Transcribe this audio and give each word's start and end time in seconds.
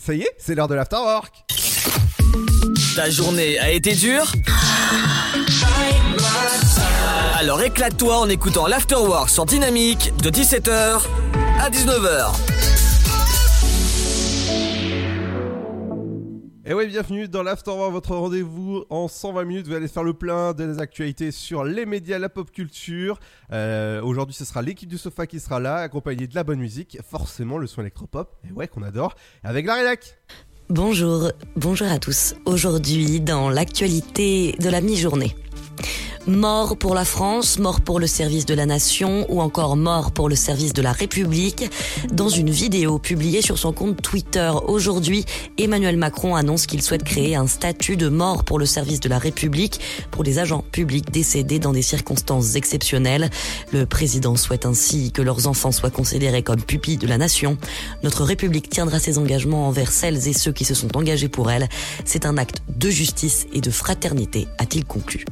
ça 0.00 0.14
y 0.14 0.22
est, 0.22 0.34
c'est 0.38 0.54
l'heure 0.54 0.68
de 0.68 0.74
l'afterwork. 0.74 1.44
Ta 2.96 3.10
journée 3.10 3.58
a 3.58 3.70
été 3.70 3.94
dure 3.94 4.32
Alors 7.38 7.62
éclate-toi 7.62 8.18
en 8.18 8.28
écoutant 8.28 8.66
l'afterwork 8.66 9.28
sur 9.28 9.44
Dynamique 9.44 10.12
de 10.22 10.30
17h 10.30 11.02
à 11.60 11.70
19h. 11.70 12.49
Et 16.66 16.74
oui, 16.74 16.88
bienvenue 16.88 17.26
dans 17.26 17.42
l'Afterwork, 17.42 17.90
votre 17.90 18.14
rendez-vous 18.14 18.84
en 18.90 19.08
120 19.08 19.44
minutes. 19.44 19.66
Vous 19.66 19.72
allez 19.72 19.88
faire 19.88 20.02
le 20.02 20.12
plein 20.12 20.52
des 20.52 20.78
actualités 20.78 21.30
sur 21.30 21.64
les 21.64 21.86
médias, 21.86 22.18
la 22.18 22.28
pop 22.28 22.50
culture. 22.50 23.18
Euh, 23.50 24.02
Aujourd'hui, 24.02 24.34
ce 24.34 24.44
sera 24.44 24.60
l'équipe 24.60 24.88
du 24.88 24.98
sofa 24.98 25.26
qui 25.26 25.40
sera 25.40 25.58
là, 25.58 25.76
accompagnée 25.76 26.26
de 26.26 26.34
la 26.34 26.44
bonne 26.44 26.58
musique, 26.58 26.98
forcément 27.02 27.56
le 27.56 27.66
son 27.66 27.80
électropop, 27.80 28.36
et 28.46 28.52
ouais, 28.52 28.68
qu'on 28.68 28.82
adore, 28.82 29.14
avec 29.42 29.64
la 29.64 29.76
rédac. 29.76 30.18
Bonjour, 30.68 31.32
bonjour 31.56 31.88
à 31.88 31.98
tous. 31.98 32.34
Aujourd'hui, 32.44 33.20
dans 33.20 33.48
l'actualité 33.48 34.54
de 34.60 34.68
la 34.68 34.82
mi-journée. 34.82 35.34
Mort 36.26 36.76
pour 36.76 36.94
la 36.94 37.04
France, 37.04 37.58
mort 37.58 37.80
pour 37.80 37.98
le 37.98 38.06
service 38.06 38.44
de 38.44 38.54
la 38.54 38.66
nation 38.66 39.26
ou 39.30 39.40
encore 39.40 39.76
mort 39.76 40.12
pour 40.12 40.28
le 40.28 40.34
service 40.34 40.74
de 40.74 40.82
la 40.82 40.92
République. 40.92 41.70
Dans 42.12 42.28
une 42.28 42.50
vidéo 42.50 42.98
publiée 42.98 43.40
sur 43.40 43.58
son 43.58 43.72
compte 43.72 44.00
Twitter 44.02 44.52
aujourd'hui, 44.68 45.24
Emmanuel 45.58 45.96
Macron 45.96 46.36
annonce 46.36 46.66
qu'il 46.66 46.82
souhaite 46.82 47.04
créer 47.04 47.36
un 47.36 47.46
statut 47.46 47.96
de 47.96 48.08
mort 48.08 48.44
pour 48.44 48.58
le 48.58 48.66
service 48.66 49.00
de 49.00 49.08
la 49.08 49.18
République 49.18 49.80
pour 50.10 50.22
les 50.22 50.38
agents 50.38 50.62
publics 50.70 51.10
décédés 51.10 51.58
dans 51.58 51.72
des 51.72 51.82
circonstances 51.82 52.54
exceptionnelles. 52.54 53.30
Le 53.72 53.86
président 53.86 54.36
souhaite 54.36 54.66
ainsi 54.66 55.12
que 55.12 55.22
leurs 55.22 55.46
enfants 55.46 55.72
soient 55.72 55.90
considérés 55.90 56.42
comme 56.42 56.62
pupilles 56.62 56.98
de 56.98 57.06
la 57.06 57.18
nation. 57.18 57.56
Notre 58.02 58.24
République 58.24 58.68
tiendra 58.68 58.98
ses 58.98 59.18
engagements 59.18 59.68
envers 59.68 59.90
celles 59.90 60.28
et 60.28 60.32
ceux 60.32 60.52
qui 60.52 60.64
se 60.64 60.74
sont 60.74 60.96
engagés 60.96 61.28
pour 61.28 61.50
elle. 61.50 61.68
C'est 62.04 62.26
un 62.26 62.36
acte 62.36 62.62
de 62.68 62.90
justice 62.90 63.46
et 63.52 63.60
de 63.60 63.70
fraternité, 63.70 64.48
a-t-il 64.58 64.84
conclu. 64.84 65.24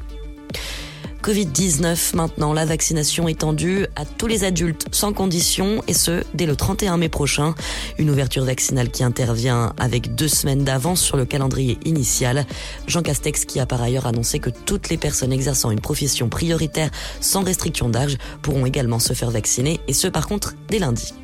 Covid-19 1.23 2.17
maintenant, 2.17 2.53
la 2.53 2.65
vaccination 2.65 3.29
étendue 3.29 3.87
à 3.97 4.05
tous 4.05 4.27
les 4.27 4.45
adultes 4.45 4.87
sans 4.93 5.13
condition 5.13 5.83
et 5.89 5.93
ce, 5.93 6.23
dès 6.33 6.47
le 6.47 6.57
31 6.57 6.97
mai 6.97 7.09
prochain. 7.09 7.55
Une 7.99 8.09
ouverture 8.09 8.45
vaccinale 8.45 8.91
qui 8.91 9.03
intervient 9.05 9.75
avec 9.79 10.15
deux 10.15 10.29
semaines 10.29 10.65
d'avance 10.65 11.03
sur 11.03 11.17
le 11.17 11.25
calendrier 11.25 11.77
initial. 11.85 12.47
Jean 12.87 13.03
Castex 13.03 13.45
qui 13.45 13.61
a 13.61 13.67
par 13.67 13.83
ailleurs 13.83 14.07
annoncé 14.07 14.39
que 14.39 14.51
toutes 14.51 14.89
les 14.89 14.97
personnes 14.97 15.33
exerçant 15.33 15.71
une 15.71 15.81
profession 15.81 16.29
prioritaire 16.29 16.91
sans 17.21 17.43
restriction 17.43 17.89
d'âge 17.89 18.17
pourront 18.41 18.65
également 18.65 18.99
se 18.99 19.13
faire 19.13 19.31
vacciner 19.31 19.81
et 19.89 19.93
ce 19.93 20.09
par 20.09 20.29
contre 20.29 20.55
dès 20.69 20.79
lundi. 20.79 21.15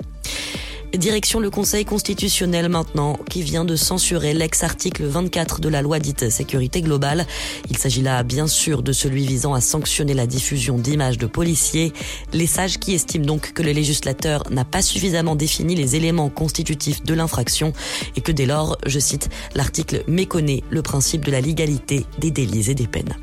Direction 0.99 1.41
le 1.41 1.51
Conseil 1.51 1.85
constitutionnel 1.85 2.69
maintenant, 2.69 3.19
qui 3.29 3.43
vient 3.43 3.65
de 3.65 3.75
censurer 3.75 4.33
l'ex-article 4.33 5.05
24 5.05 5.61
de 5.61 5.69
la 5.69 5.83
loi 5.83 5.99
dite 5.99 6.31
sécurité 6.31 6.83
globale. 6.83 7.27
Il 7.69 7.77
s'agit 7.77 8.01
là 8.01 8.23
bien 8.23 8.47
sûr 8.47 8.83
de 8.83 8.93
celui 8.93 9.27
visant 9.27 9.55
à 9.55 9.61
sanctionner 9.61 10.15
la 10.15 10.27
diffusion 10.27 10.79
d'images 10.79 11.19
de 11.19 11.27
policiers. 11.27 11.93
Les 12.33 12.47
sages 12.47 12.79
qui 12.79 12.95
estiment 12.95 13.27
donc 13.27 13.53
que 13.53 13.63
le 13.63 13.73
législateur 13.73 14.45
n'a 14.51 14.65
pas 14.65 14.83
suffisamment 14.83 15.35
défini 15.35 15.75
les 15.75 15.97
éléments 15.97 16.31
constitutifs 16.31 17.03
de 17.03 17.15
l'infraction 17.15 17.73
et 18.15 18.21
que 18.21 18.31
dès 18.31 18.47
lors, 18.47 18.79
je 18.87 19.01
cite, 19.01 19.31
l'article 19.55 20.05
méconnaît 20.07 20.63
le 20.71 20.83
principe 20.83 21.25
de 21.25 21.33
la 21.33 21.41
légalité 21.41 22.07
des 22.19 22.31
délits 22.31 22.71
et 22.71 22.75
des 22.75 22.87
peines. 22.87 23.17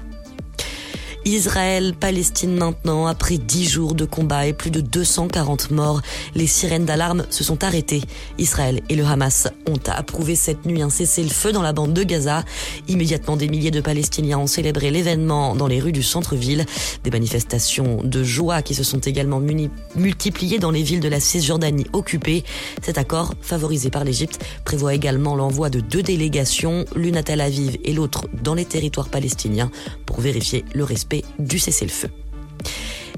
Israël, 1.23 1.93
Palestine 1.99 2.55
maintenant, 2.55 3.05
après 3.05 3.37
dix 3.37 3.69
jours 3.69 3.93
de 3.93 4.05
combat 4.05 4.47
et 4.47 4.53
plus 4.53 4.71
de 4.71 4.81
240 4.81 5.69
morts, 5.69 6.01
les 6.33 6.47
sirènes 6.47 6.85
d'alarme 6.85 7.25
se 7.29 7.43
sont 7.43 7.63
arrêtées. 7.63 8.01
Israël 8.39 8.81
et 8.89 8.95
le 8.95 9.05
Hamas 9.05 9.47
ont 9.69 9.79
approuvé 9.85 10.35
cette 10.35 10.65
nuit 10.65 10.81
un 10.81 10.89
cessez-le-feu 10.89 11.51
dans 11.51 11.61
la 11.61 11.73
bande 11.73 11.93
de 11.93 12.01
Gaza. 12.03 12.43
Immédiatement, 12.87 13.37
des 13.37 13.49
milliers 13.49 13.69
de 13.69 13.81
Palestiniens 13.81 14.39
ont 14.39 14.47
célébré 14.47 14.89
l'événement 14.89 15.55
dans 15.55 15.67
les 15.67 15.79
rues 15.79 15.91
du 15.91 16.01
centre-ville. 16.01 16.65
Des 17.03 17.11
manifestations 17.11 18.01
de 18.03 18.23
joie 18.23 18.63
qui 18.63 18.73
se 18.73 18.83
sont 18.83 18.99
également 18.99 19.39
multipliées 19.95 20.57
dans 20.57 20.71
les 20.71 20.81
villes 20.81 21.01
de 21.01 21.09
la 21.09 21.19
Cisjordanie 21.19 21.85
occupée. 21.93 22.43
Cet 22.81 22.97
accord, 22.97 23.35
favorisé 23.41 23.91
par 23.91 24.05
l'Égypte, 24.05 24.43
prévoit 24.65 24.95
également 24.95 25.35
l'envoi 25.35 25.69
de 25.69 25.81
deux 25.81 26.01
délégations, 26.01 26.85
l'une 26.95 27.15
à 27.15 27.21
Tel 27.21 27.41
Aviv 27.41 27.77
et 27.83 27.93
l'autre 27.93 28.27
dans 28.41 28.55
les 28.55 28.65
territoires 28.65 29.09
palestiniens, 29.09 29.69
pour 30.07 30.19
vérifier 30.19 30.65
le 30.73 30.83
respect 30.83 31.10
du 31.39 31.59
cessez-le-feu. 31.59 32.09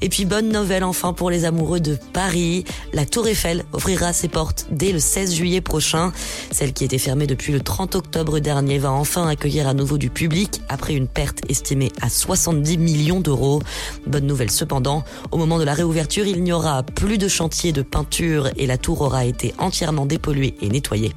Et 0.01 0.09
puis 0.09 0.25
bonne 0.25 0.51
nouvelle 0.51 0.83
enfin 0.83 1.13
pour 1.13 1.29
les 1.29 1.45
amoureux 1.45 1.79
de 1.79 1.97
Paris. 2.11 2.65
La 2.91 3.05
Tour 3.05 3.25
Eiffel 3.27 3.63
ouvrira 3.73 4.11
ses 4.11 4.27
portes 4.27 4.65
dès 4.69 4.91
le 4.91 4.99
16 4.99 5.33
juillet 5.33 5.61
prochain. 5.61 6.11
Celle 6.51 6.73
qui 6.73 6.83
était 6.83 6.97
fermée 6.97 7.25
depuis 7.25 7.53
le 7.53 7.61
30 7.61 7.95
octobre 7.95 8.39
dernier 8.39 8.79
va 8.79 8.91
enfin 8.91 9.27
accueillir 9.27 9.65
à 9.65 9.73
nouveau 9.73 9.97
du 9.97 10.09
public 10.09 10.61
après 10.67 10.93
une 10.93 11.07
perte 11.07 11.49
estimée 11.49 11.89
à 12.01 12.09
70 12.09 12.77
millions 12.77 13.21
d'euros. 13.21 13.61
Bonne 14.05 14.27
nouvelle 14.27 14.51
cependant, 14.51 15.05
au 15.31 15.37
moment 15.37 15.57
de 15.57 15.63
la 15.63 15.73
réouverture, 15.73 16.25
il 16.25 16.43
n'y 16.43 16.51
aura 16.51 16.83
plus 16.83 17.17
de 17.17 17.29
chantier 17.29 17.71
de 17.71 17.81
peinture 17.81 18.49
et 18.57 18.67
la 18.67 18.77
tour 18.77 19.01
aura 19.01 19.23
été 19.23 19.53
entièrement 19.57 20.05
dépolluée 20.05 20.55
et 20.61 20.67
nettoyée. 20.67 21.13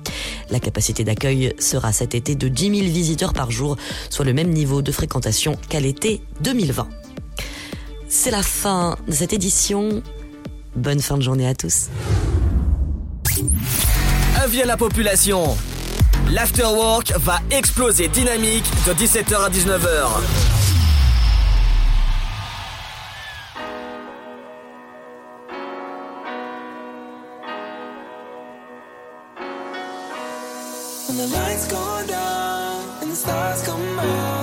La 0.51 0.61
capacité 0.61 1.03
d'accueil 1.03 1.53
sera 1.59 1.93
cet 1.93 2.15
été 2.15 2.37
de 2.37 2.47
10 2.47 2.79
000 2.79 2.93
visiteurs 2.93 3.33
par 3.33 3.51
jour, 3.51 3.77
soit 4.11 4.25
le 4.25 4.33
même 4.33 4.51
niveau 4.51 4.81
de 4.81 4.93
fréquentation 4.93 5.57
qu'à 5.69 5.81
l'été 5.81 6.23
2020. 6.43 6.87
C'est 8.09 8.31
la 8.31 8.43
fin 8.43 8.97
de 9.07 9.13
cette 9.13 9.33
édition. 9.33 10.03
Bonne 10.75 11.01
fin 11.01 11.17
de 11.17 11.23
journée 11.23 11.47
à 11.47 11.55
tous. 11.55 11.89
Avis 14.43 14.63
à 14.63 14.67
la 14.67 14.77
population. 14.77 15.57
L'afterwork 16.31 17.13
va 17.19 17.41
exploser 17.51 18.09
dynamique 18.09 18.65
de 18.87 18.93
17h 18.93 19.45
à 19.45 19.51
19h. 19.51 20.07
When 31.09 31.17
the 31.19 31.27
lights 31.29 31.69
go 31.69 32.07
down 32.07 32.85
and 33.03 33.11
the 33.11 33.17
stars 33.17 33.63
come 33.65 33.99
out, 33.99 34.36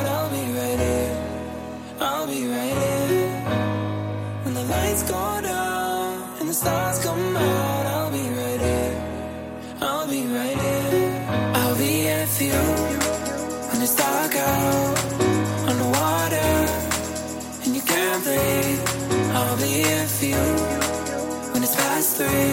three 22.14 22.53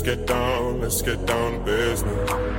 Let's 0.00 0.16
get 0.16 0.26
down, 0.26 0.80
let's 0.80 1.02
get 1.02 1.26
down 1.26 1.62
business. 1.62 2.49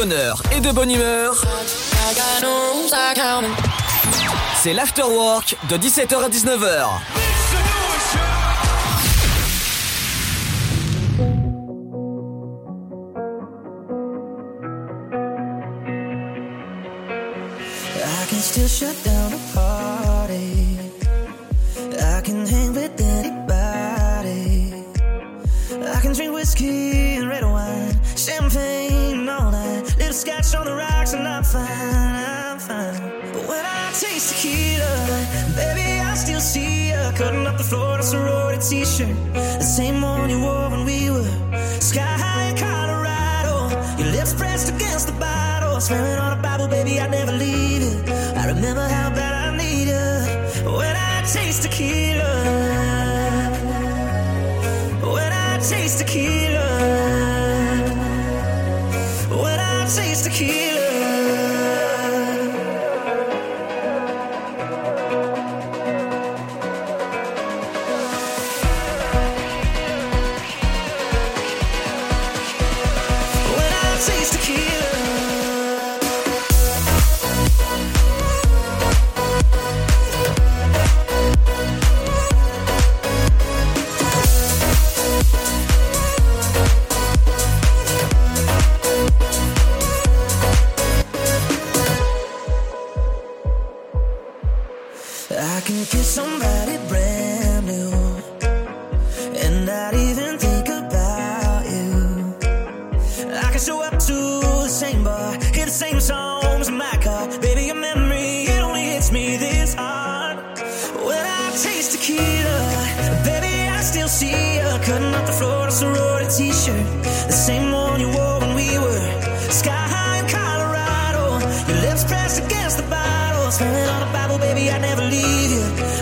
bonheur 0.00 0.42
et 0.56 0.60
de 0.60 0.70
bonne 0.70 0.90
humeur, 0.90 1.44
c'est 4.62 4.72
l'afterwork 4.72 5.58
de 5.68 5.76
17h 5.76 6.24
à 6.24 6.28
19h. 6.30 7.19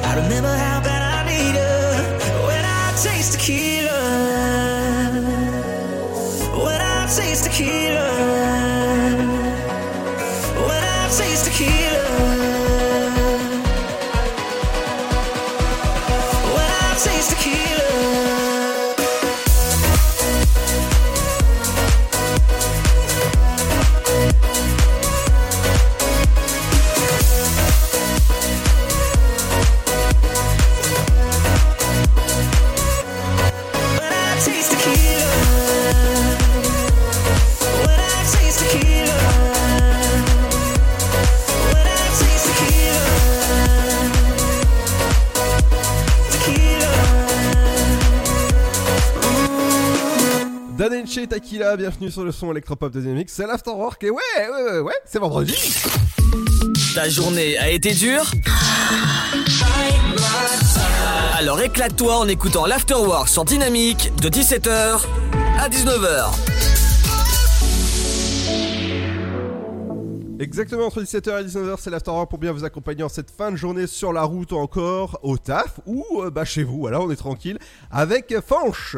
I 0.08 0.14
remember 0.14 0.67
Takila, 51.28 51.76
bienvenue 51.76 52.10
sur 52.10 52.24
le 52.24 52.32
son 52.32 52.50
électropop 52.52 52.90
de 52.90 53.00
Dynamics, 53.00 53.28
c'est 53.28 53.46
l'Afterwork 53.46 54.02
et 54.02 54.10
ouais, 54.10 54.16
ouais, 54.38 54.72
ouais, 54.72 54.78
ouais, 54.80 54.94
c'est 55.04 55.18
vendredi. 55.18 55.54
Ta 56.94 57.08
journée 57.10 57.58
a 57.58 57.68
été 57.68 57.92
dure? 57.92 58.30
Alors 61.36 61.60
éclate-toi 61.60 62.16
en 62.16 62.28
écoutant 62.28 62.64
l'Afterwork 62.64 63.28
sur 63.28 63.44
Dynamique 63.44 64.10
de 64.22 64.30
17h 64.30 65.04
à 65.60 65.68
19h. 65.68 66.30
Exactement 70.40 70.86
entre 70.86 71.02
17h 71.02 71.42
et 71.42 71.44
19h, 71.44 71.76
c'est 71.78 71.90
l'Afterwork 71.90 72.30
pour 72.30 72.38
bien 72.38 72.52
vous 72.52 72.64
accompagner 72.64 73.02
en 73.02 73.08
cette 73.08 73.30
fin 73.30 73.50
de 73.50 73.56
journée 73.56 73.86
sur 73.86 74.12
la 74.12 74.22
route 74.22 74.52
ou 74.52 74.56
encore 74.56 75.18
au 75.22 75.36
taf 75.36 75.80
ou 75.84 76.04
euh, 76.22 76.30
bah 76.30 76.44
chez 76.44 76.62
vous, 76.62 76.78
voilà, 76.78 77.00
on 77.00 77.10
est 77.10 77.16
tranquille 77.16 77.58
avec 77.90 78.34
Fanche. 78.46 78.96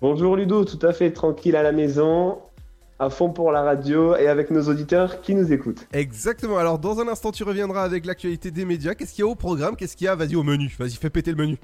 Bonjour 0.00 0.36
Ludo, 0.36 0.64
tout 0.64 0.78
à 0.86 0.92
fait 0.92 1.10
tranquille 1.10 1.56
à 1.56 1.64
la 1.64 1.72
maison, 1.72 2.38
à 3.00 3.10
fond 3.10 3.30
pour 3.30 3.50
la 3.50 3.62
radio 3.62 4.14
et 4.14 4.28
avec 4.28 4.52
nos 4.52 4.62
auditeurs 4.68 5.22
qui 5.22 5.34
nous 5.34 5.52
écoutent. 5.52 5.88
Exactement, 5.92 6.56
alors 6.56 6.78
dans 6.78 7.00
un 7.00 7.08
instant 7.08 7.32
tu 7.32 7.42
reviendras 7.42 7.82
avec 7.82 8.06
l'actualité 8.06 8.52
des 8.52 8.64
médias, 8.64 8.94
qu'est-ce 8.94 9.12
qu'il 9.12 9.24
y 9.24 9.28
a 9.28 9.30
au 9.30 9.34
programme, 9.34 9.74
qu'est-ce 9.74 9.96
qu'il 9.96 10.04
y 10.04 10.08
a, 10.08 10.14
vas-y 10.14 10.36
au 10.36 10.44
menu, 10.44 10.72
vas-y 10.78 10.92
fais 10.92 11.10
péter 11.10 11.32
le 11.32 11.36
menu. 11.36 11.58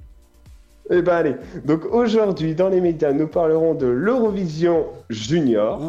Eh 0.91 1.01
ben 1.01 1.15
allez, 1.15 1.37
donc 1.65 1.85
aujourd'hui 1.85 2.57
dans 2.57 2.69
les 2.69 2.81
médias 2.81 3.13
nous 3.13 3.29
parlerons 3.29 3.75
de 3.75 3.87
l'Eurovision 3.87 4.87
Junior, 5.11 5.81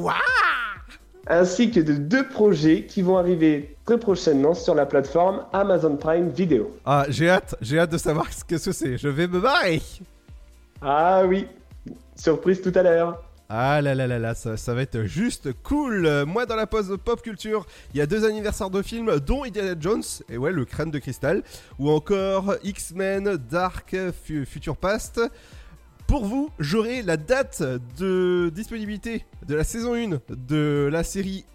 ainsi 1.25 1.71
que 1.71 1.79
de 1.79 1.93
deux 1.93 2.27
projets 2.27 2.85
qui 2.85 3.01
vont 3.01 3.17
arriver 3.17 3.75
très 3.85 3.97
prochainement 3.97 4.53
sur 4.53 4.75
la 4.75 4.85
plateforme 4.85 5.45
Amazon 5.51 5.95
Prime 5.95 6.29
Video. 6.29 6.69
Ah 6.85 7.05
j'ai 7.09 7.27
hâte, 7.27 7.55
j'ai 7.59 7.79
hâte 7.79 7.91
de 7.91 7.97
savoir 7.97 8.31
ce 8.31 8.43
que 8.43 8.59
c'est, 8.59 8.99
je 8.99 9.07
vais 9.07 9.25
me 9.25 9.39
barrer. 9.39 9.81
Ah 10.79 11.23
oui, 11.27 11.47
surprise 12.15 12.61
tout 12.61 12.71
à 12.75 12.83
l'heure. 12.83 13.21
Ah 13.47 13.79
là 13.79 13.93
là 13.93 14.07
là 14.07 14.17
là, 14.17 14.33
ça, 14.33 14.57
ça 14.57 14.73
va 14.73 14.81
être 14.81 15.03
juste 15.03 15.53
cool. 15.61 16.23
Moi, 16.25 16.47
dans 16.47 16.55
la 16.55 16.65
pause 16.65 16.97
pop 17.03 17.21
culture, 17.21 17.67
il 17.93 17.97
y 17.99 18.01
a 18.01 18.07
deux 18.07 18.25
anniversaires 18.25 18.71
de 18.71 18.81
films, 18.81 19.19
dont 19.19 19.43
Indiana 19.43 19.75
Jones, 19.79 20.01
et 20.29 20.37
ouais, 20.37 20.51
le 20.51 20.65
crâne 20.65 20.89
de 20.89 20.97
cristal, 20.97 21.43
ou 21.77 21.91
encore 21.91 22.55
X-Men 22.63 23.37
Dark 23.37 23.95
Fu- 24.23 24.47
Future 24.47 24.75
Past. 24.77 25.21
Pour 26.07 26.25
vous, 26.25 26.49
j'aurai 26.59 27.01
la 27.03 27.17
date 27.17 27.61
de 27.99 28.49
disponibilité 28.53 29.25
de 29.47 29.53
la 29.55 29.63
saison 29.63 29.93
1 29.95 30.19
de 30.29 30.89
la 30.91 31.03
série 31.03 31.45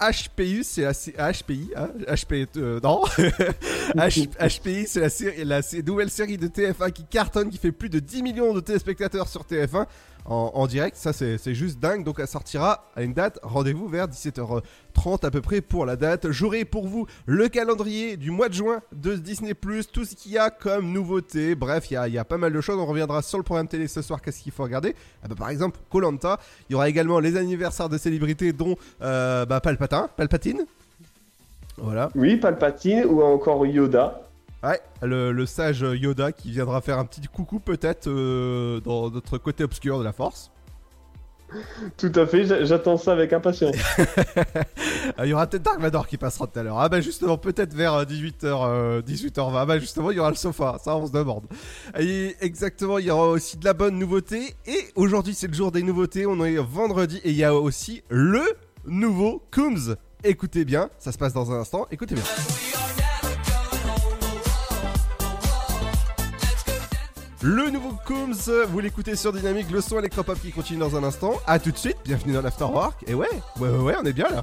HPU, 0.00 0.62
c'est 0.62 0.82
la 0.82 1.32
HPI, 1.32 1.70
hein, 1.74 1.88
HP, 2.06 2.46
euh, 2.56 2.80
HPI, 3.94 4.86
c'est 4.86 5.00
la, 5.44 5.60
la 5.60 5.82
nouvelle 5.82 6.10
série 6.10 6.36
de 6.36 6.48
TF1 6.48 6.92
qui 6.92 7.04
cartonne, 7.04 7.50
qui 7.50 7.58
fait 7.58 7.72
plus 7.72 7.88
de 7.88 7.98
10 7.98 8.22
millions 8.22 8.52
de 8.52 8.60
téléspectateurs 8.60 9.28
sur 9.28 9.42
TF1 9.42 9.86
en, 10.28 10.66
direct. 10.66 10.96
Ça, 10.96 11.12
c'est 11.12 11.54
juste 11.54 11.78
dingue. 11.78 12.04
Donc, 12.04 12.16
elle 12.18 12.26
sortira 12.26 12.84
à 12.96 13.02
une 13.02 13.12
date. 13.12 13.38
Rendez-vous 13.42 13.88
vers 13.88 14.08
17h30 14.08 15.24
à 15.24 15.30
peu 15.30 15.40
près 15.40 15.60
pour 15.60 15.86
la 15.86 15.96
date. 15.96 16.30
J'aurai 16.30 16.64
pour 16.64 16.88
vous 16.88 17.06
le 17.26 17.48
calendrier 17.48 18.16
du 18.16 18.30
mois 18.30 18.48
de 18.48 18.54
juin 18.54 18.82
de 18.92 19.14
Disney+, 19.14 19.54
tout 19.92 20.04
ce 20.04 20.14
qu'il 20.14 20.32
y 20.32 20.38
a 20.38 20.50
comme 20.50 20.92
nouveauté. 20.92 21.54
Bref, 21.54 21.90
il 21.90 21.94
y 21.94 22.18
a, 22.18 22.24
pas 22.24 22.38
mal 22.38 22.52
de 22.52 22.60
choses. 22.60 22.78
On 22.78 22.86
reviendra 22.86 23.22
sur 23.22 23.38
le 23.38 23.44
programme 23.44 23.68
télé 23.68 23.86
ce 23.86 24.02
soir. 24.02 24.20
Qu'est-ce 24.20 24.42
qu'il 24.42 24.52
faut 24.52 24.64
regarder? 24.64 24.94
Ah 25.22 25.28
bah, 25.28 25.36
Par 25.38 25.50
exemple, 25.50 25.78
Colanta. 25.90 26.38
Il 26.68 26.72
y 26.72 26.76
aura 26.76 26.88
également 26.88 27.20
les 27.20 27.36
anniversaires 27.36 27.88
de 27.88 27.98
célébrités, 27.98 28.52
dont 28.52 28.76
euh, 29.02 29.46
bah, 29.46 29.60
Palpatin, 29.60 30.08
Palpatine. 30.16 30.66
Voilà. 31.78 32.10
Oui, 32.14 32.36
Palpatine 32.36 33.04
ou 33.04 33.22
encore 33.22 33.66
Yoda. 33.66 34.25
Ouais, 34.66 34.80
le, 35.02 35.32
le 35.32 35.46
sage 35.46 35.80
Yoda 35.80 36.32
qui 36.32 36.50
viendra 36.50 36.80
faire 36.80 36.98
un 36.98 37.04
petit 37.04 37.20
coucou 37.28 37.60
peut-être 37.60 38.08
euh, 38.08 38.80
dans 38.80 39.10
notre 39.10 39.38
côté 39.38 39.62
obscur 39.64 39.98
de 39.98 40.04
la 40.04 40.12
force. 40.12 40.50
Tout 41.96 42.10
à 42.16 42.26
fait, 42.26 42.44
j'a- 42.44 42.64
j'attends 42.64 42.96
ça 42.96 43.12
avec 43.12 43.32
impatience. 43.32 43.76
Ah, 45.16 45.24
Il 45.24 45.28
y 45.30 45.32
aura 45.32 45.46
peut-être 45.46 45.62
Dark 45.62 45.78
Vador 45.80 46.08
qui 46.08 46.16
passera 46.16 46.48
tout 46.48 46.58
à 46.58 46.64
l'heure. 46.64 46.80
Ah 46.80 46.88
bah 46.88 47.00
justement, 47.00 47.38
peut-être 47.38 47.72
vers 47.72 48.02
18h, 48.04 49.02
18h20. 49.04 49.52
Ah 49.56 49.64
bah 49.64 49.78
justement, 49.78 50.10
il 50.10 50.16
y 50.16 50.20
aura 50.20 50.30
le 50.30 50.36
sofa. 50.36 50.78
Ça, 50.82 50.96
on 50.96 51.06
se 51.06 51.12
demande. 51.12 51.44
Et 52.00 52.34
exactement, 52.40 52.98
il 52.98 53.06
y 53.06 53.10
aura 53.12 53.28
aussi 53.28 53.56
de 53.58 53.64
la 53.64 53.74
bonne 53.74 53.96
nouveauté. 53.96 54.56
Et 54.66 54.88
aujourd'hui, 54.96 55.34
c'est 55.34 55.46
le 55.46 55.54
jour 55.54 55.70
des 55.70 55.84
nouveautés. 55.84 56.26
On 56.26 56.44
est 56.44 56.56
vendredi 56.56 57.20
et 57.22 57.30
il 57.30 57.36
y 57.36 57.44
a 57.44 57.54
aussi 57.54 58.02
le 58.08 58.42
nouveau 58.84 59.44
Coombs. 59.52 59.94
Écoutez 60.24 60.64
bien, 60.64 60.90
ça 60.98 61.12
se 61.12 61.18
passe 61.18 61.32
dans 61.32 61.52
un 61.52 61.60
instant. 61.60 61.86
Écoutez 61.92 62.16
bien. 62.16 62.24
Le 67.48 67.70
nouveau 67.70 67.96
Coombs, 68.04 68.50
vous 68.70 68.80
l'écoutez 68.80 69.14
sur 69.14 69.32
Dynamique, 69.32 69.70
le 69.70 69.80
son 69.80 70.00
électropop 70.00 70.36
qui 70.40 70.50
continue 70.50 70.80
dans 70.80 70.96
un 70.96 71.04
instant. 71.04 71.34
A 71.46 71.60
tout 71.60 71.70
de 71.70 71.76
suite, 71.76 71.96
bienvenue 72.04 72.32
dans 72.32 72.42
l'Afterwork. 72.42 73.04
Et 73.06 73.14
ouais, 73.14 73.28
ouais, 73.60 73.68
ouais, 73.68 73.78
ouais, 73.78 73.94
on 74.02 74.04
est 74.04 74.12
bien 74.12 74.28
là. 74.28 74.42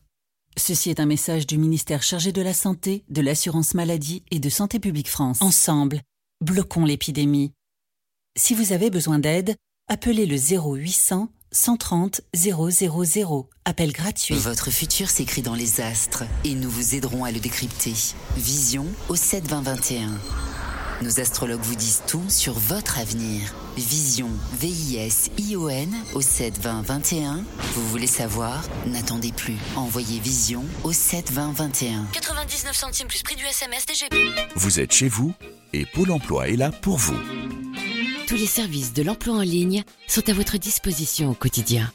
Ceci 0.57 0.89
est 0.89 0.99
un 0.99 1.05
message 1.05 1.47
du 1.47 1.57
ministère 1.57 2.03
chargé 2.03 2.31
de 2.31 2.41
la 2.41 2.53
Santé, 2.53 3.03
de 3.09 3.21
l'Assurance 3.21 3.73
Maladie 3.73 4.23
et 4.31 4.39
de 4.39 4.49
Santé 4.49 4.79
Publique 4.79 5.09
France. 5.09 5.41
Ensemble, 5.41 6.01
bloquons 6.41 6.85
l'épidémie. 6.85 7.51
Si 8.37 8.53
vous 8.53 8.73
avez 8.73 8.89
besoin 8.89 9.19
d'aide, 9.19 9.55
appelez 9.87 10.25
le 10.25 10.37
0800 10.37 11.29
130 11.53 12.21
000. 12.33 13.49
Appel 13.65 13.91
gratuit. 13.91 14.35
Votre 14.35 14.71
futur 14.71 15.09
s'écrit 15.09 15.41
dans 15.41 15.55
les 15.55 15.81
astres 15.81 16.23
et 16.45 16.55
nous 16.55 16.69
vous 16.69 16.95
aiderons 16.95 17.25
à 17.25 17.31
le 17.31 17.39
décrypter. 17.39 17.93
Vision 18.37 18.85
au 19.09 19.15
7 19.15 19.47
20 19.47 19.61
21. 19.61 20.11
Nos 21.01 21.19
astrologues 21.19 21.61
vous 21.61 21.75
disent 21.75 22.03
tout 22.07 22.29
sur 22.29 22.53
votre 22.53 22.99
avenir. 22.99 23.55
Vision, 23.75 24.29
V-I-S-I-O-N 24.59 25.95
au 26.13 26.21
7 26.21 26.59
20 26.59 26.83
21. 26.83 27.43
Vous 27.73 27.87
voulez 27.87 28.05
savoir? 28.05 28.63
N'attendez 28.85 29.31
plus. 29.31 29.57
Envoyez 29.75 30.19
Vision 30.19 30.63
au 30.83 30.91
7 30.91 31.31
20 31.31 31.53
21. 31.53 32.05
99 32.13 32.75
centimes 32.75 33.07
plus 33.07 33.23
prix 33.23 33.35
du 33.35 33.43
SMS 33.45 33.87
DGP. 33.87 34.15
Vous 34.55 34.79
êtes 34.79 34.93
chez 34.93 35.07
vous 35.07 35.33
et 35.73 35.87
Pôle 35.87 36.11
emploi 36.11 36.49
est 36.49 36.55
là 36.55 36.69
pour 36.69 36.97
vous. 36.97 37.17
Tous 38.27 38.35
les 38.35 38.45
services 38.45 38.93
de 38.93 39.01
l'emploi 39.01 39.37
en 39.37 39.41
ligne 39.41 39.83
sont 40.07 40.29
à 40.29 40.33
votre 40.33 40.57
disposition 40.59 41.31
au 41.31 41.33
quotidien. 41.33 41.91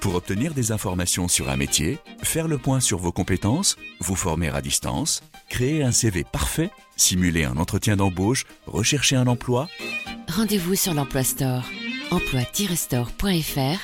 Pour 0.00 0.14
obtenir 0.14 0.54
des 0.54 0.72
informations 0.72 1.28
sur 1.28 1.50
un 1.50 1.56
métier, 1.56 1.98
faire 2.22 2.48
le 2.48 2.56
point 2.56 2.80
sur 2.80 2.98
vos 2.98 3.12
compétences, 3.12 3.76
vous 4.00 4.14
former 4.14 4.48
à 4.48 4.62
distance, 4.62 5.22
créer 5.48 5.82
un 5.82 5.92
CV 5.92 6.24
parfait, 6.24 6.70
simuler 6.96 7.44
un 7.44 7.56
entretien 7.56 7.96
d'embauche, 7.96 8.44
rechercher 8.66 9.16
un 9.16 9.26
emploi, 9.26 9.68
Rendez-vous 10.28 10.74
sur 10.74 10.94
l'Emploi 10.94 11.24
Store, 11.24 11.64
emploi-store.fr 12.10 13.78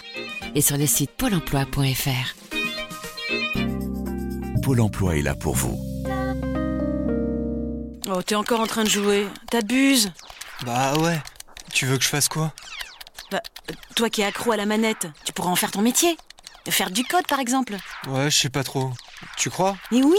et 0.54 0.60
sur 0.60 0.76
le 0.76 0.86
site 0.86 1.10
pôle 1.10 1.34
emploi.fr. 1.34 2.34
Pôle 4.62 4.80
emploi 4.80 5.16
est 5.16 5.22
là 5.22 5.34
pour 5.34 5.54
vous. 5.54 5.80
Oh, 8.08 8.22
t'es 8.22 8.34
encore 8.34 8.60
en 8.60 8.66
train 8.66 8.84
de 8.84 8.88
jouer. 8.88 9.26
T'abuses. 9.50 10.12
Bah 10.64 10.94
ouais. 10.98 11.20
Tu 11.72 11.86
veux 11.86 11.96
que 11.96 12.04
je 12.04 12.08
fasse 12.08 12.28
quoi? 12.28 12.52
Bah, 13.32 13.42
toi 13.96 14.10
qui 14.10 14.20
es 14.20 14.24
accro 14.24 14.52
à 14.52 14.56
la 14.56 14.66
manette, 14.66 15.08
tu 15.24 15.32
pourrais 15.32 15.48
en 15.48 15.56
faire 15.56 15.70
ton 15.70 15.82
métier. 15.82 16.16
Faire 16.68 16.90
du 16.90 17.04
code, 17.04 17.26
par 17.26 17.40
exemple. 17.40 17.76
Ouais, 18.06 18.30
je 18.30 18.38
sais 18.38 18.50
pas 18.50 18.62
trop. 18.62 18.92
Tu 19.36 19.50
crois? 19.50 19.76
Mais 19.90 20.02
oui 20.02 20.18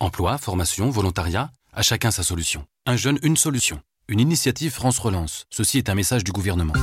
Emploi, 0.00 0.38
formation, 0.38 0.90
volontariat, 0.90 1.50
à 1.72 1.82
chacun 1.82 2.10
sa 2.10 2.24
solution. 2.24 2.64
Un 2.84 2.96
jeune, 2.96 3.18
une 3.22 3.36
solution. 3.36 3.80
Une 4.08 4.20
initiative 4.20 4.72
France 4.72 4.98
Relance. 4.98 5.46
Ceci 5.50 5.78
est 5.78 5.88
un 5.88 5.94
message 5.94 6.24
du 6.24 6.32
gouvernement. 6.32 6.74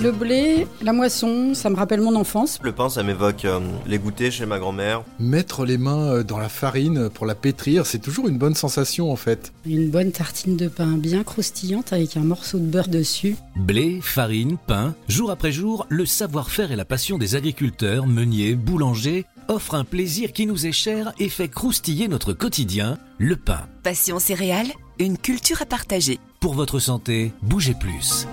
Le 0.00 0.10
blé, 0.10 0.66
la 0.82 0.92
moisson, 0.92 1.54
ça 1.54 1.70
me 1.70 1.76
rappelle 1.76 2.00
mon 2.00 2.16
enfance. 2.16 2.58
Le 2.62 2.72
pain, 2.72 2.88
ça 2.88 3.04
m'évoque 3.04 3.44
euh, 3.44 3.60
les 3.86 3.98
goûters 3.98 4.32
chez 4.32 4.46
ma 4.46 4.58
grand-mère. 4.58 5.04
Mettre 5.20 5.64
les 5.64 5.78
mains 5.78 6.08
euh, 6.08 6.22
dans 6.24 6.38
la 6.38 6.48
farine 6.48 7.08
pour 7.08 7.24
la 7.24 7.36
pétrir, 7.36 7.86
c'est 7.86 8.00
toujours 8.00 8.26
une 8.26 8.36
bonne 8.36 8.56
sensation 8.56 9.12
en 9.12 9.16
fait. 9.16 9.52
Une 9.64 9.90
bonne 9.90 10.10
tartine 10.10 10.56
de 10.56 10.66
pain 10.66 10.96
bien 10.96 11.22
croustillante 11.22 11.92
avec 11.92 12.16
un 12.16 12.24
morceau 12.24 12.58
de 12.58 12.64
beurre 12.64 12.88
dessus. 12.88 13.36
Blé, 13.54 14.00
farine, 14.02 14.56
pain, 14.66 14.96
jour 15.06 15.30
après 15.30 15.52
jour, 15.52 15.86
le 15.88 16.04
savoir-faire 16.04 16.72
et 16.72 16.76
la 16.76 16.84
passion 16.84 17.16
des 17.16 17.36
agriculteurs, 17.36 18.08
meuniers, 18.08 18.56
boulangers 18.56 19.24
offrent 19.48 19.74
un 19.74 19.84
plaisir 19.84 20.32
qui 20.32 20.46
nous 20.46 20.66
est 20.66 20.72
cher 20.72 21.12
et 21.18 21.28
fait 21.28 21.48
croustiller 21.48 22.08
notre 22.08 22.32
quotidien, 22.32 22.98
le 23.18 23.36
pain. 23.36 23.66
Passion 23.82 24.18
céréales, 24.18 24.72
une 24.98 25.18
culture 25.18 25.62
à 25.62 25.66
partager. 25.66 26.18
Pour 26.40 26.54
votre 26.54 26.78
santé, 26.78 27.32
bougez 27.42 27.74
plus. 27.74 28.26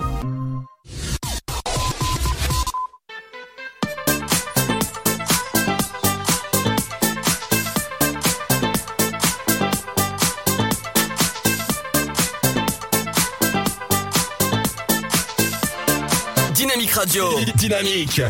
Dynamique 16.54 16.92
Radio. 16.92 17.26
Dynamique. 17.56 18.22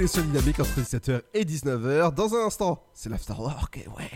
Est 0.00 0.06
sur 0.06 0.22
Dynamique 0.22 0.58
entre 0.58 0.80
17h 0.80 1.20
et 1.34 1.44
19h. 1.44 2.14
Dans 2.14 2.34
un 2.34 2.46
instant, 2.46 2.82
c'est 2.94 3.10
l'afterwork. 3.10 3.76
Et 3.76 3.86
ouais. 3.88 4.10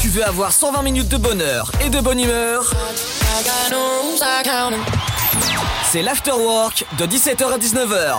Tu 0.00 0.08
veux 0.08 0.24
avoir 0.24 0.50
120 0.50 0.82
minutes 0.82 1.08
de 1.08 1.16
bonheur 1.16 1.70
et 1.84 1.88
de 1.88 2.00
bonne 2.00 2.18
humeur? 2.18 2.72
C'est 5.92 6.02
l'afterwork 6.02 6.84
de 6.98 7.04
17h 7.04 7.44
à 7.52 7.58
19h. 7.58 8.16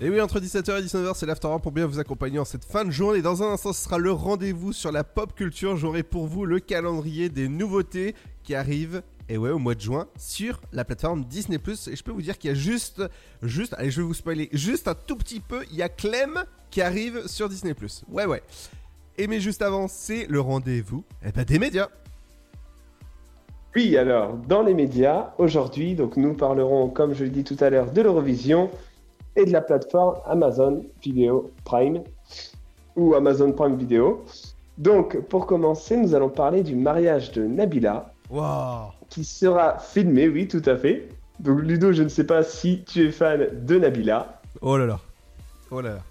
Et 0.00 0.10
oui, 0.10 0.20
entre 0.20 0.38
17h 0.38 0.78
et 0.78 0.82
19h, 0.82 1.14
c'est 1.16 1.26
l'afterwork 1.26 1.62
pour 1.62 1.72
bien 1.72 1.86
vous 1.86 1.98
accompagner 1.98 2.38
en 2.38 2.44
cette 2.44 2.64
fin 2.64 2.84
de 2.84 2.92
journée. 2.92 3.20
Dans 3.20 3.42
un 3.42 3.52
instant, 3.54 3.72
ce 3.72 3.82
sera 3.82 3.98
le 3.98 4.12
rendez-vous 4.12 4.72
sur 4.72 4.92
la 4.92 5.02
pop 5.02 5.34
culture. 5.34 5.76
J'aurai 5.76 6.04
pour 6.04 6.28
vous 6.28 6.44
le 6.44 6.60
calendrier 6.60 7.30
des 7.30 7.48
nouveautés 7.48 8.14
qui 8.44 8.54
arrivent 8.54 9.02
et 9.28 9.38
ouais, 9.38 9.50
au 9.50 9.58
mois 9.58 9.74
de 9.74 9.80
juin 9.80 10.06
sur 10.16 10.60
la 10.72 10.84
plateforme 10.84 11.24
Disney+. 11.24 11.56
Et 11.56 11.96
je 11.96 12.04
peux 12.04 12.12
vous 12.12 12.22
dire 12.22 12.38
qu'il 12.38 12.48
y 12.48 12.52
a 12.52 12.56
juste, 12.56 13.02
juste, 13.42 13.74
allez, 13.78 13.90
je 13.90 14.00
vais 14.00 14.06
vous 14.06 14.14
spoiler, 14.14 14.48
juste 14.52 14.88
un 14.88 14.94
tout 14.94 15.16
petit 15.16 15.40
peu, 15.40 15.64
il 15.70 15.76
y 15.76 15.82
a 15.82 15.88
Clem 15.88 16.44
qui 16.70 16.82
arrive 16.82 17.26
sur 17.26 17.48
Disney+. 17.48 17.74
Ouais, 18.10 18.26
ouais. 18.26 18.42
Et 19.16 19.26
mais 19.26 19.40
juste 19.40 19.62
avant, 19.62 19.86
c'est 19.88 20.26
le 20.26 20.40
rendez-vous 20.40 21.04
eh 21.24 21.30
ben, 21.30 21.44
des 21.44 21.58
médias. 21.58 21.88
Oui, 23.76 23.96
alors, 23.96 24.34
dans 24.34 24.62
les 24.62 24.74
médias, 24.74 25.32
aujourd'hui, 25.38 25.94
donc 25.94 26.16
nous 26.16 26.34
parlerons, 26.34 26.88
comme 26.88 27.14
je 27.14 27.24
le 27.24 27.30
dis 27.30 27.44
tout 27.44 27.56
à 27.60 27.70
l'heure, 27.70 27.90
de 27.90 28.02
l'Eurovision 28.02 28.70
et 29.36 29.44
de 29.44 29.50
la 29.50 29.60
plateforme 29.60 30.16
Amazon 30.26 30.84
Video 31.02 31.50
Prime 31.64 32.02
ou 32.94 33.14
Amazon 33.14 33.52
Prime 33.52 33.76
Video. 33.76 34.24
Donc, 34.78 35.18
pour 35.28 35.46
commencer, 35.46 35.96
nous 35.96 36.14
allons 36.14 36.28
parler 36.28 36.62
du 36.62 36.76
mariage 36.76 37.32
de 37.32 37.44
Nabila, 37.44 38.14
Wow. 38.30 38.93
Qui 39.14 39.24
sera 39.24 39.78
filmé, 39.78 40.28
oui, 40.28 40.48
tout 40.48 40.62
à 40.66 40.76
fait. 40.76 41.08
Donc, 41.38 41.60
Ludo, 41.60 41.92
je 41.92 42.02
ne 42.02 42.08
sais 42.08 42.24
pas 42.24 42.42
si 42.42 42.82
tu 42.84 43.06
es 43.06 43.12
fan 43.12 43.46
de 43.64 43.78
Nabila. 43.78 44.40
Oh 44.60 44.76
là 44.76 44.86
là. 44.86 44.98
Oh 45.70 45.80
là 45.80 45.90
là. 45.90 46.02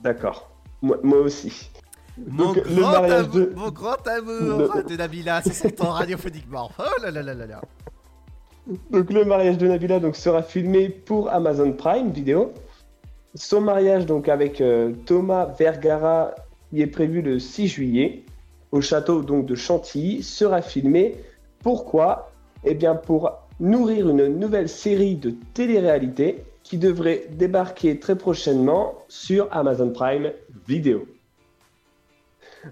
D'accord. 0.00 0.50
Moi, 0.82 0.98
moi 1.04 1.18
aussi. 1.18 1.70
Mon, 2.18 2.52
Donc, 2.52 2.66
grand 2.66 3.04
amour, 3.04 3.48
mon 3.54 3.70
grand 3.70 4.08
amour 4.08 4.82
de 4.88 4.96
Nabila, 4.96 5.42
c'est 5.42 5.52
son 5.52 5.70
temps 5.70 5.92
radiophoniquement. 5.92 6.70
Oh 6.78 7.02
là 7.02 7.12
là 7.12 7.22
là 7.22 7.34
là 7.34 7.46
là. 7.46 7.60
Donc 8.90 9.10
le 9.10 9.24
mariage 9.24 9.56
de 9.56 9.68
Nabila 9.68 10.00
donc, 10.00 10.16
sera 10.16 10.42
filmé 10.42 10.88
pour 10.88 11.30
Amazon 11.30 11.72
Prime 11.72 12.10
Vidéo. 12.10 12.52
Son 13.34 13.60
mariage 13.60 14.06
donc 14.06 14.28
avec 14.28 14.60
euh, 14.60 14.92
Thomas 15.06 15.46
Vergara 15.58 16.34
qui 16.68 16.82
est 16.82 16.88
prévu 16.88 17.22
le 17.22 17.38
6 17.38 17.68
juillet 17.68 18.24
au 18.72 18.80
château 18.80 19.22
donc 19.22 19.46
de 19.46 19.54
Chantilly 19.54 20.22
sera 20.22 20.62
filmé. 20.62 21.16
Pourquoi? 21.62 22.29
Eh 22.64 22.74
bien 22.74 22.94
pour 22.94 23.38
nourrir 23.58 24.08
une 24.08 24.26
nouvelle 24.38 24.68
série 24.68 25.16
de 25.16 25.34
télé-réalité 25.54 26.44
qui 26.62 26.78
devrait 26.78 27.26
débarquer 27.30 27.98
très 27.98 28.16
prochainement 28.16 28.94
sur 29.08 29.48
Amazon 29.50 29.90
Prime 29.90 30.32
Vidéo. 30.68 31.06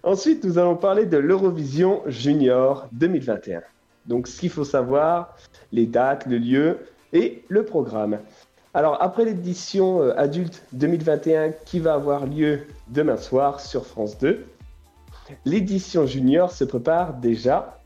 Ensuite, 0.02 0.44
nous 0.44 0.58
allons 0.58 0.76
parler 0.76 1.06
de 1.06 1.16
l'Eurovision 1.16 2.02
Junior 2.06 2.88
2021. 2.92 3.62
Donc, 4.06 4.28
ce 4.28 4.40
qu'il 4.40 4.50
faut 4.50 4.64
savoir, 4.64 5.36
les 5.72 5.86
dates, 5.86 6.26
le 6.26 6.38
lieu 6.38 6.78
et 7.12 7.42
le 7.48 7.64
programme. 7.64 8.18
Alors, 8.74 9.02
après 9.02 9.24
l'édition 9.24 10.02
euh, 10.02 10.18
adulte 10.18 10.62
2021 10.72 11.52
qui 11.64 11.80
va 11.80 11.94
avoir 11.94 12.26
lieu 12.26 12.66
demain 12.88 13.16
soir 13.16 13.60
sur 13.60 13.86
France 13.86 14.18
2, 14.18 14.44
l'édition 15.46 16.06
junior 16.06 16.52
se 16.52 16.64
prépare 16.64 17.14
déjà 17.14 17.77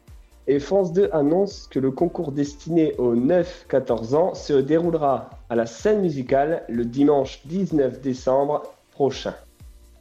et 0.47 0.59
France 0.59 0.93
2 0.93 1.09
annonce 1.13 1.69
que 1.69 1.79
le 1.79 1.93
concours 1.93 2.33
destiné 2.33 2.95
aux 2.97 3.15
9-14 3.15 4.15
ans 4.15 4.35
se 4.35 4.55
déroulera 4.55 5.31
à 5.49 5.55
la 5.55 5.67
scène 5.67 6.01
musicale 6.01 6.65
le 6.69 6.85
dimanche 6.85 7.47
19 7.47 8.01
décembre 8.01 8.65
prochain. 8.91 9.37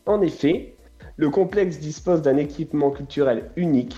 En 0.06 0.22
effet, 0.22 0.76
le 1.18 1.30
complexe 1.30 1.78
dispose 1.80 2.24
d'un 2.24 2.38
équipement 2.38 2.90
culturel 2.90 3.52
unique. 3.56 3.96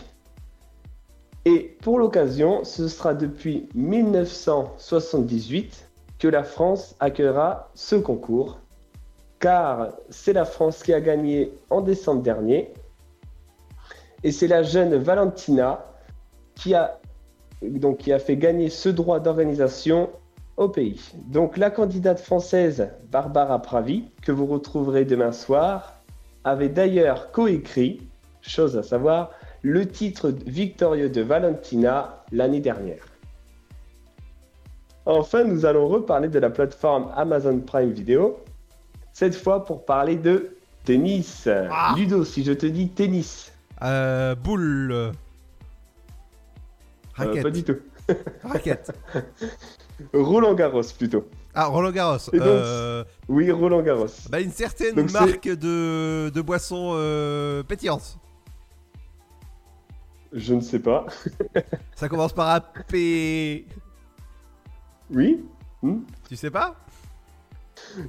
Et 1.45 1.77
pour 1.81 1.99
l'occasion, 1.99 2.63
ce 2.63 2.87
sera 2.87 3.13
depuis 3.13 3.67
1978 3.75 5.89
que 6.19 6.27
la 6.27 6.43
France 6.43 6.95
accueillera 6.99 7.69
ce 7.73 7.95
concours, 7.95 8.59
car 9.39 9.93
c'est 10.09 10.33
la 10.33 10.45
France 10.45 10.83
qui 10.83 10.93
a 10.93 11.01
gagné 11.01 11.51
en 11.69 11.81
décembre 11.81 12.21
dernier, 12.21 12.73
et 14.23 14.31
c'est 14.31 14.47
la 14.47 14.63
jeune 14.63 14.95
Valentina 14.95 15.85
qui 16.55 16.73
a, 16.73 16.99
donc, 17.61 17.99
qui 17.99 18.13
a 18.13 18.19
fait 18.19 18.37
gagner 18.37 18.69
ce 18.69 18.89
droit 18.89 19.19
d'organisation 19.19 20.09
au 20.57 20.69
pays. 20.69 21.01
Donc 21.27 21.57
la 21.57 21.69
candidate 21.69 22.19
française 22.19 22.89
Barbara 23.11 23.61
Pravi, 23.61 24.05
que 24.21 24.31
vous 24.31 24.45
retrouverez 24.45 25.05
demain 25.05 25.31
soir, 25.31 26.01
avait 26.43 26.69
d'ailleurs 26.69 27.31
coécrit, 27.31 28.07
chose 28.41 28.77
à 28.77 28.83
savoir, 28.83 29.31
le 29.61 29.87
titre 29.87 30.29
victorieux 30.45 31.09
de 31.09 31.21
Valentina 31.21 32.23
l'année 32.31 32.59
dernière. 32.59 33.03
Enfin, 35.05 35.43
nous 35.43 35.65
allons 35.65 35.87
reparler 35.87 36.29
de 36.29 36.39
la 36.39 36.49
plateforme 36.49 37.11
Amazon 37.15 37.59
Prime 37.59 37.91
Video, 37.91 38.39
cette 39.11 39.35
fois 39.35 39.65
pour 39.65 39.85
parler 39.85 40.15
de 40.15 40.55
tennis. 40.85 41.49
Ludo, 41.97 42.23
si 42.23 42.43
je 42.43 42.53
te 42.53 42.65
dis 42.65 42.89
tennis. 42.89 43.51
Euh, 43.81 44.35
boule. 44.35 45.11
Euh, 47.19 47.25
Raquette. 47.25 47.43
pas 47.43 47.49
du 47.51 47.63
tout. 47.63 47.75
Raquette. 48.43 48.91
Roland 50.13 50.53
Garros 50.55 50.81
plutôt. 50.97 51.27
Ah, 51.53 51.65
Roland 51.65 51.91
Garros. 51.91 52.17
Et 52.33 52.37
donc, 52.39 52.47
Euh, 52.47 53.03
Oui, 53.29 53.51
Roland 53.51 53.81
Garros. 53.83 54.07
bah, 54.29 54.41
une 54.41 54.51
certaine 54.51 54.95
Donc, 54.95 55.11
marque 55.11 55.47
de, 55.47 56.31
de 56.33 56.41
boissons 56.41 56.93
euh, 56.95 57.61
pétillantes. 57.63 58.17
Je 60.31 60.55
ne 60.55 60.61
sais 60.61 60.79
pas. 60.79 61.05
Ça 61.95 62.09
commence 62.09 62.33
par 62.33 62.49
un 62.49 62.59
P. 62.87 63.67
Oui 65.11 65.45
Hmm 65.83 65.99
Tu 66.27 66.35
sais 66.35 66.49
pas? 66.49 66.75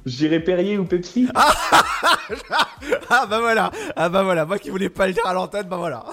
J'irai 0.05 0.39
Perrier 0.39 0.77
ou 0.79 0.85
Pepsi 0.85 1.27
Ah 1.35 3.25
bah 3.29 3.39
voilà 3.39 3.71
Ah 3.95 4.09
bah 4.09 4.23
voilà 4.23 4.45
Moi 4.45 4.57
qui 4.57 4.69
voulais 4.69 4.89
pas 4.89 5.05
le 5.07 5.13
dire 5.13 5.25
à 5.27 5.33
l'antenne, 5.33 5.67
bah 5.67 5.77
voilà 5.77 6.05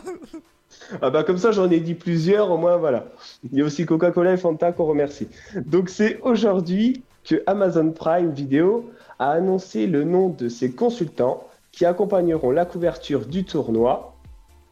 Ah 1.00 1.10
bah 1.10 1.24
comme 1.24 1.38
ça 1.38 1.52
j'en 1.52 1.70
ai 1.70 1.80
dit 1.80 1.94
plusieurs, 1.94 2.50
au 2.50 2.56
moins 2.56 2.76
voilà. 2.76 3.06
Il 3.50 3.58
y 3.58 3.62
a 3.62 3.64
aussi 3.64 3.86
Coca-Cola 3.86 4.34
et 4.34 4.36
Fanta 4.36 4.72
qu'on 4.72 4.84
remercie. 4.84 5.28
Donc 5.66 5.88
c'est 5.88 6.20
aujourd'hui 6.22 7.02
que 7.24 7.42
Amazon 7.46 7.90
Prime 7.90 8.32
Video 8.32 8.90
a 9.18 9.30
annoncé 9.30 9.86
le 9.86 10.04
nom 10.04 10.28
de 10.28 10.48
ses 10.48 10.72
consultants 10.72 11.44
qui 11.70 11.84
accompagneront 11.84 12.50
la 12.50 12.64
couverture 12.64 13.26
du 13.26 13.44
tournoi. 13.44 14.14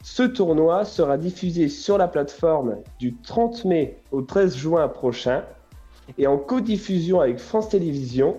Ce 0.02 0.22
tournoi 0.22 0.84
sera 0.84 1.18
diffusé 1.18 1.68
sur 1.68 1.98
la 1.98 2.08
plateforme 2.08 2.76
du 2.98 3.14
30 3.16 3.64
mai 3.66 3.98
au 4.12 4.22
13 4.22 4.56
juin 4.56 4.88
prochain 4.88 5.44
et 6.18 6.26
en 6.26 6.38
codiffusion 6.38 7.20
avec 7.20 7.38
France 7.38 7.68
Télévisions, 7.68 8.38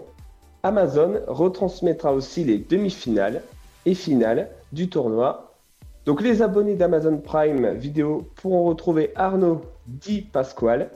Amazon 0.64 1.22
retransmettra 1.28 2.14
aussi 2.14 2.44
les 2.44 2.58
demi-finales 2.58 3.42
et 3.86 3.94
finales 3.94 4.50
du 4.72 4.90
tournoi 4.90 5.51
donc 6.06 6.22
les 6.22 6.42
abonnés 6.42 6.76
d'Amazon 6.76 7.18
Prime 7.18 7.74
Vidéo 7.74 8.28
pourront 8.36 8.64
retrouver 8.64 9.12
Arnaud 9.16 9.62
Di 9.86 10.22
Pasquale, 10.22 10.90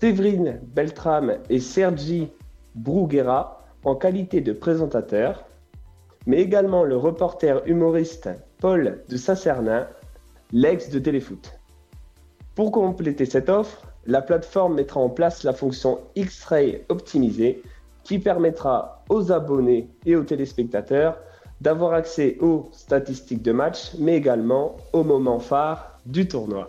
Séverine 0.00 0.60
Beltram 0.74 1.34
et 1.48 1.60
Sergi 1.60 2.28
Bruguera 2.74 3.64
en 3.84 3.94
qualité 3.94 4.40
de 4.40 4.52
présentateurs, 4.52 5.44
mais 6.26 6.40
également 6.40 6.84
le 6.84 6.96
reporter 6.96 7.62
humoriste 7.66 8.28
Paul 8.58 9.02
de 9.08 9.16
Sacernin, 9.16 9.86
l'ex 10.52 10.90
de 10.90 10.98
Téléfoot. 10.98 11.58
Pour 12.54 12.72
compléter 12.72 13.26
cette 13.26 13.48
offre, 13.48 13.82
la 14.06 14.20
plateforme 14.20 14.74
mettra 14.74 15.00
en 15.00 15.08
place 15.08 15.44
la 15.44 15.52
fonction 15.52 16.00
X-Ray 16.16 16.82
optimisée 16.88 17.62
qui 18.02 18.18
permettra 18.18 19.04
aux 19.08 19.30
abonnés 19.30 19.88
et 20.04 20.16
aux 20.16 20.24
téléspectateurs 20.24 21.18
d'avoir 21.60 21.92
accès 21.92 22.36
aux 22.40 22.68
statistiques 22.72 23.42
de 23.42 23.52
match, 23.52 23.92
mais 23.98 24.16
également 24.16 24.76
aux 24.92 25.04
moments 25.04 25.38
phares 25.40 25.98
du 26.06 26.26
tournoi. 26.26 26.66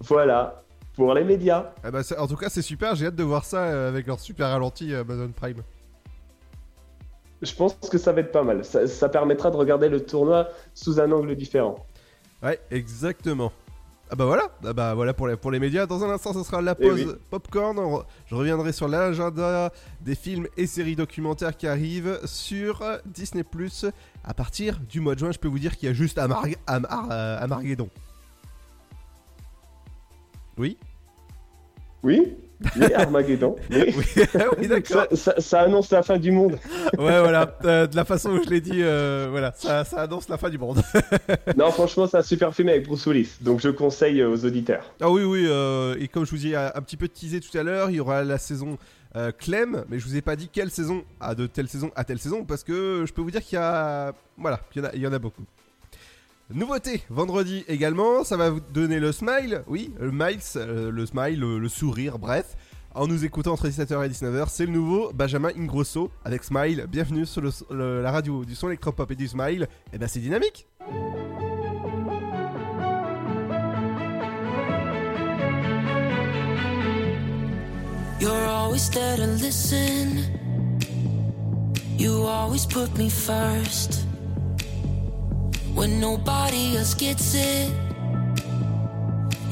Voilà 0.00 0.62
pour 0.94 1.14
les 1.14 1.24
médias. 1.24 1.72
Eh 1.84 2.02
c'est- 2.02 2.16
En 2.18 2.26
tout 2.26 2.36
cas, 2.36 2.48
c'est 2.48 2.62
super, 2.62 2.94
j'ai 2.94 3.06
hâte 3.06 3.16
de 3.16 3.22
voir 3.24 3.44
ça 3.44 3.64
euh, 3.64 3.88
avec 3.88 4.06
leur 4.06 4.20
super 4.20 4.48
ralenti 4.48 4.92
euh, 4.92 5.00
Amazon 5.00 5.30
Prime. 5.34 5.62
Je 7.42 7.54
pense 7.54 7.74
que 7.74 7.96
ça 7.98 8.12
va 8.12 8.20
être 8.20 8.32
pas 8.32 8.42
mal. 8.42 8.64
Ça, 8.64 8.86
ça 8.86 9.08
permettra 9.08 9.50
de 9.50 9.56
regarder 9.56 9.88
le 9.88 10.04
tournoi 10.04 10.48
sous 10.74 11.00
un 11.00 11.10
angle 11.10 11.34
différent. 11.36 11.76
Ouais, 12.42 12.60
exactement. 12.70 13.50
Ah 14.12 14.16
bah 14.16 14.24
voilà, 14.24 14.50
ah 14.64 14.72
bah 14.72 14.94
voilà 14.94 15.14
pour 15.14 15.28
les, 15.28 15.36
pour 15.36 15.52
les 15.52 15.60
médias. 15.60 15.86
Dans 15.86 16.02
un 16.04 16.10
instant, 16.10 16.32
ce 16.32 16.42
sera 16.42 16.60
la 16.60 16.74
Eh 16.78 16.82
pause 16.82 17.04
oui. 17.06 17.14
popcorn. 17.30 17.78
Je 18.26 18.34
reviendrai 18.34 18.72
sur 18.72 18.88
l'agenda 18.88 19.72
des 20.00 20.16
films 20.16 20.48
et 20.56 20.66
séries 20.66 20.96
documentaires 20.96 21.56
qui 21.56 21.68
arrivent 21.68 22.18
sur 22.24 22.82
euh, 22.82 22.98
Disney 23.06 23.44
Plus 23.44 23.86
à 24.24 24.34
partir 24.34 24.80
du 24.80 24.98
mois 25.00 25.14
de 25.14 25.20
juin. 25.20 25.30
Je 25.30 25.38
peux 25.38 25.46
vous 25.46 25.60
dire 25.60 25.76
qu'il 25.76 25.86
y 25.88 25.90
a 25.90 25.94
juste 25.94 26.18
Amar- 26.18 26.44
Amar- 26.66 27.08
euh. 27.12 27.46
Oui? 30.58 30.76
Oui? 32.02 32.36
Mais 32.76 32.92
Armageddon. 32.94 33.56
mais- 33.70 33.94
oui, 34.58 34.68
d'accord. 34.68 35.06
ça, 35.12 35.16
ça- 35.16 35.40
ça 35.40 35.60
annonce 35.62 35.90
la 35.90 36.02
fin 36.02 36.18
du 36.18 36.30
monde. 36.32 36.58
Ouais, 36.98 37.20
voilà. 37.20 37.56
Euh, 37.64 37.86
de 37.86 37.96
la 37.96 38.04
façon 38.04 38.30
où 38.30 38.42
je 38.42 38.50
l'ai 38.50 38.60
dit, 38.60 38.82
euh, 38.82 39.28
voilà, 39.30 39.52
ça, 39.56 39.84
ça 39.84 40.02
annonce 40.02 40.28
la 40.28 40.36
fin 40.36 40.50
du 40.50 40.58
monde. 40.58 40.82
non, 41.56 41.70
franchement, 41.70 42.06
c'est 42.06 42.18
un 42.18 42.22
super 42.22 42.54
film 42.54 42.68
avec 42.68 42.86
Bruce 42.86 43.06
Willis. 43.06 43.36
Donc 43.40 43.60
je 43.60 43.68
conseille 43.70 44.22
aux 44.24 44.44
auditeurs. 44.44 44.92
Ah 45.00 45.10
oui, 45.10 45.22
oui, 45.22 45.46
euh, 45.48 45.96
et 45.98 46.08
comme 46.08 46.26
je 46.26 46.30
vous 46.32 46.46
ai 46.46 46.54
un, 46.56 46.72
un 46.74 46.80
petit 46.82 46.96
peu 46.96 47.08
teasé 47.08 47.40
tout 47.40 47.56
à 47.56 47.62
l'heure, 47.62 47.90
il 47.90 47.96
y 47.96 48.00
aura 48.00 48.22
la 48.24 48.38
saison 48.38 48.76
euh, 49.16 49.32
Clem, 49.36 49.84
mais 49.88 49.98
je 49.98 50.04
vous 50.04 50.16
ai 50.16 50.20
pas 50.22 50.36
dit 50.36 50.48
quelle 50.52 50.70
saison 50.70 51.02
à 51.20 51.34
de 51.34 51.46
telle 51.46 51.68
saison 51.68 51.90
à 51.96 52.04
telle 52.04 52.18
saison, 52.18 52.44
parce 52.44 52.62
que 52.64 53.04
je 53.06 53.12
peux 53.12 53.22
vous 53.22 53.30
dire 53.30 53.42
qu'il 53.42 53.56
y 53.56 53.60
a... 53.62 54.12
Voilà, 54.36 54.60
il 54.74 54.82
y 54.82 54.84
en 54.84 54.88
a, 54.88 54.90
il 54.94 55.00
y 55.02 55.06
en 55.06 55.12
a 55.12 55.18
beaucoup. 55.18 55.42
Nouveauté, 56.52 57.04
vendredi 57.10 57.64
également, 57.68 58.24
ça 58.24 58.36
va 58.36 58.50
vous 58.50 58.58
donner 58.58 58.98
le 58.98 59.12
smile, 59.12 59.62
oui, 59.68 59.94
le 60.00 60.10
miles, 60.10 60.40
euh, 60.56 60.90
le 60.90 61.06
smile, 61.06 61.38
le, 61.38 61.68
sourire, 61.68 62.18
bref. 62.18 62.56
En 62.92 63.06
nous 63.06 63.24
écoutant 63.24 63.52
entre 63.52 63.68
17h 63.68 64.04
et 64.04 64.08
19h, 64.08 64.48
c'est 64.48 64.66
le 64.66 64.72
nouveau 64.72 65.12
Benjamin 65.12 65.50
Ingrosso 65.56 66.10
avec 66.24 66.42
Smile. 66.42 66.86
Bienvenue 66.88 67.24
sur 67.24 67.40
la 67.70 68.10
radio 68.10 68.44
du 68.44 68.56
son 68.56 68.66
électropop 68.66 69.08
et 69.12 69.14
du 69.14 69.28
Smile. 69.28 69.68
Et 69.92 69.98
ben 69.98 70.08
c'est 70.08 70.18
dynamique. 70.18 70.66
You're 78.20 78.48
always 78.48 78.90
there 78.90 79.16
to 79.18 79.26
listen. 79.40 80.18
You 81.96 82.26
always 82.26 82.66
put 82.66 82.98
me 82.98 83.08
first. 83.08 84.09
When 85.74 86.00
nobody 86.00 86.76
else 86.76 86.94
gets 86.94 87.34
it, 87.34 87.72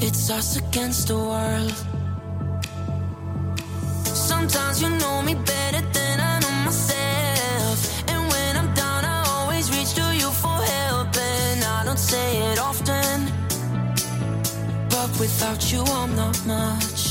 it's 0.00 0.30
us 0.30 0.56
against 0.56 1.08
the 1.08 1.16
world. 1.16 1.74
Sometimes 4.04 4.82
you 4.82 4.90
know 4.90 5.22
me 5.22 5.34
better 5.34 5.80
than 5.92 6.20
I 6.20 6.40
know 6.40 6.50
myself. 6.64 8.08
And 8.08 8.20
when 8.30 8.56
I'm 8.56 8.74
down, 8.74 9.04
I 9.04 9.24
always 9.28 9.70
reach 9.70 9.94
to 9.94 10.14
you 10.14 10.30
for 10.30 10.58
help. 10.76 11.16
And 11.16 11.64
I 11.64 11.84
don't 11.84 11.98
say 11.98 12.52
it 12.52 12.58
often, 12.58 13.32
but 14.90 15.10
without 15.18 15.72
you, 15.72 15.82
I'm 15.82 16.14
not 16.16 16.36
much. 16.46 17.07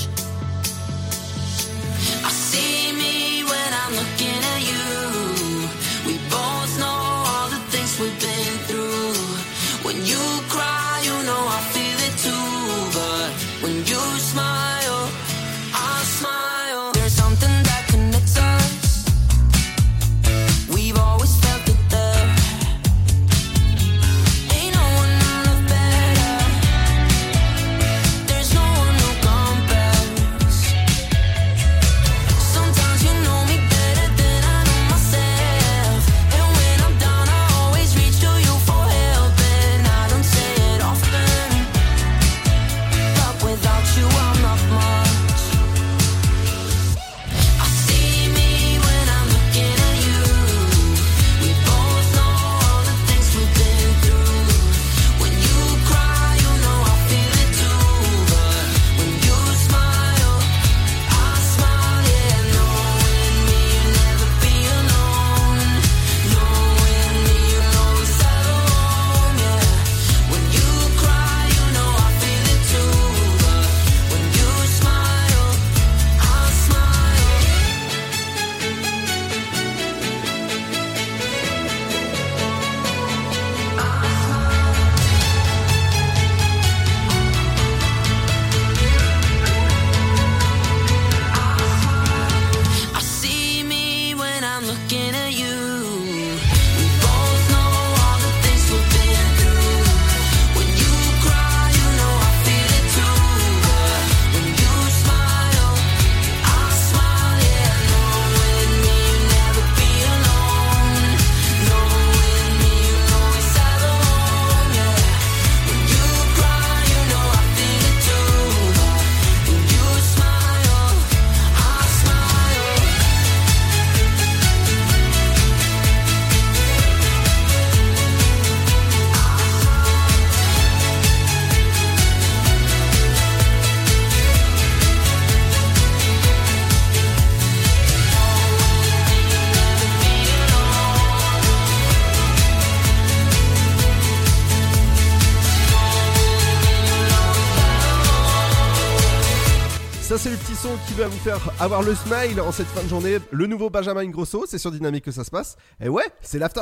Avoir 151.59 151.81
le 151.81 151.95
smile 151.95 152.41
en 152.41 152.51
cette 152.51 152.67
fin 152.67 152.83
de 152.83 152.89
journée. 152.89 153.17
Le 153.31 153.47
nouveau 153.47 153.69
Benjamin 153.69 154.01
Ingrosso, 154.01 154.45
c'est 154.47 154.57
sur 154.57 154.71
Dynamique 154.71 155.05
que 155.05 155.11
ça 155.11 155.23
se 155.23 155.31
passe. 155.31 155.55
Et 155.81 155.89
ouais, 155.89 156.05
c'est 156.21 156.39
l'after. 156.39 156.61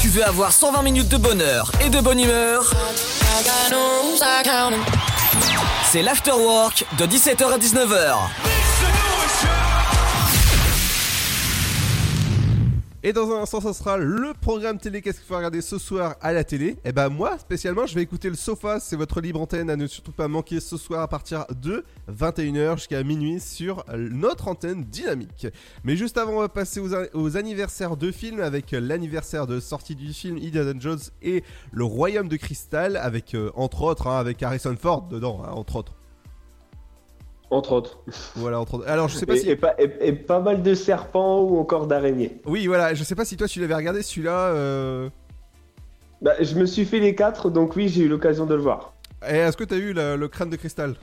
Tu 0.00 0.08
veux 0.08 0.24
avoir 0.24 0.52
120 0.52 0.82
minutes 0.82 1.08
de 1.08 1.16
bonheur 1.16 1.70
et 1.84 1.90
de 1.90 2.00
bonne 2.00 2.20
humeur? 2.20 2.72
C'est 5.90 6.02
l'afterwork 6.02 6.84
de 6.98 7.06
17h 7.06 7.52
à 7.52 7.58
19h. 7.58 8.57
Et 13.04 13.12
dans 13.12 13.30
un 13.30 13.42
instant, 13.42 13.60
ça 13.60 13.72
sera 13.72 13.96
le 13.96 14.32
programme 14.40 14.78
télé. 14.78 15.00
Qu'est-ce 15.02 15.18
qu'il 15.18 15.28
faut 15.28 15.36
regarder 15.36 15.60
ce 15.60 15.78
soir 15.78 16.16
à 16.20 16.32
la 16.32 16.42
télé? 16.42 16.78
Et 16.84 16.90
ben 16.90 17.08
moi, 17.08 17.38
spécialement, 17.38 17.86
je 17.86 17.94
vais 17.94 18.02
écouter 18.02 18.28
le 18.28 18.34
Sofa. 18.34 18.80
C'est 18.80 18.96
votre 18.96 19.20
libre 19.20 19.40
antenne 19.40 19.70
à 19.70 19.76
ne 19.76 19.86
surtout 19.86 20.10
pas 20.10 20.26
manquer 20.26 20.58
ce 20.58 20.76
soir 20.76 21.02
à 21.02 21.06
partir 21.06 21.46
de 21.62 21.84
21h 22.10 22.74
jusqu'à 22.74 23.04
minuit 23.04 23.38
sur 23.38 23.84
notre 23.94 24.48
antenne 24.48 24.82
dynamique. 24.82 25.46
Mais 25.84 25.96
juste 25.96 26.18
avant, 26.18 26.32
on 26.32 26.40
va 26.40 26.48
passer 26.48 26.80
aux, 26.80 26.92
aux 27.14 27.36
anniversaires 27.36 27.96
de 27.96 28.10
films 28.10 28.40
avec 28.40 28.72
l'anniversaire 28.72 29.46
de 29.46 29.60
sortie 29.60 29.94
du 29.94 30.12
film 30.12 30.36
Indiana 30.36 30.72
Jones 30.76 30.98
et 31.22 31.44
le 31.70 31.84
Royaume 31.84 32.28
de 32.28 32.36
Cristal 32.36 32.96
avec 32.96 33.36
euh, 33.36 33.52
entre 33.54 33.82
autres 33.82 34.08
hein, 34.08 34.18
avec 34.18 34.42
Harrison 34.42 34.74
Ford 34.76 35.02
dedans, 35.02 35.44
hein, 35.44 35.52
entre 35.52 35.76
autres. 35.76 35.97
Entre 37.50 37.72
autres. 37.72 37.98
Voilà, 38.36 38.60
entre 38.60 38.74
autres. 38.74 38.88
Alors 38.88 39.08
je 39.08 39.16
sais 39.16 39.24
pas 39.26 39.34
et, 39.34 39.38
si 39.38 39.48
et 39.50 39.56
pas, 39.56 39.74
et- 39.78 40.08
et 40.08 40.12
pas 40.12 40.40
mal 40.40 40.62
de 40.62 40.74
serpents 40.74 41.40
ou 41.40 41.58
encore 41.58 41.86
d'araignées. 41.86 42.40
Oui, 42.44 42.66
voilà, 42.66 42.92
je 42.94 43.02
sais 43.04 43.14
pas 43.14 43.24
si 43.24 43.36
toi 43.38 43.48
tu 43.48 43.60
l'avais 43.60 43.74
regardé 43.74 44.02
celui-là. 44.02 44.48
euh, 44.52 45.08
Bah, 46.20 46.32
je 46.40 46.54
me 46.56 46.66
suis 46.66 46.84
fait 46.84 46.98
les 47.00 47.14
quatre, 47.14 47.48
donc 47.48 47.74
oui, 47.76 47.88
j'ai 47.88 48.02
eu 48.02 48.08
l'occasion 48.08 48.44
de 48.44 48.54
le 48.54 48.60
voir. 48.60 48.92
Et 49.26 49.36
est-ce 49.36 49.56
que 49.56 49.64
t'as 49.64 49.76
eu 49.76 49.92
le, 49.94 50.16
le 50.16 50.28
crâne 50.28 50.50
de 50.50 50.56
cristal? 50.56 50.94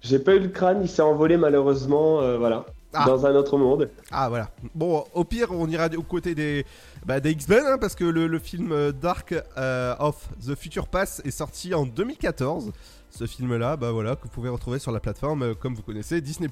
J'ai 0.00 0.18
pas 0.20 0.34
eu 0.36 0.38
le 0.40 0.48
crâne, 0.48 0.80
il 0.82 0.88
s'est 0.88 1.02
envolé 1.02 1.36
malheureusement, 1.36 2.20
euh, 2.20 2.38
voilà. 2.38 2.64
Ah. 2.94 3.04
dans 3.06 3.26
un 3.26 3.34
autre 3.34 3.58
monde. 3.58 3.90
Ah 4.10 4.30
voilà. 4.30 4.48
Bon, 4.74 5.04
au 5.12 5.22
pire, 5.22 5.48
on 5.52 5.68
ira 5.68 5.88
aux 5.94 6.02
côtés 6.02 6.34
des, 6.34 6.64
bah, 7.04 7.20
des 7.20 7.32
X-Men, 7.32 7.64
hein, 7.66 7.76
parce 7.78 7.94
que 7.94 8.04
le, 8.04 8.26
le 8.26 8.38
film 8.38 8.72
euh, 8.72 8.92
Dark 8.92 9.34
euh, 9.58 9.94
of 9.98 10.26
the 10.46 10.54
Future 10.54 10.86
Pass 10.88 11.20
est 11.26 11.30
sorti 11.30 11.74
en 11.74 11.84
2014. 11.84 12.72
Ce 13.10 13.26
film-là, 13.26 13.76
bah 13.76 13.90
voilà, 13.90 14.16
que 14.16 14.22
vous 14.22 14.28
pouvez 14.28 14.48
retrouver 14.48 14.78
sur 14.78 14.92
la 14.92 15.00
plateforme, 15.00 15.42
euh, 15.42 15.54
comme 15.54 15.74
vous 15.74 15.82
connaissez, 15.82 16.20
Disney+. 16.20 16.48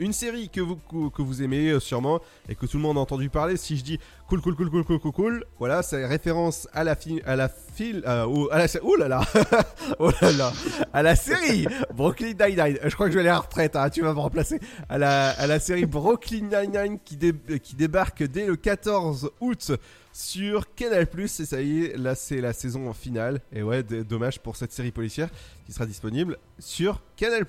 Une 0.00 0.12
série 0.12 0.48
que 0.50 0.60
vous, 0.60 0.76
que 1.10 1.22
vous 1.22 1.42
aimez 1.42 1.70
euh, 1.70 1.80
sûrement 1.80 2.20
et 2.48 2.54
que 2.56 2.66
tout 2.66 2.76
le 2.76 2.82
monde 2.82 2.98
a 2.98 3.00
entendu 3.00 3.30
parler. 3.30 3.56
Si 3.56 3.76
je 3.76 3.84
dis 3.84 4.00
cool, 4.28 4.40
cool, 4.42 4.54
cool, 4.56 4.68
cool, 4.68 4.84
cool, 4.84 4.98
cool, 4.98 5.12
cool, 5.12 5.44
voilà, 5.58 5.82
c'est 5.82 6.04
référence 6.04 6.68
à 6.74 6.82
la 6.84 6.96
à 7.24 7.36
la 7.36 7.48
fil, 7.48 8.02
euh, 8.06 8.46
à 8.50 8.58
la, 8.58 8.66
oh 8.82 8.96
là 8.96 9.08
là, 9.08 9.22
oh 10.00 10.10
là 10.20 10.32
là, 10.32 10.52
à 10.92 11.02
la 11.02 11.14
série 11.16 11.66
Brooklyn 11.94 12.32
Nine-Nine. 12.38 12.78
Je 12.84 12.94
crois 12.94 13.06
que 13.06 13.12
je 13.12 13.16
vais 13.18 13.20
aller 13.22 13.30
à 13.30 13.38
retraite, 13.38 13.76
hein, 13.76 13.88
tu 13.88 14.02
vas 14.02 14.12
me 14.12 14.18
remplacer. 14.18 14.58
À 14.88 14.98
la, 14.98 15.30
à 15.30 15.46
la 15.46 15.60
série 15.60 15.86
Brooklyn 15.86 16.48
Nine-Nine 16.50 16.98
qui, 17.04 17.16
dé- 17.16 17.60
qui 17.62 17.76
débarque 17.76 18.24
dès 18.24 18.46
le 18.46 18.56
14 18.56 19.30
août 19.40 19.72
sur 20.16 20.74
Canal+. 20.74 21.06
Et 21.18 21.28
ça 21.28 21.60
y 21.60 21.84
est, 21.84 21.96
là 21.98 22.14
c'est 22.14 22.40
la 22.40 22.54
saison 22.54 22.90
finale. 22.94 23.40
Et 23.52 23.62
ouais, 23.62 23.82
dommage 23.82 24.40
pour 24.40 24.56
cette 24.56 24.72
série 24.72 24.90
policière 24.90 25.28
qui 25.66 25.72
sera 25.72 25.84
disponible 25.84 26.38
sur 26.58 27.02
Canal+. 27.16 27.44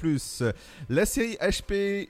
La 0.89 1.06
série 1.06 1.38
HPI, 1.38 2.10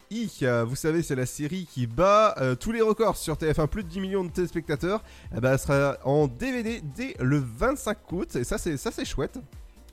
vous 0.66 0.76
savez, 0.76 1.04
c'est 1.04 1.16
la 1.16 1.28
série 1.28 1.68
qui 1.72 1.86
bat 1.86 2.34
euh, 2.40 2.56
tous 2.56 2.72
les 2.72 2.82
records 2.82 3.18
sur 3.18 3.36
TF1, 3.36 3.68
plus 3.68 3.84
de 3.84 3.90
10 3.90 4.00
millions 4.00 4.24
de 4.24 4.32
téléspectateurs. 4.32 5.04
Eh 5.36 5.40
ben, 5.40 5.54
elle 5.54 5.60
sera 5.60 5.98
en 6.04 6.28
DVD 6.28 6.82
dès 6.96 7.16
le 7.20 7.38
25 7.38 8.12
août. 8.14 8.36
Et 8.36 8.44
ça, 8.44 8.58
c'est 8.58 8.78
ça, 8.78 8.90
c'est 8.92 9.06
chouette. 9.06 9.38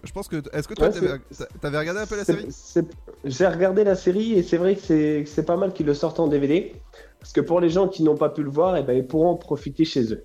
Je 0.03 0.13
pense 0.13 0.29
que. 0.29 0.37
Est-ce 0.53 0.69
que 0.69 0.75
toi, 0.75 0.89
Ouais, 0.89 1.19
t'avais 1.61 1.79
regardé 1.79 2.01
un 2.01 2.07
peu 2.07 2.17
la 2.17 2.25
série? 2.25 2.47
J'ai 3.25 3.47
regardé 3.47 3.85
la 3.85 3.97
série 3.97 4.33
et 4.33 4.43
c'est 4.43 4.57
vrai 4.59 4.77
que 4.77 4.83
c'est 4.83 5.23
que 5.25 5.31
c'est 5.31 5.45
pas 5.45 5.57
mal 5.57 5.75
qu'ils 5.75 5.87
le 5.87 5.95
sortent 5.95 6.21
en 6.21 6.29
DVD. 6.29 6.75
Parce 7.21 7.33
que 7.33 7.41
pour 7.43 7.61
les 7.61 7.71
gens 7.71 7.89
qui 7.89 8.03
n'ont 8.03 8.17
pas 8.17 8.31
pu 8.31 8.43
le 8.43 8.51
voir, 8.51 8.77
eh 8.79 8.83
ben, 8.83 8.95
ils 8.97 9.07
pourront 9.07 9.31
en 9.31 9.37
profiter 9.37 9.85
chez 9.85 10.13
eux. 10.13 10.25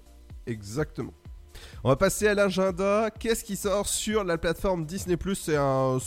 Exactement. 0.50 1.14
On 1.84 1.90
va 1.90 1.96
passer 1.96 2.28
à 2.28 2.34
l'agenda. 2.34 3.10
Qu'est-ce 3.12 3.44
qui 3.44 3.56
sort 3.56 3.88
sur 3.88 4.24
la 4.24 4.38
plateforme 4.38 4.86
Disney 4.86 5.16
Plus? 5.16 5.36
C'est 5.36 5.56
un, 5.56 6.00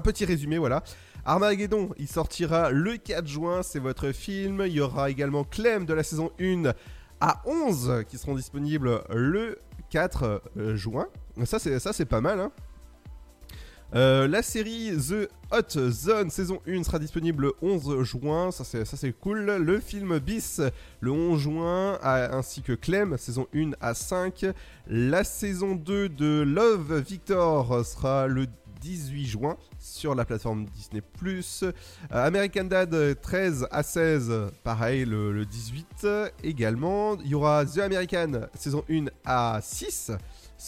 petit 0.00 0.24
résumé, 0.24 0.58
voilà. 0.58 0.84
Armageddon, 1.24 1.90
il 1.98 2.06
sortira 2.06 2.70
le 2.70 2.96
4 2.96 3.26
juin. 3.26 3.62
C'est 3.62 3.80
votre 3.80 4.12
film. 4.12 4.62
Il 4.66 4.72
y 4.72 4.80
aura 4.80 5.10
également 5.10 5.42
Clem 5.42 5.86
de 5.86 5.94
la 5.94 6.04
saison 6.04 6.30
1 6.40 6.72
à 7.20 7.42
11 7.46 8.04
qui 8.08 8.16
seront 8.16 8.34
disponibles 8.34 9.02
le 9.10 9.58
4 9.90 10.42
euh, 10.56 10.76
juin. 10.76 11.08
Ça, 11.44 11.58
c'est, 11.58 11.80
ça, 11.80 11.92
c'est 11.92 12.04
pas 12.04 12.20
mal, 12.20 12.38
hein. 12.38 12.52
Euh, 13.94 14.26
la 14.26 14.42
série 14.42 14.90
The 14.96 15.28
Hot 15.52 15.90
Zone 15.90 16.28
saison 16.28 16.60
1 16.66 16.82
sera 16.82 16.98
disponible 16.98 17.44
le 17.44 17.52
11 17.62 18.02
juin, 18.02 18.50
ça 18.50 18.64
c'est, 18.64 19.12
cool. 19.12 19.44
Le 19.44 19.78
film 19.78 20.18
Bis 20.18 20.60
le 21.00 21.12
11 21.12 21.40
juin, 21.40 21.98
ainsi 22.02 22.62
que 22.62 22.72
Clem 22.72 23.16
saison 23.18 23.46
1 23.54 23.70
à 23.80 23.94
5. 23.94 24.46
La 24.88 25.22
saison 25.22 25.76
2 25.76 26.08
de 26.08 26.42
Love 26.42 26.98
Victor 27.06 27.86
sera 27.86 28.26
le 28.26 28.46
18 28.80 29.26
juin 29.26 29.56
sur 29.78 30.16
la 30.16 30.24
plateforme 30.24 30.66
Disney+. 30.66 31.00
Euh, 31.62 31.72
American 32.10 32.64
Dad 32.64 33.20
13 33.22 33.68
à 33.70 33.84
16, 33.84 34.32
pareil 34.64 35.04
le, 35.04 35.32
le 35.32 35.44
18 35.44 36.06
également. 36.42 37.16
Il 37.24 37.28
y 37.28 37.34
aura 37.36 37.64
The 37.64 37.78
American 37.78 38.48
saison 38.56 38.84
1 38.90 39.04
à 39.24 39.60
6 39.62 40.10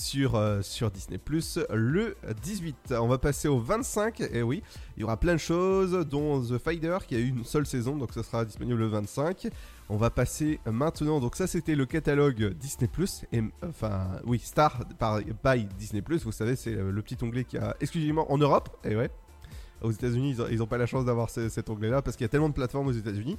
sur, 0.02 0.34
euh, 0.34 0.60
sur 0.62 0.90
Disney 0.90 1.18
Plus 1.18 1.58
le 1.72 2.16
18. 2.42 2.94
On 3.00 3.08
va 3.08 3.18
passer 3.18 3.48
au 3.48 3.58
25, 3.58 4.20
et 4.20 4.42
oui, 4.42 4.62
il 4.96 5.00
y 5.00 5.04
aura 5.04 5.16
plein 5.16 5.32
de 5.34 5.38
choses, 5.40 5.92
dont 6.08 6.40
The 6.42 6.58
Fighter 6.58 6.98
qui 7.06 7.14
a 7.14 7.18
eu 7.18 7.28
une 7.28 7.44
seule 7.44 7.66
saison, 7.66 7.96
donc 7.96 8.12
ça 8.12 8.22
sera 8.22 8.44
disponible 8.44 8.78
le 8.78 8.86
25. 8.88 9.48
On 9.88 9.96
va 9.96 10.10
passer 10.10 10.60
maintenant, 10.66 11.20
donc 11.20 11.36
ça 11.36 11.46
c'était 11.46 11.74
le 11.74 11.86
catalogue 11.86 12.52
Disney 12.54 12.88
Plus, 12.88 13.24
et 13.32 13.40
enfin 13.66 14.08
oui, 14.24 14.38
Star 14.38 14.84
par, 14.98 15.20
by 15.20 15.64
Disney 15.78 16.02
Plus, 16.02 16.24
vous 16.24 16.32
savez, 16.32 16.56
c'est 16.56 16.72
le 16.74 17.02
petit 17.02 17.16
onglet 17.22 17.44
qui 17.44 17.56
a 17.56 17.76
exclusivement 17.80 18.30
en 18.30 18.36
Europe, 18.38 18.76
et 18.84 18.96
ouais. 18.96 19.10
Aux 19.82 19.90
États-Unis, 19.92 20.30
ils 20.30 20.42
ont- 20.42 20.46
ils 20.50 20.58
n'ont 20.58 20.66
pas 20.66 20.78
la 20.78 20.86
chance 20.86 21.04
d'avoir 21.04 21.28
ce- 21.30 21.50
cet 21.50 21.68
onglet-là 21.68 22.00
parce 22.02 22.16
qu'il 22.16 22.24
y 22.24 22.26
a 22.26 22.28
tellement 22.30 22.48
de 22.48 22.54
plateformes 22.54 22.86
aux 22.88 22.92
États-Unis 22.92 23.36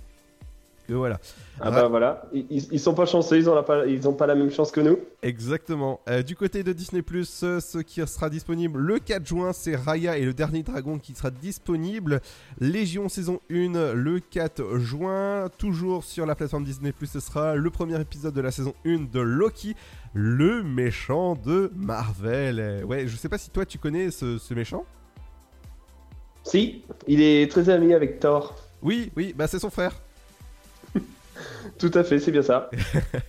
que 0.87 0.93
voilà. 0.93 1.19
Ah 1.59 1.71
bah 1.71 1.87
voilà, 1.87 2.23
ils, 2.33 2.45
ils- 2.49 2.79
sont 2.79 2.93
pas 2.93 3.05
chanceux, 3.05 3.37
ils 3.37 3.49
ont, 3.49 3.55
la 3.55 3.63
pas, 3.63 3.85
ils 3.87 4.07
ont 4.07 4.13
pas 4.13 4.27
la 4.27 4.35
même 4.35 4.51
chance 4.51 4.71
que 4.71 4.79
nous. 4.79 4.99
Exactement. 5.23 5.99
Euh, 6.07 6.21
du 6.21 6.35
côté 6.35 6.63
de 6.63 6.71
Disney 6.71 7.01
Plus, 7.01 7.41
euh, 7.43 7.59
ce 7.59 7.79
qui 7.79 8.05
sera 8.07 8.29
disponible 8.29 8.79
le 8.79 8.99
4 8.99 9.25
juin, 9.25 9.53
c'est 9.53 9.75
Raya 9.75 10.17
et 10.17 10.23
le 10.25 10.33
dernier 10.33 10.63
dragon 10.63 10.97
qui 10.99 11.13
sera 11.15 11.31
disponible. 11.31 12.21
Légion 12.59 13.09
saison 13.09 13.39
1 13.51 13.93
le 13.93 14.19
4 14.19 14.77
juin. 14.77 15.49
Toujours 15.57 16.03
sur 16.03 16.25
la 16.25 16.35
plateforme 16.35 16.63
Disney 16.63 16.91
Plus, 16.91 17.07
ce 17.07 17.19
sera 17.19 17.55
le 17.55 17.69
premier 17.71 17.99
épisode 17.99 18.33
de 18.33 18.41
la 18.41 18.51
saison 18.51 18.73
1 18.85 19.09
de 19.11 19.19
Loki, 19.19 19.75
le 20.13 20.61
méchant 20.63 21.35
de 21.35 21.71
Marvel. 21.75 22.59
Euh, 22.59 22.83
ouais, 22.83 23.07
je 23.07 23.15
sais 23.17 23.29
pas 23.29 23.37
si 23.39 23.49
toi 23.49 23.65
tu 23.65 23.77
connais 23.79 24.11
ce, 24.11 24.37
ce 24.37 24.53
méchant. 24.53 24.85
Si, 26.43 26.83
il 27.07 27.21
est 27.21 27.51
très 27.51 27.69
ami 27.69 27.93
avec 27.93 28.19
Thor. 28.19 28.55
Oui, 28.81 29.11
oui, 29.17 29.33
bah 29.35 29.47
c'est 29.47 29.59
son 29.59 29.69
frère. 29.69 29.93
Tout 31.77 31.91
à 31.93 32.03
fait, 32.03 32.19
c'est 32.19 32.31
bien 32.31 32.41
ça. 32.41 32.69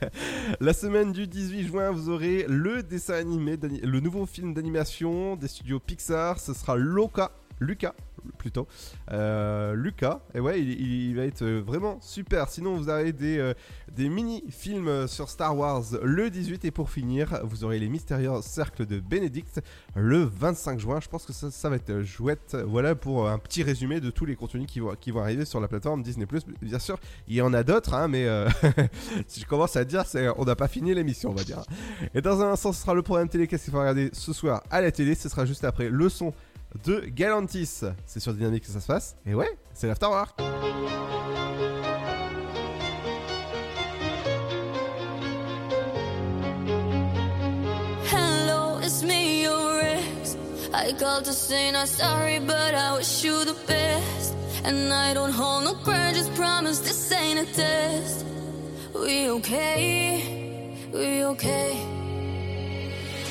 La 0.61 0.73
semaine 0.73 1.13
du 1.13 1.27
18 1.27 1.67
juin, 1.67 1.91
vous 1.91 2.09
aurez 2.09 2.45
le 2.49 2.83
dessin 2.83 3.15
animé, 3.15 3.57
le 3.61 4.01
nouveau 4.01 4.27
film 4.27 4.55
d'animation 4.55 5.37
des 5.37 5.49
studios 5.49 5.81
Pixar. 5.81 6.39
Ce 6.39 6.55
sera 6.55 6.77
Loka, 6.77 7.31
Lucas 7.61 7.95
plutôt. 8.37 8.67
Euh, 9.11 9.75
Lucas, 9.75 10.21
et 10.35 10.41
ouais, 10.41 10.61
il, 10.61 11.15
va 11.17 11.25
être 11.25 11.43
euh, 11.43 11.63
vraiment 11.65 11.99
super. 12.01 12.49
Sinon, 12.49 12.77
vous 12.77 12.89
avez 12.89 13.13
des, 13.13 13.39
euh, 13.39 13.55
des 13.95 14.09
mini-films 14.09 15.07
sur 15.07 15.29
Star 15.29 15.57
Wars 15.57 15.85
le 16.03 16.31
18. 16.31 16.65
Et 16.65 16.71
pour 16.71 16.91
finir, 16.91 17.41
vous 17.45 17.65
aurez 17.65 17.79
les 17.79 17.89
mystérieux 17.89 18.31
cercles 18.43 18.87
de 18.87 19.01
Bénédicte 19.01 19.61
le 19.95 20.23
25 20.25 20.79
juin. 20.79 21.01
Je 21.01 21.09
pense 21.09 21.25
que 21.25 21.33
ça, 21.33 21.51
ça 21.51 21.69
va 21.69 21.77
être 21.77 22.03
chouette. 22.03 22.57
Voilà 22.67 22.95
pour 22.95 23.29
un 23.29 23.39
petit 23.39 23.63
résumé 23.63 24.01
de 24.01 24.11
tous 24.11 24.25
les 24.25 24.37
contenus 24.37 24.67
qui 24.67 24.81
vont, 24.81 24.95
qui 25.01 25.11
vont 25.11 25.21
arriver 25.21 25.45
sur 25.45 25.61
la 25.61 25.69
plateforme 25.69 26.03
Disney+. 26.03 26.27
Bien 26.63 26.79
sûr, 26.79 26.99
il 27.27 27.37
y 27.37 27.43
en 27.43 27.55
a 27.55 27.63
d'autres, 27.63 27.95
hein, 27.95 28.09
mais 28.09 28.27
si 29.27 29.41
je 29.41 29.47
commence 29.47 29.77
à 29.77 29.85
dire, 29.85 30.05
on 30.37 30.45
n'a 30.45 30.57
pas 30.57 30.69
fini 30.69 30.95
l'émission, 30.95 31.31
on 31.31 31.35
va 31.35 31.45
dire. 31.45 31.63
Et 32.15 32.21
dans 32.21 32.41
un 32.43 32.53
instant, 32.53 32.73
ce 32.73 32.83
sera 32.83 32.95
le 32.95 33.03
programme 33.03 33.29
télé 33.29 33.47
qu'est-ce 33.47 33.65
qu'il 33.65 33.73
faut 33.73 33.81
regarder 33.81 34.11
ce 34.13 34.33
soir 34.33 34.63
à 34.71 34.81
la 34.81 34.91
télé? 34.93 35.15
Ce 35.15 35.29
sera 35.29 35.47
juste 35.47 35.65
après 35.65 35.89
le 35.89 36.09
son 36.09 36.33
de 36.85 37.01
Galantis. 37.01 37.81
C'est 38.07 38.21
sur 38.21 38.33
Dynamique 38.35 38.65
que 38.65 38.71
ça 38.71 38.81
se 38.81 38.87
passe. 38.87 39.17
Et 39.27 39.35
ouais, 39.35 39.59
c'est 39.75 39.87
l'Afterwork. 39.87 40.41
Hello, 48.11 48.79
it's 48.83 49.03
me, 49.03 49.43
your. 49.43 49.69
I 50.89 50.93
called 50.93 51.25
to 51.25 51.33
say 51.33 51.71
not 51.71 51.89
sorry, 51.89 52.39
but 52.39 52.75
I 52.75 52.97
wish 52.97 53.25
you 53.25 53.45
the 53.45 53.57
best. 53.67 54.35
And 54.65 54.93
I 54.93 55.13
don't 55.13 55.33
hold 55.33 55.65
no 55.65 55.75
grudges, 55.85 56.29
promise 56.31 56.79
this 56.81 57.13
ain't 57.13 57.41
a 57.41 57.45
test. 57.53 58.25
We 58.95 59.29
okay? 59.31 60.77
We 60.93 61.25
okay? 61.25 61.77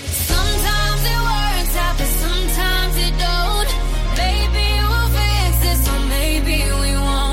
Sometimes 0.05 1.03
it 1.03 1.19
works 1.19 1.46
sometimes 1.73 2.95
it 2.97 3.13
don't. 3.17 3.69
Maybe 4.15 4.65
we'll 4.89 5.09
fix 5.09 5.59
this, 5.59 5.87
or 5.87 5.99
maybe 6.07 6.63
we 6.81 6.95
won't. 6.95 7.26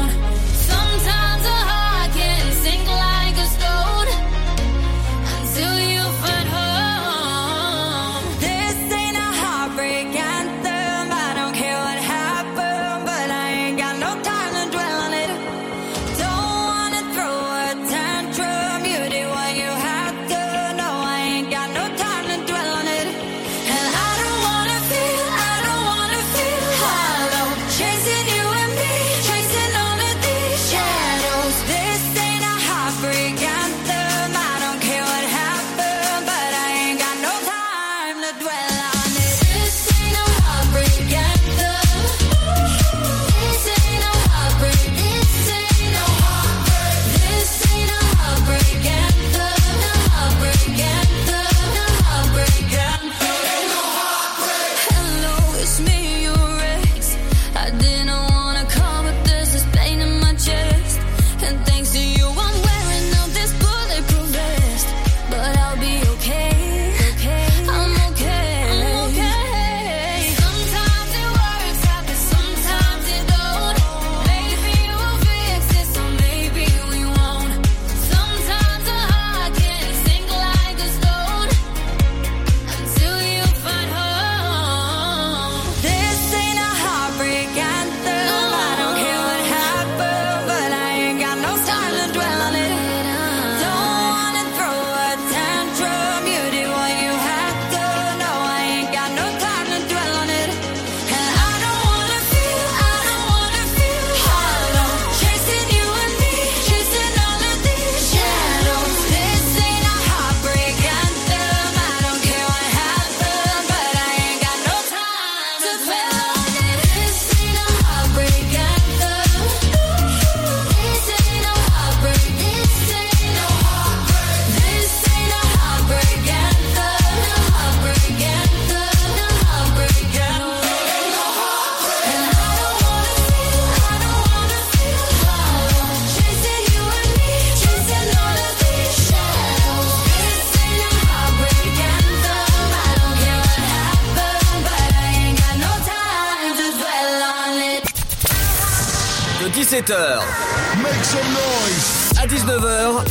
17h. 149.84 150.82
Make 150.82 151.04
some 151.04 151.26
noise. 151.32 152.12
À 152.18 152.26
19h, 152.26 153.02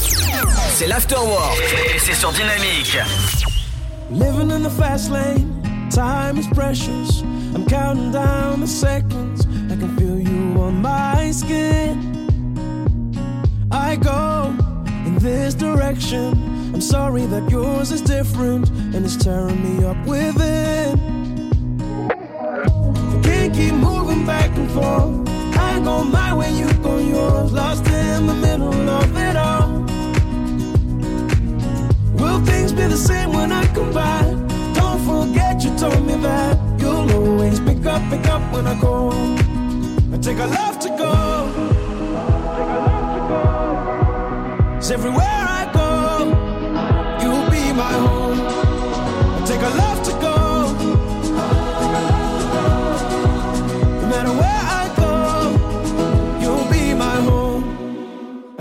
c'est 0.73 0.87
l'afterwork. 0.87 1.61
Et 1.93 1.99
c'est 1.99 2.13
sur 2.13 2.31
Dynamique. 2.31 2.97
Living 4.11 4.51
in 4.51 4.63
the 4.63 4.71
fast 4.71 5.11
lane, 5.11 5.61
time 5.89 6.37
is 6.37 6.47
precious. 6.53 7.21
I'm 7.53 7.65
counting 7.65 8.11
down 8.11 8.61
the 8.61 8.67
seconds. 8.67 9.45
I 9.71 9.75
can 9.75 9.95
feel 9.97 10.19
you 10.19 10.59
on 10.59 10.81
my 10.81 11.31
skin. 11.31 11.99
I 13.71 13.95
go 13.95 14.53
in 15.05 15.17
this 15.19 15.53
direction. 15.53 16.33
I'm 16.73 16.81
sorry 16.81 17.25
that 17.27 17.49
yours 17.51 17.91
is 17.91 18.01
different 18.01 18.69
and 18.95 19.05
it's 19.05 19.15
tearing 19.15 19.61
me 19.61 19.85
up 19.85 19.97
within. 20.07 20.99
I 22.09 23.21
can't 23.21 23.53
keep 23.53 23.73
moving 23.73 24.25
back 24.25 24.49
and 24.57 24.71
forth. 24.71 25.32
I 25.57 25.79
go 25.83 26.03
my 26.03 26.33
way, 26.33 26.51
you 26.51 26.71
go 26.81 26.97
yours. 26.97 27.51
Lost 27.53 27.85
in 27.87 28.27
the 28.27 28.33
middle 28.33 28.89
of 28.89 29.17
it 29.17 29.35
all. 29.35 29.69
Will 32.19 32.39
things 32.45 32.71
be 32.71 32.85
the 32.87 32.97
same 32.97 33.33
when 33.33 33.51
I 33.51 33.65
come 33.73 33.93
back? 33.93 34.25
Don't 34.75 35.01
forget 35.05 35.63
you 35.63 35.75
told 35.77 36.05
me 36.05 36.15
that 36.17 36.57
you'll 36.79 37.11
always 37.11 37.59
pick 37.59 37.85
up, 37.85 38.01
pick 38.09 38.25
up 38.27 38.41
when 38.53 38.67
I 38.67 38.79
go. 38.79 39.11
I 40.13 40.17
take 40.17 40.39
a 40.39 40.47
love 40.47 40.79
to 40.79 40.89
go. 40.89 41.13
Cause 44.75 44.91
everywhere 44.91 45.32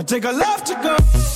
home. 0.02 0.08
I 0.08 0.18
take 0.18 0.24
a 0.24 0.32
love 0.32 0.64
to 0.64 0.74
go. 0.82 1.31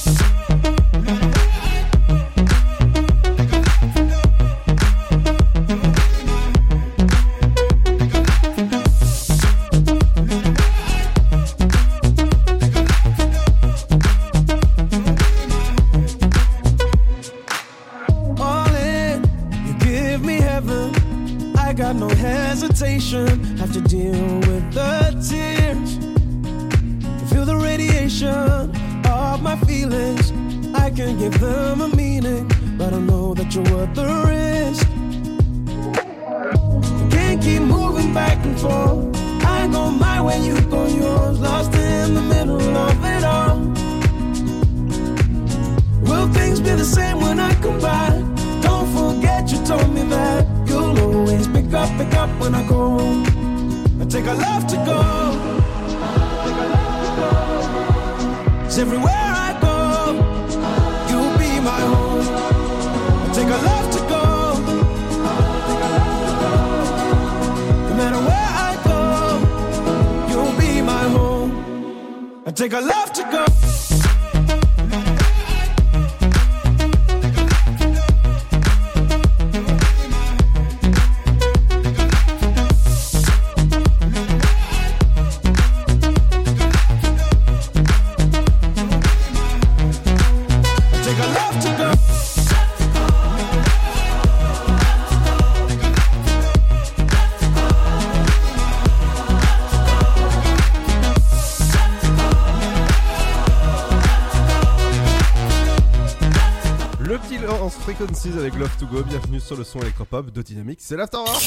Frequencies 108.07 108.39
avec 108.39 108.55
Love 108.55 108.71
to 108.79 108.87
Go, 108.87 109.03
bienvenue 109.03 109.41
sur 109.41 109.57
le 109.57 109.65
son 109.65 109.81
électropop 109.81 110.31
de 110.31 110.41
Dynamique, 110.41 110.79
c'est 110.81 110.97
l'Afterwork 110.97 111.43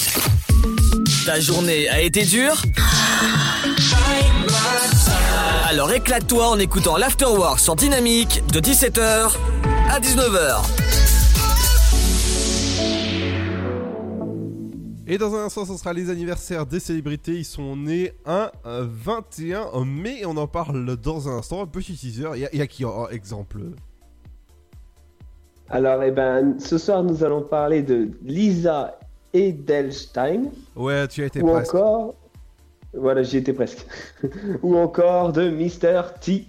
Ta 1.26 1.40
journée 1.40 1.88
a 1.88 2.02
été 2.02 2.26
dure 2.26 2.62
Alors 5.70 5.92
éclate-toi 5.94 6.50
en 6.50 6.60
écoutant 6.60 6.98
l'Afterwork 6.98 7.60
sur 7.60 7.78
Dynamique 7.78 8.44
de 8.52 8.60
17h 8.60 9.32
à 9.90 10.00
19h. 10.02 10.66
Et 15.08 15.18
dans 15.18 15.34
un 15.36 15.46
instant, 15.46 15.66
ce 15.66 15.78
sera 15.78 15.94
les 15.94 16.10
anniversaires 16.10 16.66
des 16.66 16.82
célébrités. 16.82 17.36
Ils 17.36 17.46
sont 17.46 17.78
nés 17.78 18.12
un 18.26 18.52
euh, 18.66 18.86
21 18.86 19.86
mai. 19.86 20.24
On 20.26 20.38
en 20.38 20.48
parle 20.48 20.98
dans 20.98 21.30
un 21.30 21.38
instant. 21.38 21.64
Un 21.64 21.68
petit 21.68 21.96
teaser. 21.96 22.30
Il 22.36 22.48
y, 22.54 22.58
y 22.58 22.62
a 22.62 22.68
qui 22.68 22.86
en 22.86 23.08
exemple? 23.10 23.60
Alors, 25.70 26.02
eh 26.04 26.12
ben, 26.12 26.60
ce 26.60 26.78
soir, 26.78 27.04
nous 27.04 27.24
allons 27.24 27.42
parler 27.44 27.84
de 27.84 28.10
Lisa 28.24 28.98
Edelstein. 29.34 30.46
Ouais, 30.76 31.08
tu 31.08 31.22
as 31.24 31.28
été 31.28 31.42
Ou 31.42 31.52
presque. 31.52 31.76
encore. 31.76 32.16
Voilà, 32.94 33.22
j'y 33.22 33.38
étais 33.38 33.54
presque. 33.54 33.86
ou 34.64 34.76
encore 34.78 35.32
de 35.32 35.50
Mr. 35.50 36.02
T. 36.20 36.46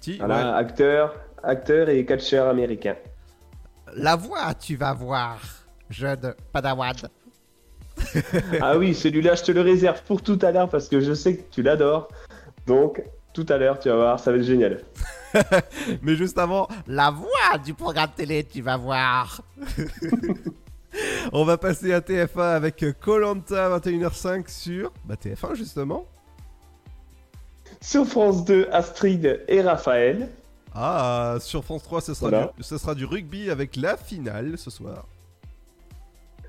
T, 0.00 0.16
Voilà, 0.18 0.52
ouais. 0.52 0.58
acteur, 0.58 1.14
acteur 1.42 1.88
et 1.88 2.04
catcheur 2.04 2.46
américain. 2.48 2.94
La 3.96 4.14
voix, 4.14 4.54
tu 4.54 4.76
vas 4.76 4.94
voir, 4.94 5.40
jeune 5.90 6.34
padawan. 6.52 6.94
ah 8.60 8.78
oui, 8.78 8.94
celui-là, 8.94 9.34
je 9.34 9.42
te 9.42 9.52
le 9.52 9.60
réserve 9.62 10.00
pour 10.04 10.22
tout 10.22 10.38
à 10.42 10.52
l'heure 10.52 10.68
parce 10.68 10.88
que 10.88 11.00
je 11.00 11.12
sais 11.12 11.36
que 11.36 11.42
tu 11.50 11.62
l'adores. 11.62 12.08
Donc, 12.68 13.02
tout 13.34 13.44
à 13.48 13.58
l'heure, 13.58 13.80
tu 13.80 13.88
vas 13.88 13.96
voir, 13.96 14.20
ça 14.20 14.30
va 14.30 14.38
être 14.38 14.44
génial. 14.44 14.80
Mais 16.02 16.16
juste 16.16 16.38
avant, 16.38 16.68
la 16.86 17.10
voix 17.10 17.58
du 17.64 17.74
programme 17.74 18.10
télé, 18.16 18.44
tu 18.44 18.62
vas 18.62 18.76
voir. 18.76 19.42
On 21.32 21.44
va 21.44 21.56
passer 21.56 21.92
à 21.92 22.00
TF1 22.00 22.54
avec 22.56 22.84
Colanta 23.00 23.78
21h05 23.78 24.48
sur 24.48 24.92
bah, 25.04 25.14
TF1 25.14 25.54
justement. 25.54 26.04
Sur 27.80 28.06
France 28.06 28.44
2, 28.44 28.68
Astrid 28.72 29.44
et 29.48 29.62
Raphaël. 29.62 30.28
Ah, 30.74 31.36
sur 31.40 31.64
France 31.64 31.82
3, 31.84 32.00
ce 32.00 32.14
sera, 32.14 32.30
Voilà. 32.30 32.52
du, 32.56 32.62
ce 32.62 32.76
sera 32.78 32.94
du 32.94 33.04
rugby 33.04 33.50
avec 33.50 33.76
la 33.76 33.96
finale 33.96 34.58
ce 34.58 34.70
soir. 34.70 35.06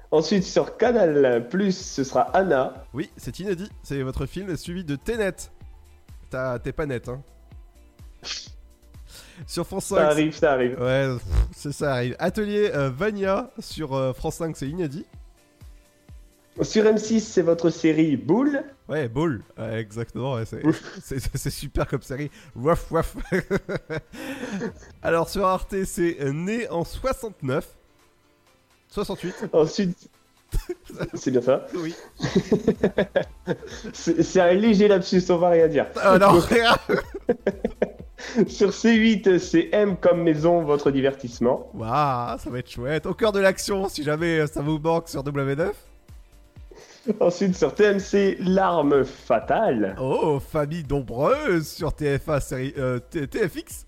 Ensuite, 0.09 0.43
sur 0.43 0.75
Canal 0.77 1.47
Plus, 1.49 1.77
ce 1.77 2.03
sera 2.03 2.23
Anna. 2.35 2.83
Oui, 2.93 3.09
c'est 3.17 3.39
inédit. 3.39 3.69
C'est 3.83 4.01
votre 4.03 4.25
film 4.25 4.57
suivi 4.57 4.83
de 4.83 4.95
Tenet. 4.95 5.35
T'as- 6.29 6.59
T'es 6.59 6.73
pas 6.73 6.85
net, 6.85 7.07
hein. 7.09 7.21
Sur 9.47 9.65
France 9.65 9.85
5. 9.85 9.95
Ça 9.97 10.07
arrive, 10.07 10.33
ça 10.35 10.51
arrive. 10.53 10.79
Ouais, 10.79 11.07
c'est 11.55 11.71
ça 11.71 11.93
arrive. 11.93 12.15
Atelier 12.19 12.71
euh, 12.73 12.89
Vania 12.89 13.51
sur 13.59 13.93
euh, 13.93 14.13
France 14.13 14.35
5, 14.35 14.55
c'est 14.55 14.67
inédit. 14.67 15.05
Sur 16.61 16.83
M6, 16.83 17.21
c'est 17.21 17.41
votre 17.41 17.69
série 17.69 18.17
Boule. 18.17 18.63
Ouais. 18.89 19.09
Ouais, 19.15 19.79
exactement. 19.79 20.33
ouais, 20.35 20.43
c'est- 21.03 21.49
super 21.49 21.87
comme 21.87 22.01
série. 22.01 22.29
Waf 22.55 22.91
waf. 22.91 23.15
Alors 25.01 25.29
sur 25.29 25.45
Arte, 25.45 25.75
c'est 25.85 26.17
euh, 26.21 26.33
né 26.33 26.69
en 26.69 26.83
69. 26.83 27.67
68. 28.89 29.33
Ensuite, 29.53 30.09
c'est 31.13 31.31
bien 31.31 31.41
ça. 31.41 31.65
Oui. 31.73 31.95
c'est 33.93 34.41
un 34.41 34.53
léger 34.53 34.89
lapsus, 34.89 35.23
on 35.29 35.37
va 35.37 35.49
rien 35.51 35.69
dire. 35.69 35.87
Ah 35.95 36.19
non, 36.19 36.37
rien. 36.39 36.75
Sur 38.47 38.69
C8, 38.69 39.39
c'est 39.39 39.69
M 39.71 39.97
comme 39.97 40.21
maison, 40.23 40.63
votre 40.63 40.91
divertissement. 40.91 41.69
Waouh, 41.73 42.37
ça 42.37 42.49
va 42.49 42.59
être 42.59 42.69
chouette. 42.69 43.05
Au 43.05 43.13
cœur 43.13 43.31
de 43.31 43.39
l'action, 43.39 43.89
si 43.89 44.03
jamais 44.03 44.39
euh, 44.39 44.47
ça 44.47 44.61
vous 44.61 44.79
manque 44.79 45.09
sur 45.09 45.23
W9. 45.23 45.71
Ensuite, 47.19 47.55
sur 47.55 47.73
TMC, 47.73 48.37
L'arme 48.39 49.03
fatale. 49.03 49.95
Oh, 49.99 50.39
famille 50.39 50.85
nombreuse 50.87 51.67
sur 51.67 51.93
TFA 51.93 52.39
série 52.39 52.73
euh, 52.77 52.99
TFX. 52.99 53.87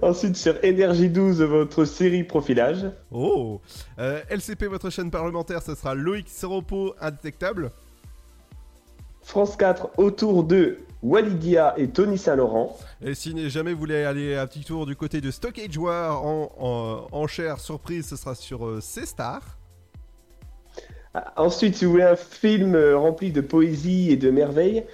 Ensuite, 0.00 0.36
sur 0.36 0.62
Énergie 0.64 1.08
12, 1.10 1.42
votre 1.42 1.84
série 1.84 2.22
Profilage. 2.24 2.86
Oh, 3.10 3.60
Euh, 3.98 4.20
LCP, 4.30 4.64
votre 4.66 4.90
chaîne 4.90 5.10
parlementaire, 5.10 5.60
ce 5.62 5.74
sera 5.74 5.94
Loïc 5.94 6.28
Seropo, 6.28 6.94
indétectable. 7.00 7.70
France 9.22 9.56
4, 9.56 9.90
autour 9.98 10.44
de 10.44 10.78
Walidia 11.02 11.74
et 11.76 11.88
Tony 11.88 12.16
Saint-Laurent. 12.16 12.78
Et 13.04 13.14
si 13.14 13.50
jamais 13.50 13.72
vous 13.72 13.80
voulez 13.80 14.04
aller 14.04 14.36
un 14.36 14.46
petit 14.46 14.64
tour 14.64 14.86
du 14.86 14.94
côté 14.94 15.20
de 15.20 15.30
Stockage 15.30 15.76
War 15.76 16.24
en, 16.24 16.52
en, 16.58 17.06
en 17.10 17.26
chair 17.26 17.58
surprise, 17.58 18.06
ce 18.08 18.16
sera 18.16 18.34
sur 18.34 18.66
euh, 18.66 18.80
C-Star. 18.80 19.42
Ensuite, 21.36 21.74
si 21.74 21.84
vous 21.84 21.90
voulez 21.90 22.04
un 22.04 22.16
film 22.16 22.74
euh, 22.74 22.96
rempli 22.96 23.32
de 23.32 23.40
poésie 23.40 24.10
et 24.10 24.16
de 24.16 24.30
merveilles, 24.30 24.84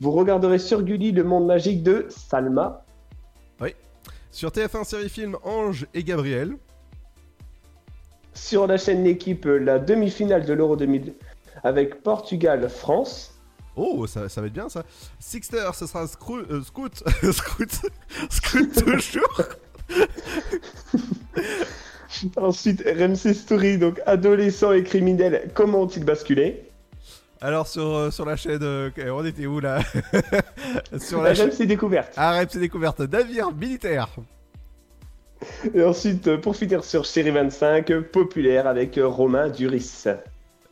vous 0.00 0.10
regarderez 0.10 0.58
sur 0.58 0.82
Gulli 0.82 1.12
Le 1.12 1.24
Monde 1.24 1.46
Magique 1.46 1.82
de 1.82 2.06
Salma. 2.10 2.84
Oui. 3.60 3.74
Sur 4.30 4.50
TF1 4.50 4.84
série 4.84 5.08
film 5.08 5.36
Ange 5.44 5.86
et 5.94 6.02
Gabriel. 6.02 6.56
Sur 8.34 8.66
la 8.66 8.76
chaîne 8.76 9.04
L'équipe, 9.04 9.44
la 9.44 9.78
demi-finale 9.78 10.44
de 10.44 10.52
l'Euro 10.52 10.76
2000 10.76 11.14
avec 11.62 12.02
Portugal-France. 12.02 13.31
Oh, 13.76 14.06
ça, 14.06 14.28
ça 14.28 14.40
va 14.40 14.46
être 14.48 14.52
bien 14.52 14.68
ça. 14.68 14.84
Sixter, 15.18 15.70
ce 15.74 15.86
sera 15.86 16.06
Scrou- 16.06 16.44
euh, 16.50 16.62
Scoot. 16.62 17.02
Scoot. 17.32 17.70
Scoot 18.30 18.84
toujours. 18.84 19.42
Ensuite, 22.36 22.82
RMC 22.86 23.34
Story, 23.34 23.78
donc 23.78 24.00
adolescents 24.06 24.72
et 24.72 24.82
criminels, 24.84 25.50
comment 25.54 25.82
ont-ils 25.82 26.04
basculé? 26.04 26.62
Alors 27.40 27.66
sur, 27.66 27.88
euh, 27.96 28.10
sur 28.10 28.24
la 28.24 28.36
chaîne, 28.36 28.62
euh, 28.62 28.90
on 29.10 29.24
était 29.24 29.46
où 29.46 29.58
là? 29.58 29.80
Sur 31.00 31.22
RMC 31.22 31.66
Découverte. 31.66 32.12
Ah, 32.16 32.38
RMC 32.38 32.58
Découverte, 32.60 33.00
navire 33.00 33.50
militaire. 33.50 34.08
Et 35.74 35.82
ensuite, 35.82 36.28
euh, 36.28 36.38
pour 36.38 36.54
finir 36.54 36.84
sur 36.84 37.04
Série 37.04 37.32
25, 37.32 37.90
euh, 37.90 38.00
populaire 38.02 38.68
avec 38.68 39.00
Romain 39.02 39.48
Duris. 39.48 40.04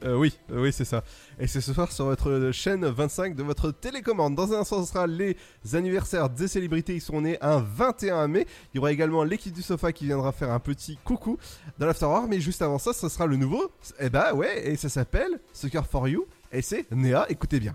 Oui, 0.07 0.39
oui, 0.51 0.73
c'est 0.73 0.85
ça. 0.85 1.03
Et 1.43 1.47
c'est 1.47 1.62
ce 1.62 1.72
soir 1.72 1.91
sur 1.91 2.05
votre 2.05 2.51
chaîne 2.53 2.84
25 2.84 3.34
de 3.34 3.43
votre 3.43 3.70
télécommande. 3.70 4.34
Dans 4.34 4.53
un 4.53 4.61
instant, 4.61 4.84
ce 4.84 4.93
sera 4.93 5.07
les 5.07 5.38
anniversaires 5.72 6.28
des 6.28 6.49
célébrités. 6.49 6.95
Ils 6.95 7.01
sont 7.01 7.22
nés 7.22 7.38
un 7.41 7.61
21 7.61 8.28
mai. 8.28 8.47
Il 8.74 8.76
y 8.76 8.78
aura 8.78 8.93
également 8.93 9.24
l'équipe 9.24 9.55
du 9.55 9.62
sofa 9.62 9.91
qui 9.91 10.05
viendra 10.05 10.32
faire 10.32 10.51
un 10.51 10.59
petit 10.59 10.99
coucou 11.03 11.38
dans 11.78 11.86
l'Afterwar. 11.86 12.28
Mais 12.28 12.41
juste 12.41 12.61
avant 12.61 12.78
ça, 12.78 12.93
ce 12.93 13.09
sera 13.09 13.26
le 13.26 13.38
nouveau. 13.38 13.72
Eh 14.01 14.11
bah 14.11 14.34
ouais, 14.34 14.68
et 14.68 14.76
ça 14.76 14.91
s'appelle 14.91 15.41
Sucker 15.55 15.80
for 15.91 16.09
You. 16.09 16.26
Et 16.53 16.61
c'est 16.61 16.84
Néa, 16.91 17.24
écoutez 17.30 17.59
bien. 17.59 17.74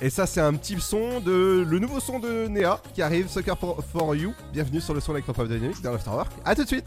Et 0.00 0.08
ça, 0.08 0.24
c'est 0.24 0.40
un 0.40 0.54
petit 0.54 0.80
son 0.80 1.20
de. 1.20 1.66
Le 1.68 1.78
nouveau 1.78 2.00
son 2.00 2.18
de 2.18 2.46
Néa 2.46 2.80
qui 2.94 3.02
arrive, 3.02 3.28
Sucker 3.28 3.56
for, 3.58 4.16
You. 4.16 4.32
Bienvenue 4.54 4.80
sur 4.80 4.94
le 4.94 5.00
son 5.00 5.12
électropop 5.12 5.46
dynamique 5.48 5.82
dans 5.82 5.92
l'Afterwork. 5.92 6.32
A 6.46 6.54
tout 6.54 6.62
de 6.62 6.68
suite! 6.68 6.86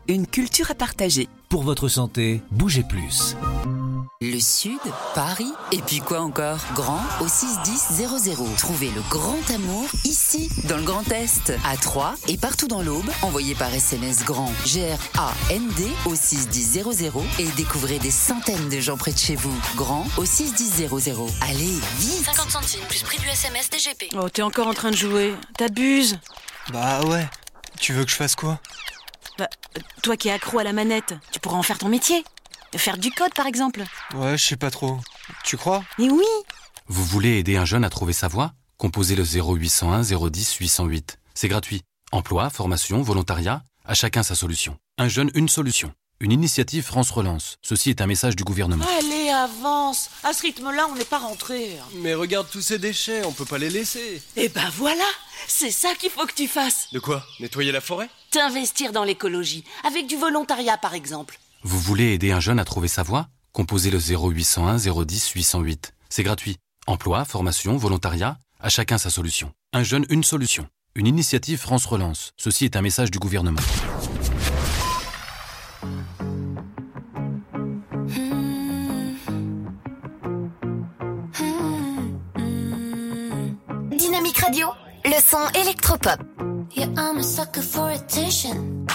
une 0.13 0.27
culture 0.27 0.71
à 0.71 0.75
partager. 0.75 1.27
Pour 1.49 1.63
votre 1.63 1.87
santé, 1.87 2.41
bougez 2.51 2.83
plus. 2.83 3.35
Le 4.23 4.39
Sud, 4.39 4.79
Paris, 5.15 5.51
et 5.71 5.79
puis 5.79 5.97
quoi 5.97 6.21
encore? 6.21 6.59
Grand 6.75 7.01
au 7.21 7.27
61000. 7.27 8.55
Trouvez 8.55 8.91
le 8.91 9.01
grand 9.09 9.49
amour 9.49 9.87
ici, 10.05 10.47
dans 10.69 10.77
le 10.77 10.83
Grand 10.83 11.11
Est, 11.11 11.51
à 11.65 11.75
Troyes 11.75 12.13
et 12.27 12.37
partout 12.37 12.67
dans 12.67 12.83
l'Aube. 12.83 13.09
Envoyez 13.23 13.55
par 13.55 13.73
SMS 13.73 14.23
grand 14.23 14.51
G-R-A-N-D 14.63 15.87
au 16.05 16.13
61000 16.13 16.83
et 17.39 17.47
découvrez 17.57 17.97
des 17.97 18.11
centaines 18.11 18.69
de 18.69 18.79
gens 18.79 18.95
près 18.95 19.11
de 19.11 19.17
chez 19.17 19.35
vous. 19.35 19.59
Grand 19.75 20.05
au 20.17 20.25
61000. 20.25 20.87
Allez, 21.41 21.79
vite 21.97 22.23
50 22.25 22.51
centimes 22.51 22.85
plus 22.87 23.01
prix 23.01 23.17
du 23.17 23.27
SMS 23.27 23.71
DGP. 23.71 24.15
Oh, 24.15 24.29
t'es 24.29 24.43
encore 24.43 24.67
en 24.67 24.75
train 24.75 24.91
de 24.91 24.97
jouer. 24.97 25.33
T'abuses. 25.57 26.19
Bah 26.71 27.01
ouais. 27.05 27.27
Tu 27.79 27.93
veux 27.93 28.05
que 28.05 28.11
je 28.11 28.17
fasse 28.17 28.35
quoi? 28.35 28.59
Bah, 29.41 29.49
toi 30.03 30.17
qui 30.17 30.27
es 30.27 30.31
accro 30.31 30.59
à 30.59 30.63
la 30.63 30.71
manette, 30.71 31.15
tu 31.31 31.39
pourrais 31.39 31.55
en 31.55 31.63
faire 31.63 31.79
ton 31.79 31.89
métier. 31.89 32.23
Faire 32.75 32.99
du 32.99 33.09
code, 33.09 33.33
par 33.33 33.47
exemple. 33.47 33.83
Ouais, 34.13 34.37
je 34.37 34.45
sais 34.45 34.55
pas 34.55 34.69
trop. 34.69 34.99
Tu 35.43 35.57
crois? 35.57 35.83
Mais 35.97 36.11
oui 36.11 36.23
Vous 36.87 37.03
voulez 37.03 37.39
aider 37.39 37.57
un 37.57 37.65
jeune 37.65 37.83
à 37.83 37.89
trouver 37.89 38.13
sa 38.13 38.27
voie? 38.27 38.53
Composez 38.77 39.15
le 39.15 39.23
0801 39.23 40.03
010 40.03 40.53
808. 40.59 41.17
C'est 41.33 41.47
gratuit. 41.47 41.81
Emploi, 42.11 42.51
formation, 42.51 43.01
volontariat, 43.01 43.63
à 43.83 43.95
chacun 43.95 44.21
sa 44.21 44.35
solution. 44.35 44.77
Un 44.99 45.07
jeune, 45.07 45.31
une 45.33 45.49
solution. 45.49 45.91
une 46.19 46.31
initiative 46.31 46.83
France 46.83 47.09
Relance. 47.09 47.57
Ceci 47.63 47.89
est 47.89 47.99
un 48.01 48.05
message 48.05 48.35
du 48.35 48.43
gouvernement. 48.43 48.85
Allez, 48.99 49.29
avance 49.29 50.11
À 50.23 50.33
ce 50.33 50.43
rythme-là, 50.43 50.85
on 50.91 50.93
n'est 50.95 51.03
pas 51.03 51.17
rentré. 51.17 51.77
Mais 51.95 52.13
regarde 52.13 52.47
tous 52.51 52.61
ces 52.61 52.77
déchets, 52.77 53.25
on 53.25 53.31
peut 53.31 53.45
pas 53.45 53.57
les 53.57 53.71
laisser. 53.71 54.21
Eh 54.35 54.49
ben 54.49 54.69
voilà 54.75 55.03
C'est 55.47 55.71
ça 55.71 55.95
qu'il 55.95 56.11
faut 56.11 56.27
que 56.27 56.33
tu 56.35 56.47
fasses 56.47 56.89
De 56.91 56.99
quoi? 56.99 57.25
Nettoyer 57.39 57.71
la 57.71 57.81
forêt? 57.81 58.07
T'investir 58.31 58.93
dans 58.93 59.03
l'écologie, 59.03 59.65
avec 59.83 60.07
du 60.07 60.15
volontariat 60.15 60.77
par 60.77 60.93
exemple. 60.93 61.37
Vous 61.63 61.77
voulez 61.77 62.13
aider 62.13 62.31
un 62.31 62.39
jeune 62.39 62.59
à 62.59 62.63
trouver 62.63 62.87
sa 62.87 63.03
voie? 63.03 63.27
Composez 63.51 63.91
le 63.91 63.99
0801 63.99 64.77
010 64.77 65.31
808. 65.31 65.93
C'est 66.09 66.23
gratuit. 66.23 66.55
Emploi, 66.87 67.25
formation, 67.25 67.75
volontariat, 67.75 68.37
à 68.61 68.69
chacun 68.69 68.97
sa 68.97 69.09
solution. 69.09 69.51
Un 69.73 69.83
jeune, 69.83 70.05
une 70.09 70.23
solution. 70.23 70.69
Une 70.95 71.07
initiative 71.07 71.59
France 71.59 71.85
Relance. 71.85 72.31
Ceci 72.37 72.63
est 72.63 72.77
un 72.77 72.81
message 72.81 73.11
du 73.11 73.19
gouvernement. 73.19 73.59
Dynamique 83.91 84.37
Radio, 84.37 84.69
le 85.03 85.19
son 85.21 85.45
électropop. 85.59 86.50
Yeah, 86.73 86.87
I'm 86.97 87.17
a 87.17 87.23
sucker 87.23 87.61
for 87.61 87.91
attention. 87.91 88.87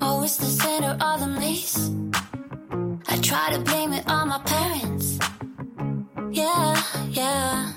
Always 0.00 0.36
the 0.38 0.46
center 0.46 0.96
of 1.00 1.20
the 1.20 1.26
maze. 1.26 1.90
I 3.08 3.16
try 3.18 3.50
to 3.52 3.58
blame 3.60 3.92
it 3.92 4.08
on 4.08 4.28
my 4.28 4.38
parents. 4.38 5.18
Yeah, 6.30 6.82
yeah. 7.10 7.72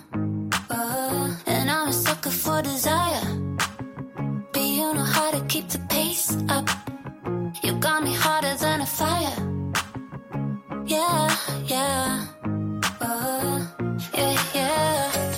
Uh, 0.69 1.35
and 1.45 1.69
I'm 1.69 1.89
a 1.89 1.93
sucker 1.93 2.29
for 2.29 2.61
desire. 2.61 3.27
But 4.53 4.61
you 4.63 4.93
know 4.93 5.03
how 5.03 5.31
to 5.31 5.41
keep 5.47 5.67
the 5.67 5.79
pace 5.89 6.35
up. 6.47 6.69
You 7.63 7.73
got 7.73 8.03
me 8.03 8.13
hotter 8.13 8.55
than 8.55 8.81
a 8.81 8.85
fire. 8.85 9.37
Yeah, 10.85 11.35
yeah. 11.65 12.27
Uh, 13.01 13.67
yeah, 14.13 14.43
yeah. 14.55 15.30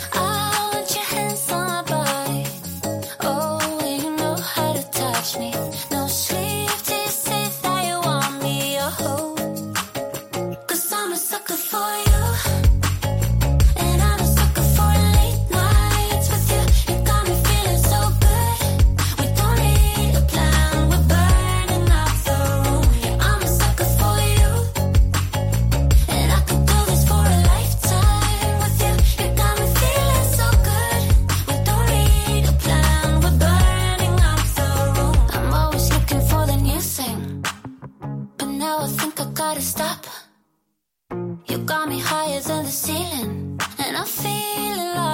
Now 38.60 38.80
I 38.80 38.88
think 38.88 39.20
I 39.20 39.26
gotta 39.34 39.62
stop. 39.62 40.06
You 41.48 41.58
got 41.60 41.90
me 41.90 42.00
higher 42.00 42.40
than 42.40 42.66
the 42.66 42.72
ceiling. 42.72 43.60
And 43.80 43.98
I'm 43.98 44.06
feeling 44.06 44.96
like 44.96 45.13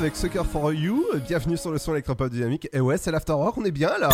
avec 0.00 0.16
Sucker 0.16 0.44
for 0.50 0.72
You. 0.72 1.04
Bienvenue 1.28 1.58
sur 1.58 1.70
le 1.70 1.76
son 1.76 1.92
électropop 1.92 2.30
dynamique. 2.30 2.68
Et 2.72 2.80
ouais, 2.80 2.96
c'est 2.96 3.10
l'afterwork, 3.10 3.58
on 3.58 3.64
est 3.66 3.70
bien 3.70 3.90
là. 3.98 4.08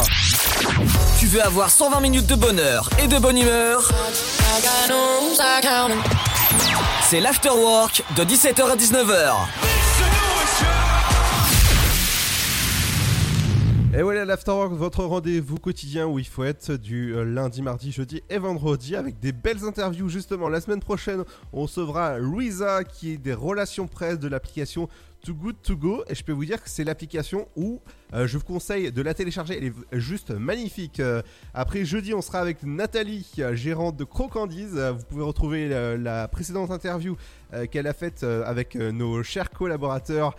Tu 1.20 1.26
veux 1.26 1.40
avoir 1.40 1.70
120 1.70 2.00
minutes 2.00 2.26
de 2.26 2.34
bonheur 2.34 2.90
et 3.00 3.06
de 3.06 3.16
bonne 3.18 3.38
humeur? 3.38 3.88
C'est 7.08 7.20
l'afterwork 7.20 8.02
de 8.16 8.24
17h 8.24 8.68
à 8.68 8.76
19h. 8.76 9.34
Et 13.96 14.02
voilà 14.02 14.26
l'Afterwork, 14.26 14.74
votre 14.74 15.04
rendez-vous 15.04 15.56
quotidien 15.56 16.06
où 16.06 16.18
il 16.18 16.26
faut 16.26 16.44
être 16.44 16.72
du 16.72 17.14
euh, 17.14 17.24
lundi, 17.24 17.62
mardi, 17.62 17.92
jeudi 17.92 18.22
et 18.28 18.36
vendredi 18.36 18.94
avec 18.94 19.20
des 19.20 19.32
belles 19.32 19.64
interviews 19.64 20.10
justement. 20.10 20.50
La 20.50 20.60
semaine 20.60 20.80
prochaine, 20.80 21.24
on 21.54 21.62
recevra 21.62 22.18
Louisa 22.18 22.84
qui 22.84 23.12
est 23.12 23.16
des 23.16 23.32
relations 23.32 23.86
presse 23.86 24.18
de 24.18 24.28
l'application 24.28 24.90
Too 25.26 25.34
Good 25.34 25.56
To 25.62 25.76
Go 25.76 26.04
et 26.08 26.14
je 26.14 26.22
peux 26.22 26.30
vous 26.30 26.44
dire 26.44 26.62
que 26.62 26.70
c'est 26.70 26.84
l'application 26.84 27.48
où 27.56 27.80
euh, 28.14 28.28
je 28.28 28.38
vous 28.38 28.44
conseille 28.44 28.92
de 28.92 29.02
la 29.02 29.12
télécharger, 29.12 29.58
elle 29.58 29.64
est 29.64 29.98
juste 29.98 30.30
magnifique. 30.30 31.00
Euh, 31.00 31.20
après 31.52 31.84
jeudi, 31.84 32.14
on 32.14 32.22
sera 32.22 32.38
avec 32.38 32.62
Nathalie, 32.62 33.28
euh, 33.40 33.56
gérante 33.56 33.96
de 33.96 34.04
Crocandise. 34.04 34.78
Vous 34.78 35.04
pouvez 35.04 35.24
retrouver 35.24 35.68
la 35.98 36.28
précédente 36.28 36.70
interview 36.70 37.16
qu'elle 37.70 37.86
a 37.88 37.92
faite 37.92 38.22
avec 38.22 38.74
nos 38.76 39.22
chers 39.22 39.50
collaborateurs 39.50 40.34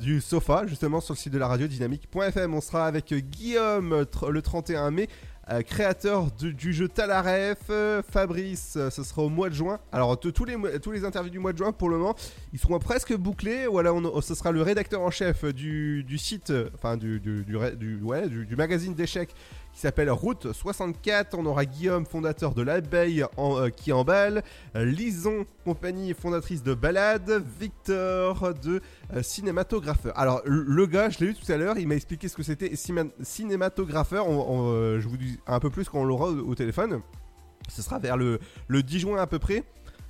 du 0.00 0.20
sofa, 0.20 0.66
justement 0.66 1.00
sur 1.00 1.14
le 1.14 1.18
site 1.18 1.32
de 1.32 1.38
la 1.38 1.48
radio 1.48 1.66
dynamique.fm. 1.66 2.54
On 2.54 2.60
sera 2.60 2.86
avec 2.86 3.12
Guillaume 3.12 4.04
le 4.28 4.42
31 4.42 4.90
mai. 4.90 5.08
Euh, 5.50 5.62
créateur 5.62 6.28
du 6.30 6.72
jeu 6.72 6.86
Talaref, 6.86 7.58
euh, 7.70 8.02
Fabrice, 8.08 8.74
euh, 8.76 8.88
ce 8.90 9.02
sera 9.02 9.22
au 9.22 9.28
mois 9.28 9.48
de 9.48 9.54
juin. 9.54 9.80
Alors 9.90 10.18
tous 10.18 10.44
les, 10.44 11.04
interviews 11.04 11.30
du 11.30 11.38
mois 11.40 11.52
de 11.52 11.58
juin 11.58 11.72
pour 11.72 11.88
le 11.88 11.98
moment, 11.98 12.14
ils 12.52 12.58
seront 12.58 12.78
presque 12.78 13.14
bouclés. 13.16 13.66
Voilà, 13.66 13.92
on, 13.92 14.20
ce 14.20 14.34
sera 14.34 14.52
le 14.52 14.62
rédacteur 14.62 15.00
en 15.00 15.10
chef 15.10 15.44
du, 15.44 16.04
site, 16.18 16.52
enfin 16.74 16.96
du, 16.96 17.18
du- 17.20 17.44
du 17.44 18.56
magazine 18.56 18.94
d'échecs 18.94 19.34
qui 19.72 19.80
s'appelle 19.80 20.10
Route 20.10 20.52
64. 20.52 21.36
On 21.38 21.46
aura 21.46 21.64
Guillaume, 21.64 22.04
fondateur 22.06 22.54
de 22.54 22.62
l'abeille 22.62 23.24
en, 23.36 23.58
euh, 23.58 23.68
qui 23.70 23.92
emballe. 23.92 24.42
Lison, 24.74 25.46
compagnie 25.64 26.12
fondatrice 26.14 26.62
de 26.62 26.74
Balade. 26.74 27.42
Victor 27.60 28.54
de 28.54 28.80
euh, 29.14 29.22
cinématographeur. 29.22 30.18
Alors 30.18 30.42
le- 30.44 30.86
gars, 30.86 31.08
je 31.10 31.18
l'ai 31.20 31.26
eu 31.30 31.34
tout 31.34 31.50
à 31.52 31.56
l'heure, 31.56 31.78
il 31.78 31.86
m'a 31.88 31.94
expliqué 31.94 32.28
ce 32.28 32.36
que 32.36 32.42
c'était 32.42 32.72
cinématographeur. 33.22 34.28
On- 34.28 34.72
euh, 34.72 35.00
je 35.00 35.08
vous 35.08 35.16
dis 35.16 35.38
un 35.46 35.60
peu 35.60 35.70
plus 35.70 35.88
quand 35.88 36.00
on 36.00 36.04
l'aura 36.04 36.26
au, 36.28 36.48
au 36.50 36.54
téléphone. 36.54 37.00
Ce 37.68 37.82
sera 37.82 37.98
vers 37.98 38.16
le, 38.16 38.40
le 38.68 38.82
10 38.82 39.00
juin 39.00 39.18
à 39.20 39.26
peu 39.26 39.38
près. 39.38 39.64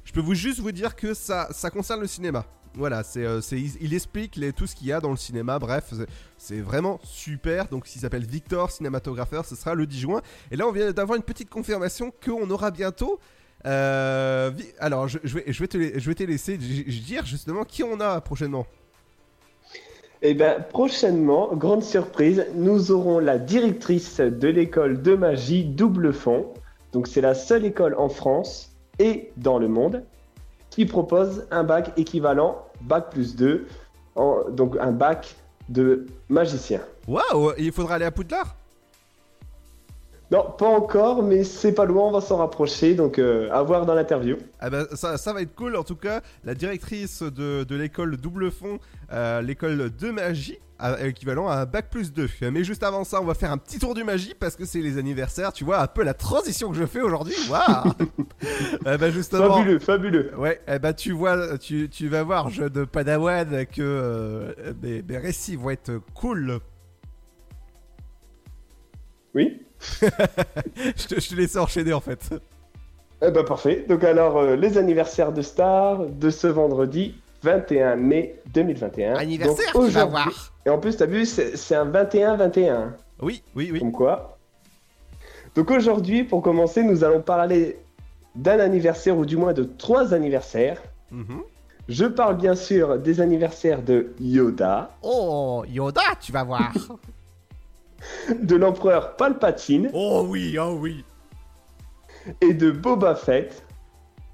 Je 0.04 0.12
peux 0.12 0.20
vous 0.20 0.34
juste 0.34 0.60
vous 0.60 0.72
dire 0.72 0.96
que 0.96 1.12
ça, 1.14 1.48
ça 1.50 1.70
concerne 1.70 2.00
le 2.00 2.06
cinéma. 2.06 2.46
Voilà, 2.74 3.02
c'est, 3.02 3.24
euh, 3.24 3.40
il, 3.52 3.94
explique 3.94 4.38
tout 4.54 4.66
ce 4.66 4.76
qu'il 4.76 4.86
y 4.86 4.92
a 4.92 5.00
dans 5.00 5.10
le 5.10 5.16
cinéma. 5.16 5.58
Bref, 5.58 5.92
c'est, 6.38 6.60
vraiment 6.60 7.00
super. 7.02 7.66
Donc, 7.66 7.92
il 7.94 7.98
s'appelle 7.98 8.24
Victor, 8.24 8.70
cinématographeur. 8.70 9.44
Ce 9.44 9.56
sera 9.56 9.74
le 9.74 9.86
10 9.86 10.00
juin. 10.00 10.22
Et 10.50 10.56
là, 10.56 10.68
on 10.68 10.72
vient 10.72 10.92
d'avoir 10.92 11.16
une 11.16 11.24
petite 11.24 11.50
confirmation 11.50 12.12
qu'on 12.24 12.48
aura 12.50 12.70
bientôt. 12.70 13.18
euh, 13.66 14.52
alors, 14.78 15.08
je, 15.08 15.18
vais, 15.18 15.66
te, 15.66 16.22
laisser 16.22 16.56
dire 16.56 17.26
justement 17.26 17.64
qui 17.64 17.82
on 17.82 17.98
a 18.00 18.20
prochainement. 18.20 18.66
Eh 20.22 20.34
bien, 20.34 20.60
prochainement, 20.60 21.54
grande 21.56 21.82
surprise, 21.82 22.46
nous 22.54 22.92
aurons 22.92 23.18
la 23.18 23.38
directrice 23.38 24.20
de 24.20 24.48
l'école 24.48 25.02
de 25.02 25.16
magie 25.16 25.64
Double 25.64 26.12
Fond. 26.12 26.52
Donc, 26.92 27.08
c'est 27.08 27.22
la 27.22 27.34
seule 27.34 27.64
école 27.64 27.94
en 27.96 28.08
France 28.08 28.70
et 28.98 29.32
dans 29.36 29.58
le 29.58 29.66
monde 29.66 30.04
qui 30.70 30.86
propose 30.86 31.46
un 31.50 31.64
bac 31.64 31.92
équivalent 31.96 32.64
bac 32.82 33.10
plus 33.10 33.36
2, 33.36 33.66
en- 34.14 34.44
donc 34.50 34.76
un 34.80 34.92
bac 34.92 35.34
de 35.68 36.06
magicien. 36.28 36.80
Waouh, 37.06 37.52
il 37.58 37.72
faudra 37.72 37.96
aller 37.96 38.04
à 38.04 38.10
Poudlard? 38.10 38.56
Non, 40.30 40.44
pas 40.56 40.68
encore, 40.68 41.24
mais 41.24 41.42
c'est 41.42 41.72
pas 41.72 41.84
loin, 41.84 42.04
on 42.04 42.12
va 42.12 42.20
s'en 42.20 42.36
rapprocher, 42.36 42.94
donc 42.94 43.18
euh, 43.18 43.50
à 43.50 43.62
voir 43.64 43.84
dans 43.84 43.94
l'interview. 43.94 44.36
Ah 44.60 44.70
bah, 44.70 44.84
ça, 44.94 45.18
ça 45.18 45.32
va 45.32 45.42
être 45.42 45.56
cool 45.56 45.74
en 45.74 45.82
tout 45.82 45.96
cas. 45.96 46.20
La 46.44 46.54
directrice 46.54 47.22
de, 47.24 47.64
de 47.64 47.74
l'école 47.76 48.16
Double 48.16 48.52
Fond, 48.52 48.78
euh, 49.12 49.42
l'école 49.42 49.90
de 49.96 50.10
magie, 50.12 50.60
équivalent 51.04 51.48
à 51.48 51.56
un 51.56 51.64
bac 51.66 51.90
plus 51.90 52.12
2. 52.12 52.28
Mais 52.52 52.64
juste 52.64 52.82
avant 52.82 53.04
ça, 53.04 53.20
on 53.20 53.24
va 53.24 53.34
faire 53.34 53.50
un 53.52 53.58
petit 53.58 53.78
tour 53.78 53.94
du 53.94 54.04
magie 54.04 54.34
parce 54.38 54.56
que 54.56 54.64
c'est 54.64 54.80
les 54.80 54.98
anniversaires. 54.98 55.52
Tu 55.52 55.64
vois 55.64 55.80
un 55.80 55.86
peu 55.86 56.02
la 56.04 56.14
transition 56.14 56.70
que 56.70 56.76
je 56.76 56.86
fais 56.86 57.00
aujourd'hui. 57.00 57.34
Waouh 57.50 57.92
Eh 58.86 58.96
bah 58.98 59.10
justement. 59.10 59.56
Fabuleux, 59.58 59.78
fabuleux. 59.78 60.32
Ouais, 60.36 60.60
eh 60.68 60.78
bah 60.78 60.92
tu 60.92 61.12
vois, 61.12 61.58
tu, 61.58 61.88
tu 61.88 62.08
vas 62.08 62.22
voir, 62.22 62.50
jeu 62.50 62.70
de 62.70 62.84
Padawan, 62.84 63.66
que 63.66 63.80
euh, 63.80 64.52
mes, 64.82 65.02
mes 65.02 65.18
récits 65.18 65.56
vont 65.56 65.70
être 65.70 66.00
cool. 66.14 66.60
Oui 69.34 69.62
je, 70.02 71.06
te, 71.06 71.20
je 71.20 71.28
te 71.30 71.34
laisse 71.34 71.56
enchaîner 71.56 71.92
en 71.92 72.00
fait. 72.00 72.34
Eh 73.22 73.30
ben 73.30 73.44
parfait. 73.44 73.84
Donc 73.88 74.04
alors, 74.04 74.38
euh, 74.38 74.56
les 74.56 74.76
anniversaires 74.76 75.32
de 75.32 75.40
Star 75.42 76.04
de 76.06 76.30
ce 76.30 76.46
vendredi 76.46 77.14
21 77.42 77.96
mai 77.96 78.34
2021. 78.52 79.14
Anniversaire, 79.14 79.72
Donc, 79.72 79.86
tu 79.86 79.90
vas 79.92 80.04
aujourd'hui- 80.06 80.10
voir. 80.32 80.49
Et 80.70 80.72
en 80.72 80.78
plus, 80.78 80.96
t'as 80.96 81.06
vu, 81.06 81.26
c'est 81.26 81.74
un 81.74 81.84
21-21. 81.90 82.92
Oui, 83.22 83.42
oui, 83.56 83.70
oui. 83.72 83.80
Comme 83.80 83.90
quoi. 83.90 84.38
Donc 85.56 85.68
aujourd'hui, 85.72 86.22
pour 86.22 86.42
commencer, 86.42 86.84
nous 86.84 87.02
allons 87.02 87.20
parler 87.22 87.80
d'un 88.36 88.60
anniversaire, 88.60 89.18
ou 89.18 89.26
du 89.26 89.36
moins 89.36 89.52
de 89.52 89.64
trois 89.64 90.14
anniversaires. 90.14 90.80
Mhm. 91.10 91.42
Je 91.88 92.04
parle 92.04 92.36
bien 92.36 92.54
sûr 92.54 93.00
des 93.00 93.20
anniversaires 93.20 93.82
de 93.82 94.12
Yoda, 94.20 94.92
Oh, 95.02 95.64
Yoda, 95.66 96.02
tu 96.20 96.30
vas 96.30 96.44
voir. 96.44 96.72
de 98.40 98.54
l'empereur 98.54 99.16
Palpatine 99.16 99.90
oh 99.92 100.24
oui, 100.28 100.56
oh 100.56 100.76
oui. 100.78 101.04
et 102.40 102.54
de 102.54 102.70
Boba 102.70 103.16
Fett. 103.16 103.66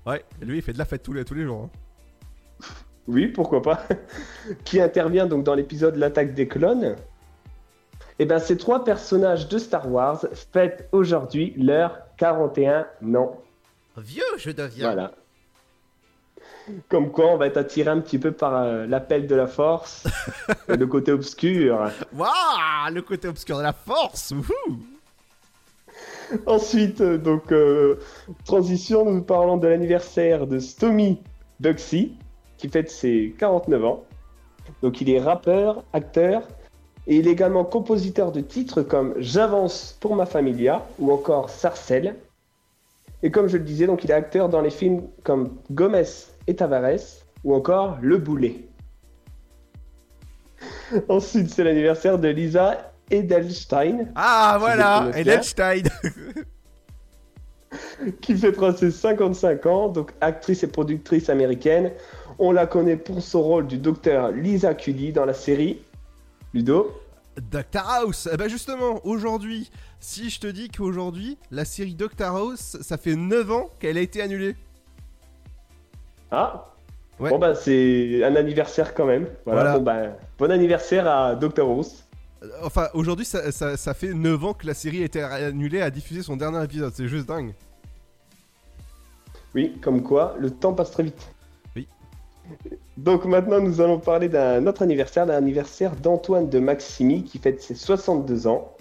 Ouais, 0.05 0.23
lui 0.43 0.59
il 0.59 0.63
fait 0.63 0.75
de 0.75 0.79
la 0.79 0.85
fête 0.85 1.03
tous 1.03 1.15
les, 1.15 1.25
tous 1.25 1.33
les 1.33 1.45
jours. 1.45 1.63
hein. 1.65 1.71
Oui, 3.09 3.29
pourquoi 3.29 3.63
pas. 3.63 3.83
qui 4.65 4.81
intervient 4.81 5.27
donc 5.27 5.45
dans 5.45 5.55
l'épisode 5.55 5.97
L'attaque 5.97 6.35
des 6.35 6.49
clones. 6.49 6.97
Et 8.19 8.25
bien, 8.25 8.39
ces 8.39 8.57
trois 8.57 8.85
personnages 8.85 9.49
de 9.49 9.59
Star 9.59 9.91
Wars 9.91 10.25
fêtent 10.53 10.89
aujourd'hui 10.93 11.55
leur 11.57 11.99
41 12.17 12.87
ans. 13.15 13.43
Vieux, 13.97 14.23
je 14.39 14.51
deviens. 14.51 14.93
Voilà. 14.93 15.13
Comme 16.89 17.13
quoi, 17.13 17.27
on 17.27 17.37
va 17.37 17.47
être 17.47 17.59
attiré 17.59 17.91
un 17.91 18.01
petit 18.01 18.19
peu 18.19 18.33
par 18.33 18.55
euh, 18.57 18.87
l'appel 18.87 19.27
de 19.27 19.35
la 19.35 19.47
force 19.47 20.07
et 20.69 20.77
le 20.77 20.87
côté 20.87 21.13
obscur. 21.13 21.91
Waouh, 22.13 22.93
le 22.93 23.03
côté 23.03 23.29
obscur 23.29 23.59
de 23.59 23.63
la 23.63 23.73
force. 23.73 24.33
wouhou. 24.33 24.79
Ensuite, 26.47 27.01
euh, 27.01 27.19
donc, 27.19 27.53
euh, 27.53 28.01
transition, 28.45 29.11
nous 29.11 29.23
parlons 29.23 29.57
de 29.57 29.69
l'anniversaire 29.69 30.47
de 30.47 30.59
Stomy 30.59 31.21
Bugsy, 31.61 32.17
qui 32.59 32.69
fête 32.69 32.91
ses 32.91 33.35
49 33.39 33.85
ans. 33.85 34.05
Donc, 34.83 35.01
il 35.01 35.11
est 35.11 35.21
rappeur, 35.21 35.85
acteur, 35.93 36.43
et 37.07 37.17
il 37.17 37.29
est 37.29 37.33
également 37.33 37.65
compositeur 37.65 38.33
de 38.33 38.41
titres 38.41 38.83
comme 38.83 39.15
J'avance 39.19 39.97
pour 40.01 40.17
ma 40.17 40.27
familia 40.27 40.85
ou 40.99 41.13
encore 41.13 41.51
Sarcelle. 41.51 42.17
Et 43.23 43.31
comme 43.31 43.49
je 43.49 43.57
le 43.57 43.65
disais, 43.65 43.87
donc, 43.87 44.05
il 44.05 44.11
est 44.11 44.15
acteur 44.15 44.49
dans 44.49 44.61
les 44.61 44.71
films 44.71 45.03
comme 45.23 45.57
Gomez 45.71 46.05
et 46.47 46.57
Tavares 46.57 47.25
ou 47.45 47.55
encore 47.55 47.99
Le 48.03 48.19
Boulet. 48.19 48.67
Ensuite, 51.09 51.51
c'est 51.51 51.65
l'anniversaire 51.65 52.19
de 52.19 52.29
Lisa 52.29 52.93
Edelstein. 53.11 54.09
Ah 54.17 54.57
voilà, 54.59 55.11
Edelstein. 55.15 55.83
qui 58.21 58.37
fêtera 58.37 58.75
ses 58.75 58.91
55 58.91 59.67
ans, 59.67 59.89
donc 59.89 60.13
actrice 60.21 60.63
et 60.63 60.69
productrice 60.69 61.29
américaine. 61.29 61.93
On 62.39 62.53
la 62.53 62.67
connaît 62.67 62.97
pour 62.97 63.23
son 63.23 63.43
rôle 63.43 63.67
du 63.67 63.79
docteur 63.79 64.31
Lisa 64.31 64.75
Cully 64.75 65.13
dans 65.13 65.25
la 65.25 65.35
série 65.35 65.81
Ludo. 66.53 66.93
Doctor 67.51 67.89
House. 67.91 68.29
Eh 68.33 68.37
ben 68.37 68.49
justement, 68.49 69.01
aujourd'hui, 69.07 69.71
si 70.01 70.31
je 70.31 70.41
te 70.41 70.47
dis 70.47 70.69
qu'aujourd'hui, 70.69 71.39
la 71.51 71.65
série 71.65 71.95
Doctor 71.95 72.35
House, 72.37 72.77
ça 72.81 72.97
fait 72.97 73.15
9 73.17 73.51
ans 73.53 73.71
qu'elle 73.79 73.99
a 73.99 74.01
été 74.01 74.23
annulée. 74.23 74.55
Ah 76.31 76.73
Ouais. 77.19 77.31
Bon 77.31 77.39
bah 77.39 77.55
c'est 77.55 78.23
un 78.25 78.37
anniversaire 78.37 78.93
quand 78.95 79.07
même. 79.07 79.27
Voilà, 79.47 79.61
Voilà. 79.63 79.79
Bon, 79.79 79.85
bah, 79.85 80.17
bon 80.39 80.51
anniversaire 80.51 81.09
à 81.09 81.35
Dr 81.35 81.63
House. 81.65 82.05
Euh, 82.43 82.49
Enfin, 82.63 82.89
aujourd'hui, 82.93 83.25
ça, 83.25 83.51
ça- 83.53 83.79
ça 83.79 83.95
fait 83.95 84.13
9 84.13 84.45
ans 84.45 84.53
que 84.53 84.67
la 84.67 84.75
série 84.75 85.01
a 85.01 85.07
été 85.07 85.23
annulée 85.23 85.81
à 85.81 85.89
diffuser 85.91 86.23
son 86.23 86.37
dernier 86.37 86.63
épisode. 86.63 86.93
C'est 86.95 87.09
juste 87.09 87.27
dingue. 87.27 87.55
Oui, 89.55 89.79
comme 89.83 90.03
quoi, 90.03 90.37
le 90.39 90.51
temps 90.51 90.75
passe 90.75 90.91
très 90.91 91.05
vite. 91.05 91.27
Donc 92.97 93.25
maintenant, 93.25 93.61
nous 93.61 93.81
allons 93.81 93.99
parler 93.99 94.29
d'un 94.29 94.67
autre 94.67 94.83
anniversaire, 94.83 95.27
d'un 95.27 95.35
anniversaire 95.37 95.95
d'Antoine 95.97 96.49
de 96.49 96.59
Maximi 96.59 97.25
qui 97.25 97.39
fête 97.39 97.61
ses 97.63 97.75
62 97.75 98.47
ans. 98.47 98.73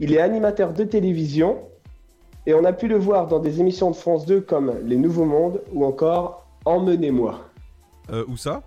Il 0.00 0.12
est 0.12 0.20
animateur 0.20 0.72
de 0.72 0.84
télévision 0.84 1.58
et 2.46 2.54
on 2.54 2.64
a 2.64 2.72
pu 2.72 2.88
le 2.88 2.96
voir 2.98 3.26
dans 3.26 3.38
des 3.38 3.60
émissions 3.60 3.90
de 3.90 3.96
France 3.96 4.26
2 4.26 4.40
comme 4.42 4.74
Les 4.84 4.96
Nouveaux 4.96 5.24
Mondes 5.24 5.62
ou 5.72 5.84
encore 5.84 6.44
Emmenez-moi. 6.66 7.40
Euh, 8.10 8.24
où 8.28 8.36
ça? 8.36 8.62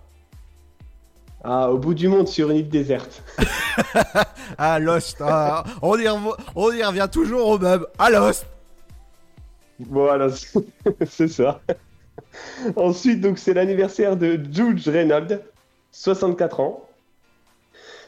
Ah, 1.44 1.72
au 1.72 1.78
bout 1.78 1.94
du 1.94 2.08
monde 2.08 2.28
sur 2.28 2.50
une 2.50 2.58
île 2.58 2.70
déserte. 2.70 3.24
Ah, 4.58 4.80
Lost. 4.80 5.18
ah, 5.24 5.64
on, 5.84 5.96
y 6.00 6.06
revo- 6.06 6.36
on 6.56 6.72
y 6.72 6.84
revient 6.84 7.08
toujours 7.12 7.48
au 7.48 7.60
même. 7.60 7.86
Ah, 8.00 8.10
Lost. 8.10 8.48
Voilà, 9.80 10.30
c'est 11.08 11.28
ça. 11.28 11.62
Ensuite, 12.76 13.22
donc, 13.22 13.38
c'est 13.38 13.54
l'anniversaire 13.54 14.18
de 14.18 14.40
Judge 14.52 14.88
Reynolds, 14.88 15.40
64 15.92 16.60
ans. 16.60 16.84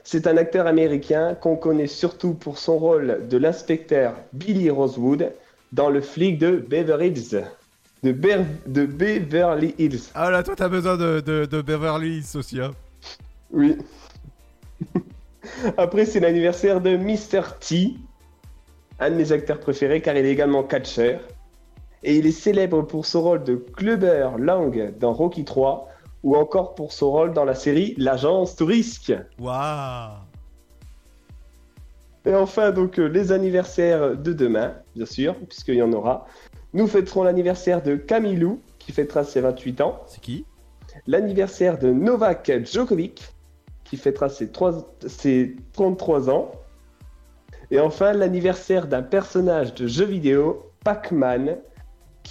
C'est 0.03 0.28
un 0.28 0.38
acteur 0.38 0.66
américain 0.66 1.36
qu'on 1.36 1.55
connaît 1.55 1.88
surtout 1.88 2.34
pour 2.34 2.57
son 2.57 2.78
rôle 2.78 3.28
de 3.30 3.38
l'inspecteur 3.38 4.16
Billy 4.34 4.70
Rosewood 4.70 5.32
dans 5.72 5.89
le 5.89 6.01
flic 6.01 6.39
de 6.39 6.57
Beverly 6.57 7.07
Hills. 7.07 7.43
De, 8.01 8.12
Ber- 8.12 8.45
de 8.66 8.86
Beverly 8.86 9.76
Hills. 9.78 10.10
Ah 10.16 10.32
là, 10.32 10.41
toi, 10.41 10.55
t'as 10.55 10.70
besoin 10.70 10.97
de, 10.97 11.20
de, 11.20 11.45
de 11.45 11.62
Beverly 11.62 12.18
Hills 12.18 12.38
aussi. 12.38 12.60
Hein. 12.60 12.72
Oui. 13.51 13.78
Après, 15.78 16.05
c'est 16.05 16.20
l'anniversaire 16.20 16.82
de 16.82 16.95
Mr. 16.95 17.41
T, 17.60 17.95
un 18.99 19.12
de 19.12 19.16
mes 19.16 19.32
acteurs 19.32 19.60
préférés 19.60 20.01
car 20.01 20.16
il 20.16 20.26
est 20.26 20.32
également 20.32 20.64
catcheur. 20.64 21.20
Et 22.04 22.18
il 22.18 22.26
est 22.26 22.32
célèbre 22.32 22.82
pour 22.84 23.06
son 23.06 23.22
rôle 23.22 23.43
de 23.43 23.56
Clubber 23.56 24.30
Lang 24.38 24.97
dans 25.00 25.12
Rocky 25.14 25.43
3 25.45 25.88
ou 26.24 26.36
encore 26.36 26.76
pour 26.76 26.91
son 26.93 27.12
rôle 27.12 27.34
dans 27.34 27.45
la 27.45 27.56
série 27.56 27.93
L'Agence 27.97 28.56
Tourisque. 28.56 29.14
Waouh. 29.39 30.12
Et 32.26 32.36
enfin, 32.36 32.72
donc, 32.72 33.00
euh, 33.00 33.06
les 33.08 33.32
anniversaires 33.32 34.16
de 34.18 34.34
demain, 34.34 34.74
bien 34.95 35.06
sûr, 35.06 35.36
puisqu'il 35.47 35.76
y 35.76 35.82
en 35.82 35.91
aura. 35.93 36.26
Nous 36.74 36.88
fêterons 36.88 37.24
l'anniversaire 37.24 37.82
de 37.82 37.95
Camilou, 37.95 38.60
qui 38.78 38.91
fêtera 38.91 39.24
ses 39.24 39.41
28 39.41 39.82
ans. 39.82 40.02
C'est 40.08 40.22
qui? 40.22 40.45
L'anniversaire 41.08 41.80
de 41.80 41.91
Novak 41.91 42.52
Djokovic, 42.66 43.24
qui 43.86 43.97
fêtera 43.97 44.30
ses, 44.30 44.50
trois- 44.52 44.86
ses 45.08 45.56
33 45.74 46.30
ans. 46.30 46.52
Et 47.72 47.80
enfin, 47.80 48.14
l'anniversaire 48.14 48.88
d'un 48.88 49.02
personnage 49.04 49.74
de 49.74 49.88
jeu 49.88 50.06
vidéo, 50.06 50.66
Pac-Man, 50.84 51.58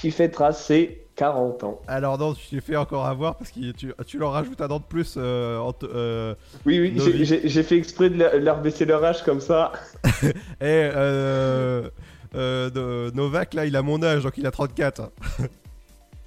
qui 0.00 0.10
fêtera 0.10 0.52
ses 0.52 1.04
40 1.16 1.64
ans. 1.64 1.80
Alors 1.88 2.16
non, 2.18 2.32
tu 2.34 2.46
t'es 2.48 2.60
fait 2.60 2.76
encore 2.76 3.06
avoir 3.06 3.36
parce 3.36 3.50
que 3.50 3.72
tu, 3.72 3.92
tu 4.06 4.18
leur 4.18 4.32
rajoutes 4.32 4.60
un 4.60 4.68
an 4.68 4.78
de 4.78 4.84
plus. 4.84 5.14
euh, 5.16 5.58
en 5.58 5.72
euh, 5.82 6.34
Oui, 6.64 6.78
oui, 6.80 6.92
j'ai- 7.24 7.62
fait 7.64 7.76
exprès 7.76 8.08
de 8.08 8.16
leur- 8.38 8.60
baisser 8.60 8.84
leur 8.84 9.02
âge 9.04 9.22
comme 9.24 9.40
ça. 9.40 9.72
Et 10.22 10.30
euh, 10.62 11.88
euh, 12.36 12.70
de- 12.70 13.10
Novak, 13.16 13.54
là, 13.54 13.66
il 13.66 13.74
a 13.74 13.82
mon 13.82 14.00
âge, 14.02 14.22
donc 14.22 14.34
il 14.38 14.46
a 14.46 14.50
34. 14.52 15.10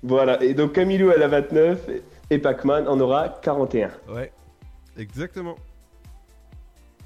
Voilà, 0.03 0.41
et 0.43 0.55
donc 0.55 0.73
Camilo 0.73 1.11
elle 1.15 1.21
a 1.21 1.27
29 1.27 1.79
et 2.31 2.39
Pac-Man 2.39 2.87
en 2.87 2.99
aura 2.99 3.29
41. 3.43 3.91
Ouais, 4.09 4.31
exactement. 4.97 5.55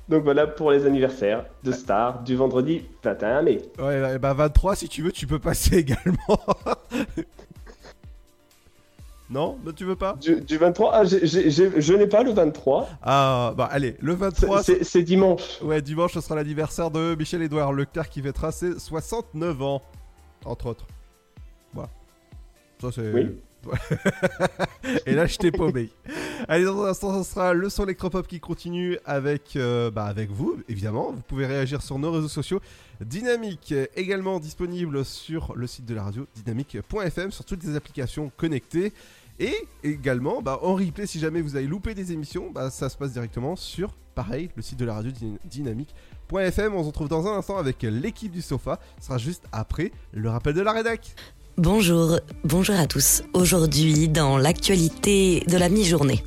Donc 0.08 0.24
voilà 0.24 0.46
pour 0.46 0.72
les 0.72 0.86
anniversaires 0.86 1.46
de 1.64 1.72
stars 1.72 2.22
du 2.24 2.36
vendredi 2.36 2.84
21 3.04 3.42
mai. 3.42 3.62
Ouais, 3.80 4.20
bah 4.20 4.34
23, 4.34 4.76
si 4.76 4.88
tu 4.88 5.02
veux, 5.02 5.12
tu 5.12 5.26
peux 5.26 5.40
passer 5.40 5.78
également. 5.80 6.40
non 9.30 9.58
Bah, 9.64 9.72
Tu 9.76 9.84
veux 9.86 9.96
pas? 9.96 10.14
Du, 10.22 10.40
du 10.42 10.58
23, 10.58 10.92
ah, 10.94 11.04
j'ai- 11.06 11.26
je 11.26 11.94
n'ai 11.94 12.06
pas 12.08 12.22
le 12.22 12.32
23. 12.32 12.88
Ah, 13.02 13.54
bah 13.58 13.68
allez, 13.72 13.96
le 14.00 14.14
23. 14.14 14.62
C'est- 14.62 14.84
C'est 14.84 15.02
dimanche. 15.02 15.60
Ouais, 15.64 15.82
dimanche, 15.82 16.14
ce 16.14 16.22
sera 16.22 16.36
l'anniversaire 16.36 16.92
de 16.92 17.16
Michel-Édouard 17.16 17.74
Leclerc 17.74 18.10
qui 18.10 18.22
fêtera 18.22 18.52
ses 18.52 18.78
69 18.78 19.60
ans. 19.64 19.82
Entre 20.46 20.68
autres. 20.68 20.86
Voilà. 21.74 21.90
Ça, 22.80 22.90
c'est. 22.94 23.12
Oui. 23.12 23.40
Et 25.06 25.14
là, 25.14 25.26
je 25.26 25.38
t'ai 25.38 25.52
paumé. 25.52 25.90
Allez, 26.48 26.66
dans 26.66 26.84
un 26.84 26.90
instant, 26.90 27.24
ce 27.24 27.30
sera 27.32 27.54
le 27.54 27.70
son 27.70 27.84
électropop 27.86 28.28
qui 28.28 28.40
continue 28.40 28.98
avec, 29.06 29.56
euh, 29.56 29.90
bah, 29.92 30.06
avec 30.06 30.30
vous, 30.32 30.58
évidemment. 30.70 31.12
Vous 31.12 31.22
pouvez 31.22 31.46
réagir 31.46 31.82
sur 31.82 31.98
nos 32.00 32.12
réseaux 32.12 32.28
sociaux. 32.28 32.60
Dynamique, 33.02 33.74
également 33.96 34.40
disponible 34.40 35.04
sur 35.04 35.54
le 35.56 35.68
site 35.68 35.86
de 35.86 35.96
la 35.96 36.04
radio, 36.04 36.28
dynamique.fm, 36.36 37.32
sur 37.32 37.46
toutes 37.46 37.64
les 37.64 37.76
applications 37.76 38.32
connectées. 38.38 38.94
Et 39.40 39.54
également, 39.84 40.42
bah, 40.42 40.60
en 40.62 40.76
replay, 40.76 41.06
si 41.08 41.20
jamais 41.20 41.42
vous 41.42 41.56
avez 41.58 41.68
loupé 41.68 41.94
des 41.94 42.12
émissions, 42.14 42.52
bah, 42.52 42.70
ça 42.70 42.88
se 42.90 42.96
passe 42.96 43.12
directement 43.12 43.58
sur, 43.58 43.94
pareil, 44.16 44.50
le 44.56 44.62
site 44.62 44.80
de 44.80 44.86
la 44.86 44.94
radio 44.94 45.12
Dyn- 45.12 45.38
dynamique.fm. 45.44 46.74
On 46.74 46.82
se 46.84 46.88
retrouve 46.88 47.10
dans 47.10 47.28
un 47.28 47.38
instant 47.38 47.58
avec 47.58 47.82
l'équipe 47.82 48.32
du 48.32 48.42
sofa. 48.42 48.80
Ce 49.00 49.08
sera 49.08 49.18
juste 49.18 49.44
après 49.52 49.92
le 50.14 50.30
rappel 50.30 50.54
de 50.54 50.62
la 50.62 50.72
rédac. 50.72 51.16
Bonjour, 51.58 52.20
bonjour 52.44 52.76
à 52.76 52.86
tous. 52.86 53.24
Aujourd'hui, 53.32 54.10
dans 54.10 54.38
l'actualité 54.38 55.42
de 55.48 55.58
la 55.58 55.70
mi-journée. 55.70 56.22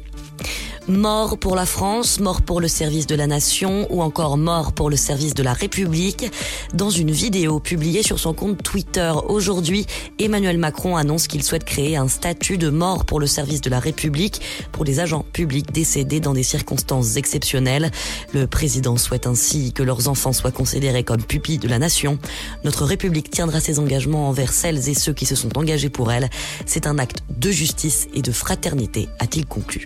Mort 0.89 1.37
pour 1.37 1.55
la 1.55 1.67
France, 1.67 2.19
mort 2.19 2.41
pour 2.41 2.63
le 2.63 2.69
service 2.69 3.07
de 3.07 3.15
la 3.15 3.27
nation 3.27 3.87
ou 3.91 4.01
encore 4.01 4.39
mort 4.39 4.73
pour 4.73 4.89
le 4.89 4.97
service 4.97 5.35
de 5.35 5.43
la 5.43 5.53
République. 5.53 6.33
Dans 6.73 6.89
une 6.89 7.11
vidéo 7.11 7.61
publiée 7.61 8.03
sur 8.03 8.19
son 8.19 8.33
compte 8.33 8.63
Twitter 8.63 9.13
aujourd'hui, 9.29 9.85
Emmanuel 10.19 10.57
Macron 10.57 10.97
annonce 10.97 11.27
qu'il 11.27 11.43
souhaite 11.43 11.65
créer 11.65 11.99
un 11.99 12.09
statut 12.09 12.57
de 12.57 12.71
mort 12.71 13.05
pour 13.05 13.21
le 13.21 13.27
service 13.27 13.61
de 13.61 13.69
la 13.69 13.81
République 13.81 14.41
pour 14.73 14.87
les 14.87 14.99
agents 14.99 15.27
publics 15.31 15.73
décédés 15.73 16.21
dans 16.21 16.33
des 16.33 16.43
circonstances 16.43 17.17
exceptionnelles. 17.17 17.91
Le 18.33 18.47
président 18.47 18.97
souhaite 18.97 19.27
ainsi 19.27 19.75
que 19.75 19.83
leurs 19.83 20.09
enfants 20.09 20.33
soient 20.33 20.53
considérés 20.53 21.05
comme 21.05 21.23
pupilles 21.23 21.59
de 21.59 21.69
la 21.69 21.79
nation. 21.79 22.19
Notre 22.65 22.87
République 22.87 23.31
tiendra 23.31 23.61
ses 23.61 23.79
engagements 23.79 24.31
envers 24.31 24.55
celles 24.55 24.89
et 24.89 24.95
ceux 24.95 25.13
qui 25.13 25.27
se 25.27 25.37
sont 25.37 25.59
engagés 25.59 25.91
pour 25.91 26.11
elle. 26.11 26.31
C'est 26.65 26.87
un 26.87 26.99
acte 26.99 27.25
de 27.29 27.51
justice 27.51 28.09
et 28.15 28.23
de 28.23 28.33
fraternité, 28.33 29.11
a-t-il 29.19 29.45
conclu. 29.45 29.85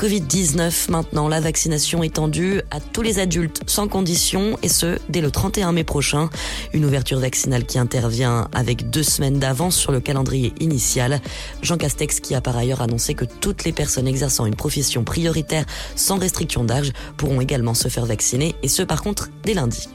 Covid-19 0.00 0.90
maintenant, 0.90 1.28
la 1.28 1.40
vaccination 1.40 2.02
étendue 2.02 2.62
à 2.70 2.80
tous 2.80 3.02
les 3.02 3.18
adultes 3.18 3.60
sans 3.66 3.86
condition 3.86 4.56
et 4.62 4.70
ce, 4.70 4.98
dès 5.10 5.20
le 5.20 5.30
31 5.30 5.72
mai 5.72 5.84
prochain. 5.84 6.30
Une 6.72 6.86
ouverture 6.86 7.20
vaccinale 7.20 7.66
qui 7.66 7.78
intervient 7.78 8.48
avec 8.54 8.88
deux 8.88 9.02
semaines 9.02 9.38
d'avance 9.38 9.76
sur 9.76 9.92
le 9.92 10.00
calendrier 10.00 10.54
initial. 10.58 11.20
Jean 11.60 11.76
Castex 11.76 12.20
qui 12.20 12.34
a 12.34 12.40
par 12.40 12.56
ailleurs 12.56 12.80
annoncé 12.80 13.12
que 13.12 13.26
toutes 13.26 13.64
les 13.64 13.72
personnes 13.72 14.08
exerçant 14.08 14.46
une 14.46 14.56
profession 14.56 15.04
prioritaire 15.04 15.66
sans 15.96 16.16
restriction 16.16 16.64
d'âge 16.64 16.92
pourront 17.18 17.42
également 17.42 17.74
se 17.74 17.88
faire 17.88 18.06
vacciner 18.06 18.54
et 18.62 18.68
ce 18.68 18.82
par 18.82 19.02
contre 19.02 19.28
dès 19.44 19.52
lundi. 19.52 19.86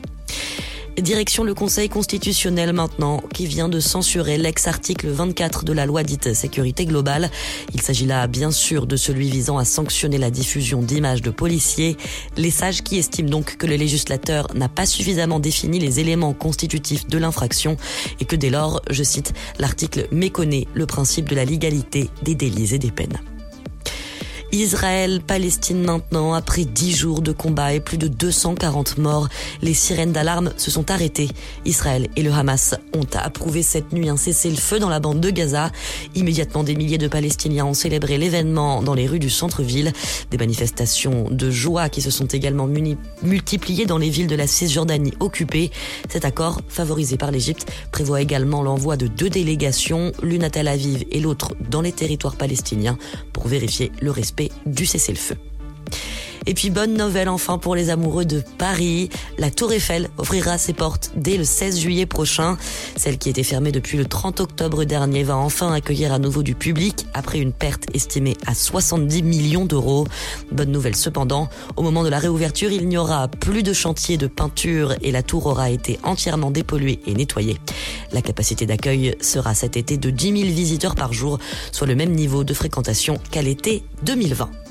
Direction 1.01 1.43
le 1.43 1.53
Conseil 1.53 1.89
constitutionnel 1.89 2.71
maintenant, 2.71 3.21
qui 3.33 3.45
vient 3.45 3.67
de 3.67 3.81
censurer 3.81 4.37
l'ex-article 4.37 5.09
24 5.09 5.65
de 5.65 5.73
la 5.73 5.85
loi 5.85 6.03
dite 6.03 6.33
sécurité 6.33 6.85
globale. 6.85 7.29
Il 7.73 7.81
s'agit 7.81 8.05
là 8.05 8.27
bien 8.27 8.49
sûr 8.49 8.87
de 8.87 8.95
celui 8.95 9.29
visant 9.29 9.57
à 9.57 9.65
sanctionner 9.65 10.17
la 10.17 10.31
diffusion 10.31 10.81
d'images 10.81 11.21
de 11.21 11.31
policiers. 11.31 11.97
Les 12.37 12.49
sages 12.49 12.81
qui 12.81 12.97
estiment 12.97 13.29
donc 13.29 13.57
que 13.57 13.67
le 13.67 13.75
législateur 13.75 14.47
n'a 14.55 14.69
pas 14.69 14.85
suffisamment 14.85 15.39
défini 15.39 15.79
les 15.79 15.99
éléments 15.99 16.33
constitutifs 16.33 17.07
de 17.07 17.17
l'infraction 17.17 17.75
et 18.21 18.25
que 18.25 18.37
dès 18.37 18.49
lors, 18.49 18.81
je 18.89 19.03
cite, 19.03 19.33
l'article 19.59 20.07
méconnaît 20.11 20.65
le 20.73 20.85
principe 20.85 21.29
de 21.29 21.35
la 21.35 21.43
légalité 21.43 22.09
des 22.23 22.35
délits 22.35 22.73
et 22.73 22.79
des 22.79 22.91
peines. 22.91 23.19
Israël, 24.55 25.21
Palestine 25.25 25.83
maintenant, 25.83 26.33
après 26.33 26.63
10 26.63 26.95
jours 26.95 27.21
de 27.21 27.33
combat 27.33 27.73
et 27.73 27.81
plus 27.81 27.97
de 27.97 28.07
240 28.07 28.97
morts, 28.97 29.27
les 29.61 29.73
sirènes 29.73 30.13
d'alarme 30.13 30.53
se 30.55 30.71
sont 30.71 30.91
arrêtées. 30.91 31.27
Israël 31.65 32.07
et 32.15 32.23
le 32.23 32.31
Hamas 32.31 32.73
ont 32.95 33.05
approuvé 33.15 33.63
cette 33.63 33.91
nuit 33.91 34.07
un 34.07 34.15
cessez-le-feu 34.15 34.79
dans 34.79 34.87
la 34.87 35.01
bande 35.01 35.19
de 35.19 35.29
Gaza. 35.29 35.71
Immédiatement, 36.15 36.63
des 36.63 36.75
milliers 36.75 36.97
de 36.97 37.09
Palestiniens 37.09 37.65
ont 37.65 37.73
célébré 37.73 38.17
l'événement 38.17 38.81
dans 38.81 38.93
les 38.93 39.07
rues 39.07 39.19
du 39.19 39.29
centre-ville. 39.29 39.91
Des 40.31 40.37
manifestations 40.37 41.29
de 41.29 41.51
joie 41.51 41.89
qui 41.89 42.01
se 42.01 42.09
sont 42.09 42.27
également 42.27 42.67
multipliées 43.23 43.85
dans 43.85 43.97
les 43.97 44.09
villes 44.09 44.27
de 44.27 44.35
la 44.35 44.47
Cisjordanie 44.47 45.13
occupée. 45.19 45.69
Cet 46.09 46.23
accord, 46.23 46.61
favorisé 46.69 47.17
par 47.17 47.31
l'Égypte, 47.31 47.69
prévoit 47.91 48.21
également 48.21 48.63
l'envoi 48.63 48.95
de 48.95 49.07
deux 49.07 49.29
délégations, 49.29 50.13
l'une 50.23 50.45
à 50.45 50.49
Tel 50.49 50.69
Aviv 50.69 51.03
et 51.11 51.19
l'autre 51.19 51.55
dans 51.69 51.81
les 51.81 51.91
territoires 51.91 52.37
palestiniens, 52.37 52.97
pour 53.33 53.47
vérifier 53.47 53.91
le 54.01 54.11
respect 54.11 54.44
du 54.65 54.85
cessez-le-feu. 54.85 55.37
Et 56.47 56.53
puis 56.53 56.69
bonne 56.69 56.93
nouvelle 56.93 57.27
enfin 57.27 57.57
pour 57.57 57.75
les 57.75 57.89
amoureux 57.89 58.25
de 58.25 58.43
Paris. 58.59 59.09
La 59.39 59.49
Tour 59.49 59.73
Eiffel 59.73 60.09
ouvrira 60.19 60.59
ses 60.59 60.73
portes 60.73 61.11
dès 61.15 61.37
le 61.37 61.43
16 61.43 61.79
juillet 61.79 62.05
prochain. 62.05 62.57
Celle 62.95 63.17
qui 63.17 63.29
était 63.29 63.43
fermée 63.43 63.71
depuis 63.71 63.97
le 63.97 64.05
30 64.05 64.41
octobre 64.41 64.83
dernier 64.83 65.23
va 65.23 65.37
enfin 65.37 65.73
accueillir 65.73 66.13
à 66.13 66.19
nouveau 66.19 66.43
du 66.43 66.53
public 66.53 67.07
après 67.15 67.39
une 67.39 67.51
perte 67.51 67.85
estimée 67.95 68.37
à 68.45 68.53
70 68.53 69.23
millions 69.23 69.65
d'euros. 69.65 70.05
Bonne 70.51 70.71
nouvelle 70.71 70.95
cependant, 70.95 71.49
au 71.77 71.81
moment 71.81 72.03
de 72.03 72.09
la 72.09 72.19
réouverture, 72.19 72.71
il 72.71 72.87
n'y 72.87 72.97
aura 72.97 73.27
plus 73.27 73.63
de 73.63 73.73
chantier 73.73 74.17
de 74.17 74.27
peinture 74.27 74.93
et 75.01 75.11
la 75.11 75.23
tour 75.23 75.47
aura 75.47 75.71
été 75.71 75.99
entièrement 76.03 76.51
dépolluée 76.51 76.99
et 77.07 77.15
nettoyée. 77.15 77.57
La 78.11 78.21
capacité 78.21 78.67
d'accueil 78.67 79.15
sera 79.19 79.55
cet 79.55 79.77
été 79.77 79.97
de 79.97 80.11
10 80.11 80.41
000 80.41 80.53
visiteurs 80.53 80.95
par 80.95 81.11
jour, 81.11 81.39
soit 81.71 81.87
le 81.87 81.95
même 81.95 82.11
niveau 82.11 82.43
de 82.43 82.53
fréquentation 82.53 83.19
qu'à 83.31 83.41
l'été 83.41 83.83
2020. 84.03 84.64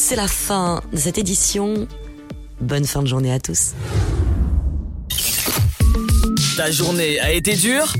C'est 0.00 0.14
la 0.14 0.28
fin 0.28 0.80
de 0.92 0.96
cette 0.96 1.18
édition. 1.18 1.88
Bonne 2.60 2.84
fin 2.84 3.02
de 3.02 3.08
journée 3.08 3.32
à 3.32 3.40
tous. 3.40 3.72
Ta 6.56 6.70
journée 6.70 7.18
a 7.18 7.32
été 7.32 7.56
dure 7.56 7.92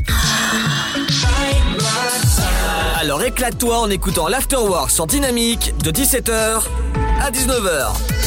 Alors 3.00 3.20
éclate-toi 3.24 3.80
en 3.80 3.90
écoutant 3.90 4.28
l'Afterwork 4.28 4.92
sur 4.92 5.08
Dynamique 5.08 5.74
de 5.82 5.90
17h 5.90 6.62
à 7.20 7.30
19h. 7.32 8.17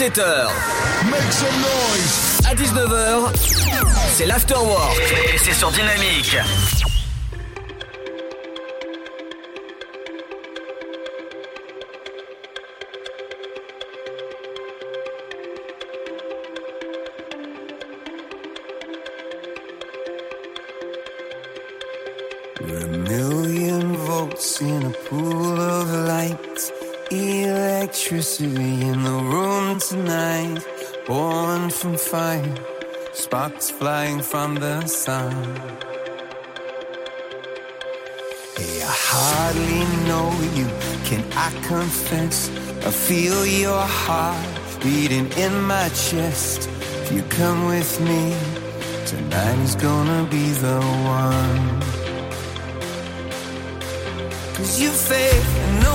17h. 0.00 0.48
Make 1.10 1.30
some 1.30 1.60
noise. 1.60 2.40
À 2.48 2.54
19h, 2.54 3.36
c'est 4.08 4.24
l'afterwork. 4.24 4.98
Et 5.34 5.36
c'est 5.36 5.52
sur 5.52 5.70
Dynamique. 5.72 6.38
We're 22.62 22.84
a 22.84 22.88
million 22.88 23.92
volts 23.96 24.62
in 24.62 24.86
a 24.86 25.08
pool 25.10 25.60
of 25.60 25.92
light. 26.06 26.89
Electricity 27.12 28.82
in 28.82 29.02
the 29.02 29.10
room 29.10 29.80
tonight, 29.80 30.64
born 31.08 31.68
from 31.68 31.96
fire, 31.96 32.54
sparks 33.12 33.68
flying 33.68 34.22
from 34.22 34.54
the 34.54 34.86
sun. 34.86 35.32
Hey, 38.56 38.82
I 38.82 38.94
hardly 39.10 39.82
know 40.06 40.30
you, 40.54 40.66
can 41.04 41.24
I 41.32 41.50
confess? 41.66 42.48
I 42.86 42.92
feel 42.92 43.44
your 43.44 43.80
heart 43.80 44.46
beating 44.80 45.32
in 45.32 45.62
my 45.62 45.88
chest. 45.88 46.68
If 46.68 47.10
you 47.10 47.22
come 47.24 47.66
with 47.66 48.00
me, 48.02 48.36
tonight 49.04 49.58
is 49.64 49.74
gonna 49.74 50.28
be 50.30 50.48
the 50.52 50.78
one. 50.78 51.80
Cause 54.54 54.80
you 54.80 54.90
fake 54.90 55.59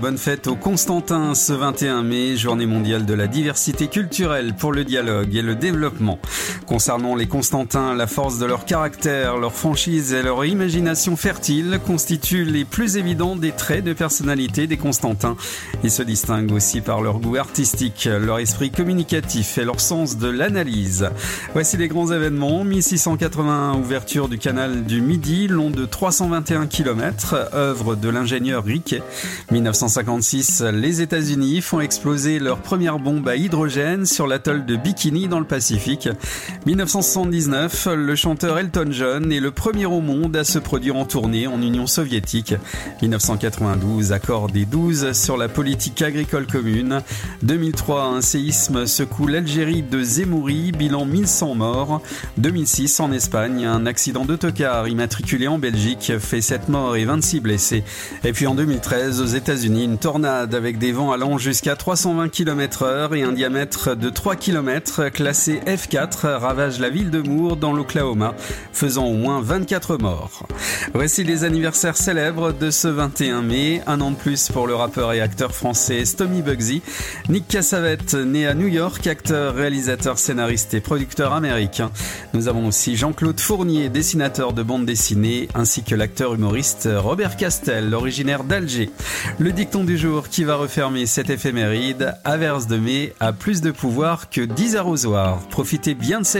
Bonne 0.00 0.16
fête 0.16 0.46
au 0.46 0.54
Constantin 0.56 1.34
ce 1.34 1.52
21 1.52 2.02
mai, 2.02 2.34
journée 2.34 2.64
mondiale 2.64 3.04
de 3.04 3.12
la 3.12 3.26
diversité 3.26 3.88
culturelle 3.88 4.54
pour 4.54 4.72
le 4.72 4.84
dialogue 4.84 5.34
et 5.34 5.42
le 5.42 5.54
développement. 5.54 6.18
Concernant 6.70 7.16
les 7.16 7.26
Constantins, 7.26 7.96
la 7.96 8.06
force 8.06 8.38
de 8.38 8.46
leur 8.46 8.64
caractère, 8.64 9.38
leur 9.38 9.52
franchise 9.52 10.12
et 10.12 10.22
leur 10.22 10.44
imagination 10.44 11.16
fertile 11.16 11.80
constituent 11.84 12.44
les 12.44 12.64
plus 12.64 12.96
évidents 12.96 13.34
des 13.34 13.50
traits 13.50 13.82
de 13.82 13.92
personnalité 13.92 14.68
des 14.68 14.76
Constantins. 14.76 15.36
Ils 15.82 15.90
se 15.90 16.04
distinguent 16.04 16.52
aussi 16.52 16.80
par 16.80 17.02
leur 17.02 17.18
goût 17.18 17.34
artistique, 17.34 18.04
leur 18.08 18.38
esprit 18.38 18.70
communicatif 18.70 19.58
et 19.58 19.64
leur 19.64 19.80
sens 19.80 20.16
de 20.16 20.28
l'analyse. 20.28 21.10
Voici 21.54 21.76
les 21.76 21.88
grands 21.88 22.12
événements. 22.12 22.62
1681, 22.62 23.74
ouverture 23.74 24.28
du 24.28 24.38
canal 24.38 24.84
du 24.84 25.00
Midi, 25.00 25.48
long 25.48 25.70
de 25.70 25.84
321 25.84 26.68
km, 26.68 27.50
œuvre 27.52 27.96
de 27.96 28.08
l'ingénieur 28.08 28.62
Riquet. 28.62 29.02
1956, 29.50 30.62
les 30.72 31.02
États-Unis 31.02 31.62
font 31.62 31.80
exploser 31.80 32.38
leur 32.38 32.58
première 32.58 33.00
bombe 33.00 33.26
à 33.26 33.34
hydrogène 33.34 34.06
sur 34.06 34.28
l'atoll 34.28 34.64
de 34.64 34.76
Bikini 34.76 35.26
dans 35.26 35.40
le 35.40 35.46
Pacifique. 35.46 36.08
1979, 36.66 37.88
le 37.96 38.14
chanteur 38.14 38.58
Elton 38.58 38.88
John 38.90 39.32
est 39.32 39.40
le 39.40 39.50
premier 39.50 39.86
au 39.86 40.02
monde 40.02 40.36
à 40.36 40.44
se 40.44 40.58
produire 40.58 40.96
en 40.96 41.06
tournée 41.06 41.46
en 41.46 41.62
Union 41.62 41.86
soviétique. 41.86 42.54
1992, 43.00 44.12
accord 44.12 44.48
des 44.48 44.66
12 44.66 45.12
sur 45.12 45.38
la 45.38 45.48
politique 45.48 46.02
agricole 46.02 46.46
commune. 46.46 47.00
2003, 47.42 48.04
un 48.04 48.20
séisme 48.20 48.84
secoue 48.84 49.26
l'Algérie 49.26 49.82
de 49.82 50.02
Zemouri, 50.02 50.72
bilan 50.72 51.06
1100 51.06 51.54
morts. 51.54 52.02
2006, 52.36 53.00
en 53.00 53.10
Espagne, 53.10 53.64
un 53.64 53.86
accident 53.86 54.26
d'autocar 54.26 54.86
immatriculé 54.86 55.48
en 55.48 55.58
Belgique 55.58 56.12
fait 56.18 56.42
7 56.42 56.68
morts 56.68 56.94
et 56.94 57.06
26 57.06 57.40
blessés. 57.40 57.84
Et 58.22 58.34
puis 58.34 58.46
en 58.46 58.54
2013, 58.54 59.22
aux 59.22 59.26
États-Unis, 59.26 59.84
une 59.84 59.98
tornade 59.98 60.54
avec 60.54 60.76
des 60.76 60.92
vents 60.92 61.10
allant 61.10 61.38
jusqu'à 61.38 61.74
320 61.74 62.28
km 62.28 62.82
heure 62.82 63.14
et 63.14 63.22
un 63.22 63.32
diamètre 63.32 63.96
de 63.96 64.10
3 64.10 64.36
km 64.36 65.08
classé 65.08 65.62
F4 65.66 66.49
ravage 66.50 66.80
la 66.80 66.90
ville 66.90 67.12
de 67.12 67.20
Moore 67.20 67.56
dans 67.56 67.72
l'Oklahoma, 67.72 68.34
faisant 68.72 69.06
au 69.06 69.14
moins 69.14 69.40
24 69.40 69.98
morts. 69.98 70.48
Voici 70.94 71.22
les 71.22 71.44
anniversaires 71.44 71.96
célèbres 71.96 72.50
de 72.52 72.72
ce 72.72 72.88
21 72.88 73.42
mai, 73.42 73.82
un 73.86 74.00
an 74.00 74.10
de 74.10 74.16
plus 74.16 74.48
pour 74.48 74.66
le 74.66 74.74
rappeur 74.74 75.12
et 75.12 75.20
acteur 75.20 75.54
français 75.54 76.04
Stomy 76.04 76.42
Bugsy, 76.42 76.82
Nick 77.28 77.46
Cassavette, 77.46 78.14
né 78.14 78.48
à 78.48 78.54
New 78.54 78.66
York, 78.66 79.06
acteur, 79.06 79.54
réalisateur, 79.54 80.18
scénariste 80.18 80.74
et 80.74 80.80
producteur 80.80 81.34
américain. 81.34 81.92
Nous 82.34 82.48
avons 82.48 82.66
aussi 82.66 82.96
Jean-Claude 82.96 83.38
Fournier, 83.38 83.88
dessinateur 83.88 84.52
de 84.52 84.64
bande 84.64 84.86
dessinée, 84.86 85.46
ainsi 85.54 85.84
que 85.84 85.94
l'acteur 85.94 86.34
humoriste 86.34 86.88
Robert 86.92 87.36
Castel, 87.36 87.94
originaire 87.94 88.42
d'Alger. 88.42 88.90
Le 89.38 89.52
dicton 89.52 89.84
du 89.84 89.96
jour 89.96 90.28
qui 90.28 90.42
va 90.42 90.56
refermer 90.56 91.06
cette 91.06 91.30
éphéméride, 91.30 92.16
averse 92.24 92.66
de 92.66 92.76
mai 92.76 93.14
a 93.20 93.32
plus 93.32 93.60
de 93.60 93.70
pouvoir 93.70 94.30
que 94.30 94.40
10 94.40 94.74
arrosoirs. 94.74 95.38
Profitez 95.50 95.94
bien 95.94 96.18
de 96.18 96.26
cette 96.26 96.39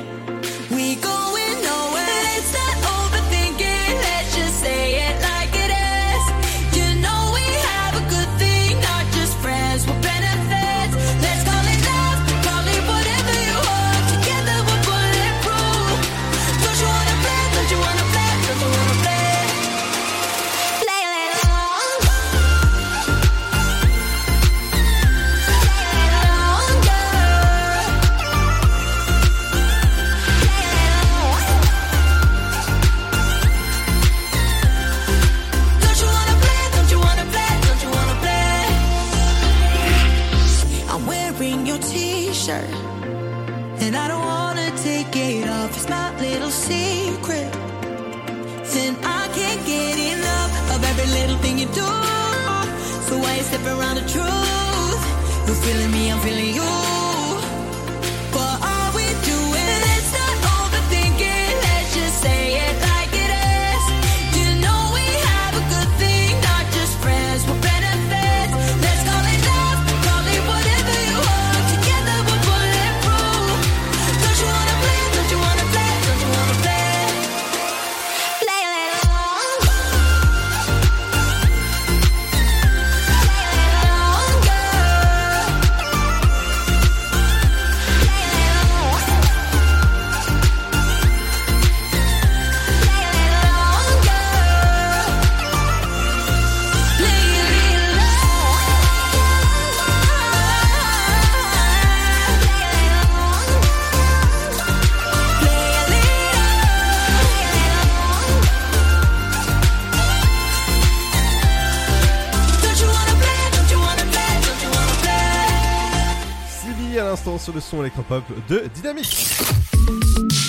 l'instant 117.21 117.37
sur 117.37 117.53
le 117.53 117.61
son 117.61 117.81
électropop 117.81 118.23
de 118.49 118.63
Dynamique. 118.73 119.37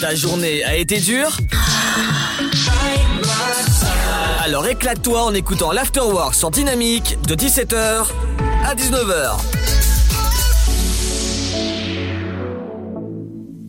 Ta 0.00 0.14
journée 0.14 0.64
a 0.64 0.74
été 0.74 0.98
dure 1.00 1.36
Alors 4.42 4.66
éclate-toi 4.66 5.22
en 5.22 5.34
écoutant 5.34 5.72
l'Afterwork 5.72 6.34
sur 6.34 6.50
Dynamique 6.50 7.18
de 7.26 7.34
17h 7.34 8.06
à 8.64 8.74
19h. 8.74 9.38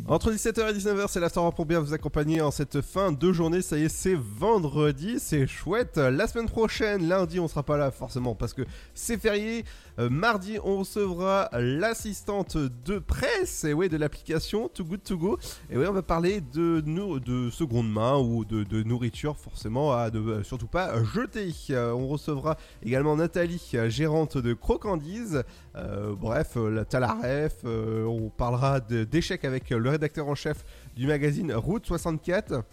Entre 0.05 0.31
17h 0.31 0.69
et 0.69 0.77
19h, 0.77 1.05
c'est 1.09 1.19
l'Afterwork 1.19 1.55
pour 1.55 1.65
bien 1.65 1.79
vous 1.79 1.93
accompagner 1.93 2.39
en 2.41 2.51
cette 2.51 2.81
fin 2.81 3.11
de 3.11 3.33
journée. 3.33 3.61
Ça 3.61 3.77
y 3.77 3.85
est, 3.85 3.89
c'est 3.89 4.15
vendredi, 4.15 5.15
c'est 5.17 5.47
chouette. 5.47 5.97
La 5.97 6.27
semaine 6.27 6.47
prochaine, 6.47 7.07
lundi, 7.07 7.39
on 7.39 7.47
sera 7.47 7.63
pas 7.63 7.77
là 7.77 7.89
forcément 7.89 8.35
parce 8.35 8.53
que 8.53 8.61
c'est 8.93 9.17
férié. 9.17 9.65
Euh, 9.99 10.09
mardi, 10.09 10.57
on 10.63 10.79
recevra 10.79 11.49
l'assistante 11.53 12.57
de 12.57 12.99
presse, 12.99 13.63
et 13.63 13.89
de 13.89 13.97
l'application 13.97 14.67
Too 14.67 14.85
Good 14.85 15.03
To 15.03 15.17
Go. 15.17 15.39
Et 15.69 15.77
on 15.77 15.93
va 15.93 16.01
parler 16.01 16.41
de, 16.41 16.81
de 16.81 17.49
seconde 17.49 17.91
main 17.91 18.17
ou 18.17 18.45
de, 18.45 18.83
nourriture, 18.83 19.37
forcément, 19.37 19.93
à 19.93 20.09
ne 20.09 20.43
surtout 20.43 20.67
pas 20.67 21.03
jeter. 21.03 21.53
Euh, 21.71 21.91
on 21.91 22.07
recevra 22.07 22.57
également 22.83 23.15
Nathalie, 23.15 23.71
euh, 23.75 23.89
gérante 23.89 24.37
de 24.37 24.53
Crocandise. 24.53 25.43
Euh, 25.75 26.13
bref, 26.15 26.53
euh, 26.55 26.69
la 26.69 26.85
Talaref, 26.85 27.57
euh, 27.65 28.05
on 28.05 28.29
parlera 28.29 28.79
d'échecs 28.79 29.45
avec 29.45 29.69
le 29.71 29.89
rédacteur 29.89 30.27
en 30.27 30.35
chef 30.35 30.63
du 30.95 31.07
magazine 31.07 31.53
Route 31.53 31.85
64. 31.85 32.63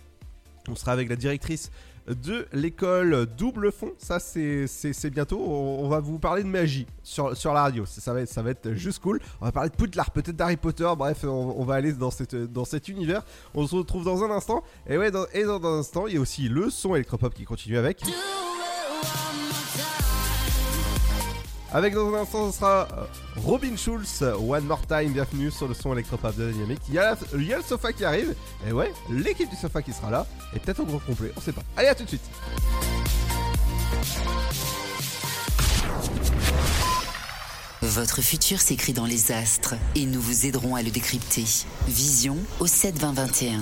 On 0.68 0.74
sera 0.74 0.92
avec 0.92 1.08
la 1.08 1.16
directrice 1.16 1.70
de 2.06 2.46
l'école 2.52 3.26
Double 3.36 3.72
Fond. 3.72 3.92
Ça, 3.98 4.18
c'est 4.20 5.10
bientôt. 5.10 5.40
On, 5.40 5.88
va 5.88 6.00
vous 6.00 6.18
parler 6.18 6.42
de 6.42 6.48
magie 6.48 6.86
sur, 7.02 7.32
la 7.52 7.62
radio. 7.62 7.84
Ça, 7.86 8.12
va 8.12 8.20
être, 8.22 8.28
ça 8.28 8.74
juste 8.74 9.00
cool. 9.00 9.20
On 9.40 9.46
va 9.46 9.52
parler 9.52 9.70
de 9.70 9.76
Poudlard, 9.76 10.10
peut-être 10.10 10.36
d'Harry 10.36 10.56
Potter. 10.56 10.88
Bref, 10.96 11.24
on, 11.24 11.64
va 11.64 11.74
aller 11.74 11.92
dans 11.92 12.10
cet 12.10 12.88
univers. 12.88 13.22
On 13.54 13.66
se 13.66 13.74
retrouve 13.74 14.04
dans 14.04 14.24
un 14.24 14.30
instant. 14.30 14.62
Et 14.88 14.98
ouais, 14.98 15.10
dans, 15.10 15.26
et 15.32 15.44
dans 15.44 15.64
un 15.64 15.80
instant, 15.80 16.06
il 16.06 16.14
y 16.14 16.16
a 16.16 16.20
aussi 16.20 16.48
le 16.48 16.70
son 16.70 16.94
électropop 16.94 17.34
qui 17.34 17.44
continue 17.44 17.78
avec. 17.78 18.02
Avec 21.72 21.94
dans 21.94 22.12
un 22.12 22.22
instant, 22.22 22.50
ce 22.50 22.58
sera 22.58 22.88
euh, 22.92 23.04
Robin 23.36 23.76
Schulz, 23.76 24.22
One 24.22 24.64
More 24.64 24.84
Time, 24.88 25.12
bienvenue 25.12 25.52
sur 25.52 25.68
le 25.68 25.74
son 25.74 25.92
électropop 25.92 26.36
de 26.36 26.50
Dynamique. 26.50 26.80
Il 26.88 26.94
y, 26.94 26.98
a 26.98 27.16
il 27.34 27.46
y 27.46 27.54
a 27.54 27.58
le 27.58 27.62
sofa 27.62 27.92
qui 27.92 28.04
arrive, 28.04 28.34
et 28.66 28.72
ouais, 28.72 28.92
l'équipe 29.08 29.48
du 29.48 29.54
sofa 29.54 29.80
qui 29.80 29.92
sera 29.92 30.10
là, 30.10 30.26
et 30.54 30.58
peut-être 30.58 30.80
au 30.80 30.84
gros 30.84 30.98
complet, 30.98 31.32
on 31.36 31.40
sait 31.40 31.52
pas. 31.52 31.62
Allez, 31.76 31.88
à 31.88 31.94
tout 31.94 32.02
de 32.02 32.08
suite. 32.08 32.28
Votre 37.82 38.20
futur 38.20 38.60
s'écrit 38.60 38.92
dans 38.92 39.06
les 39.06 39.32
astres 39.32 39.74
et 39.94 40.06
nous 40.06 40.20
vous 40.20 40.46
aiderons 40.46 40.74
à 40.74 40.82
le 40.82 40.90
décrypter. 40.90 41.44
Vision 41.86 42.36
au 42.58 42.66
7 42.66 42.98
20 42.98 43.12
21. 43.12 43.60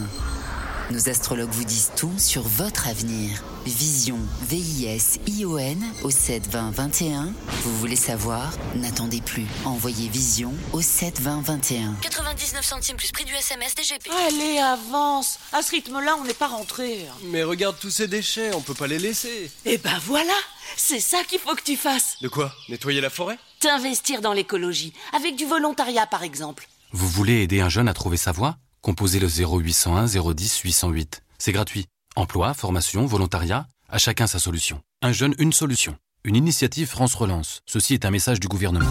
Nos 0.90 1.10
astrologues 1.10 1.50
vous 1.50 1.64
disent 1.64 1.92
tout 1.96 2.18
sur 2.18 2.42
votre 2.42 2.88
avenir. 2.88 3.44
Vision, 3.66 4.18
V-I-S-I-O-N 4.48 5.84
au 6.02 6.10
7 6.10 6.48
20 6.48 6.70
21. 6.70 7.34
Vous 7.62 7.76
voulez 7.76 7.94
savoir? 7.94 8.54
N'attendez 8.74 9.20
plus. 9.20 9.44
Envoyez 9.66 10.08
Vision 10.08 10.54
au 10.72 10.80
7 10.80 11.20
20 11.20 11.42
21. 11.42 11.94
99 12.00 12.64
centimes 12.64 12.96
plus 12.96 13.12
prix 13.12 13.26
du 13.26 13.34
SMS 13.34 13.74
DGP. 13.74 14.08
Allez, 14.28 14.58
avance. 14.60 15.38
À 15.52 15.60
ce 15.60 15.72
rythme-là, 15.72 16.16
on 16.18 16.24
n'est 16.24 16.32
pas 16.32 16.48
rentré. 16.48 17.06
Mais 17.24 17.42
regarde 17.42 17.76
tous 17.78 17.90
ces 17.90 18.08
déchets, 18.08 18.54
on 18.54 18.62
peut 18.62 18.72
pas 18.72 18.86
les 18.86 18.98
laisser. 18.98 19.50
Eh 19.66 19.76
ben 19.76 19.98
voilà, 20.06 20.32
c'est 20.78 21.00
ça 21.00 21.18
qu'il 21.28 21.38
faut 21.38 21.54
que 21.54 21.62
tu 21.62 21.76
fasses. 21.76 22.16
De 22.22 22.28
quoi? 22.28 22.54
Nettoyer 22.70 23.02
la 23.02 23.10
forêt? 23.10 23.38
T'investir 23.60 24.22
dans 24.22 24.32
l'écologie, 24.32 24.94
avec 25.14 25.36
du 25.36 25.44
volontariat 25.44 26.06
par 26.06 26.22
exemple. 26.22 26.66
Vous 26.92 27.08
voulez 27.08 27.42
aider 27.42 27.60
un 27.60 27.68
jeune 27.68 27.88
à 27.88 27.92
trouver 27.94 28.16
sa 28.16 28.32
voie? 28.32 28.56
Composez 28.80 29.18
le 29.18 29.28
0801 29.28 30.06
010 30.06 30.60
808. 30.60 31.22
C'est 31.38 31.52
gratuit. 31.52 31.86
Emploi, 32.16 32.54
formation, 32.54 33.06
volontariat, 33.06 33.66
à 33.88 33.98
chacun 33.98 34.26
sa 34.26 34.38
solution. 34.38 34.80
Un 35.02 35.12
jeune, 35.12 35.34
une 35.38 35.52
solution. 35.52 35.96
Une 36.24 36.36
initiative 36.36 36.88
France 36.88 37.14
Relance. 37.14 37.60
Ceci 37.66 37.94
est 37.94 38.04
un 38.04 38.10
message 38.10 38.40
du 38.40 38.48
gouvernement. 38.48 38.90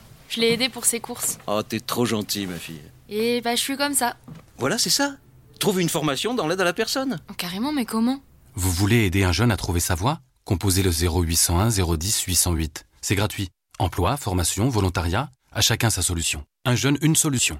Je 0.31 0.39
l'ai 0.39 0.53
aidée 0.53 0.69
pour 0.69 0.85
ses 0.85 1.01
courses. 1.01 1.39
Oh, 1.45 1.61
t'es 1.61 1.81
trop 1.81 2.05
gentil, 2.05 2.47
ma 2.47 2.55
fille. 2.55 2.79
Et 3.09 3.41
bah, 3.41 3.53
je 3.55 3.59
suis 3.59 3.75
comme 3.75 3.93
ça. 3.93 4.15
Voilà, 4.57 4.77
c'est 4.77 4.89
ça. 4.89 5.17
Trouve 5.59 5.81
une 5.81 5.89
formation 5.89 6.33
dans 6.33 6.47
l'aide 6.47 6.61
à 6.61 6.63
la 6.63 6.71
personne. 6.71 7.19
Oh, 7.29 7.33
carrément, 7.33 7.73
mais 7.73 7.83
comment? 7.83 8.21
Vous 8.55 8.71
voulez 8.71 9.03
aider 9.03 9.23
un 9.25 9.33
jeune 9.33 9.51
à 9.51 9.57
trouver 9.57 9.81
sa 9.81 9.93
voie? 9.93 10.21
Composez 10.45 10.83
le 10.83 10.91
0801 10.91 11.67
010 11.97 12.21
808. 12.21 12.85
C'est 13.01 13.15
gratuit. 13.15 13.49
Emploi, 13.77 14.15
formation, 14.15 14.69
volontariat, 14.69 15.29
à 15.51 15.59
chacun 15.59 15.89
sa 15.89 16.01
solution. 16.01 16.45
Un 16.63 16.75
jeune, 16.75 16.97
une 17.01 17.17
solution. 17.17 17.59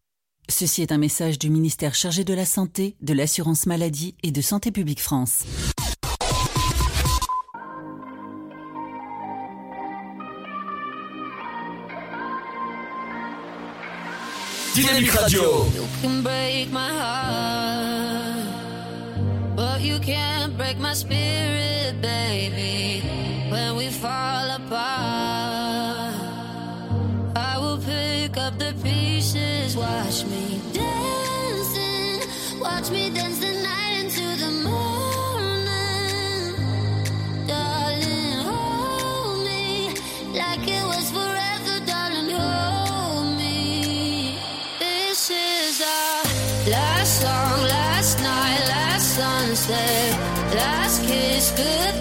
Ceci 0.51 0.81
est 0.81 0.91
un 0.91 0.97
message 0.97 1.39
du 1.39 1.49
ministère 1.49 1.95
chargé 1.95 2.25
de 2.25 2.33
la 2.33 2.45
Santé, 2.45 2.95
de 3.01 3.13
l'Assurance 3.13 3.65
Maladie 3.67 4.15
et 4.21 4.31
de 4.31 4.41
Santé 4.41 4.69
Publique 4.69 5.01
France. 5.01 5.45
Dynamique 14.75 15.11
Radio. 15.11 15.41
You 15.73 15.87
can 16.01 16.21
break 16.21 16.71
my 16.71 16.89
heart, 16.99 18.45
but 19.55 19.81
you 19.81 19.99
can't 19.99 20.57
break 20.57 20.77
my 20.79 20.93
spirit, 20.93 22.01
baby. 22.01 23.01
When 23.49 23.77
we 23.77 23.89
fall 23.89 24.51
apart, 24.51 25.20
Watch 30.21 30.29
me 30.29 30.61
dancing, 30.71 32.21
watch 32.59 32.91
me 32.91 33.09
dance 33.09 33.39
the 33.39 33.53
night 33.53 34.03
into 34.03 34.35
the 34.43 34.51
morning, 34.69 36.53
darling. 37.47 38.33
Hold 38.45 39.43
me 39.43 39.89
like 40.35 40.67
it 40.67 40.85
was 40.85 41.09
forever, 41.09 41.79
darling. 41.87 42.29
Hold 42.29 43.35
me. 43.35 44.37
This 44.77 45.31
is 45.31 45.81
our 45.81 46.23
last 46.69 47.21
song, 47.21 47.63
last 47.63 48.19
night, 48.19 48.59
last 48.67 49.15
sunset, 49.15 50.19
last 50.53 51.01
kiss, 51.03 51.49
goodbye, 51.57 52.00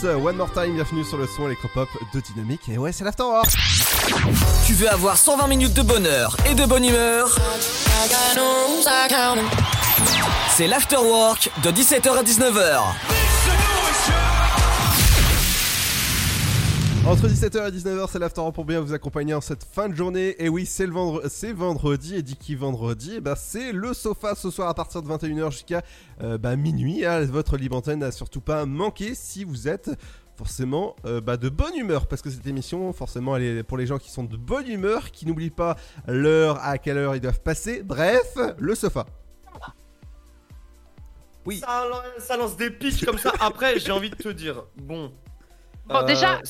Schulz, 0.00 0.14
One 0.22 0.36
More 0.36 0.50
Time, 0.52 0.74
bienvenue 0.74 1.04
sur 1.04 1.16
le 1.16 1.26
son 1.26 1.46
électropop 1.46 1.88
de 2.12 2.20
Dynamique. 2.20 2.68
Et 2.68 2.78
ouais, 2.78 2.92
c'est 2.92 3.04
l'afterwork. 3.04 3.48
Tu 4.66 4.74
veux 4.74 4.90
avoir 4.90 5.16
120 5.16 5.46
minutes 5.46 5.74
de 5.74 5.82
bonheur 5.82 6.36
et 6.48 6.54
de 6.54 6.64
bonne 6.64 6.84
humeur? 6.84 7.36
C'est 10.50 10.66
l'afterwork 10.66 11.50
de 11.62 11.70
17h 11.70 12.18
à 12.18 12.22
19h. 12.22 13.09
Entre 17.06 17.26
17h 17.26 17.66
et 17.68 17.70
19h, 17.72 18.08
c'est 18.10 18.18
l'afterwork 18.18 18.54
pour 18.54 18.64
bien 18.64 18.80
vous 18.80 18.92
accompagner 18.92 19.34
en 19.34 19.40
cette 19.40 19.64
fin 19.64 19.88
de 19.88 19.94
journée. 19.94 20.36
Et 20.38 20.48
oui, 20.48 20.64
c'est 20.64 20.86
le 20.86 20.92
vendre... 20.92 21.22
c'est 21.28 21.52
vendredi. 21.52 22.14
Et 22.14 22.22
dit 22.22 22.36
qui 22.36 22.54
vendredi, 22.54 23.14
eh 23.16 23.20
ben, 23.20 23.34
c'est 23.34 23.72
le 23.72 23.94
sofa 23.94 24.34
ce 24.36 24.50
soir 24.50 24.68
à 24.68 24.74
partir 24.74 25.02
de 25.02 25.08
21h 25.08 25.50
jusqu'à 25.50 25.82
euh, 26.22 26.38
bah, 26.38 26.54
minuit. 26.56 27.04
hein. 27.04 27.24
Votre 27.24 27.56
libre 27.56 27.76
antenne 27.76 28.00
n'a 28.00 28.12
surtout 28.12 28.40
pas 28.40 28.64
manqué 28.64 29.14
si 29.14 29.42
vous 29.44 29.66
êtes 29.66 29.90
forcément 30.36 30.94
euh, 31.04 31.20
bah, 31.20 31.36
de 31.36 31.48
bonne 31.48 31.74
humeur 31.74 32.06
parce 32.06 32.22
que 32.22 32.30
cette 32.30 32.46
émission 32.46 32.92
forcément 32.94 33.36
elle 33.36 33.42
est 33.42 33.62
pour 33.62 33.76
les 33.76 33.86
gens 33.86 33.98
qui 33.98 34.10
sont 34.10 34.24
de 34.24 34.38
bonne 34.38 34.68
humeur 34.68 35.10
qui 35.10 35.26
n'oublient 35.26 35.50
pas 35.50 35.76
l'heure 36.06 36.58
à 36.62 36.78
quelle 36.78 36.96
heure 36.96 37.14
ils 37.14 37.20
doivent 37.20 37.42
passer 37.42 37.82
bref 37.82 38.38
le 38.56 38.74
sofa 38.74 39.04
Oui. 41.44 41.58
Ça, 41.58 41.84
ça 42.18 42.36
lance 42.36 42.56
des 42.56 42.70
pics 42.70 43.04
comme 43.04 43.18
ça. 43.18 43.32
Après, 43.40 43.78
j'ai 43.80 43.92
envie 43.92 44.10
de 44.10 44.16
te 44.16 44.28
dire, 44.28 44.64
bon. 44.76 45.12
Bon, 45.86 45.96
euh, 45.96 46.04
déjà, 46.04 46.40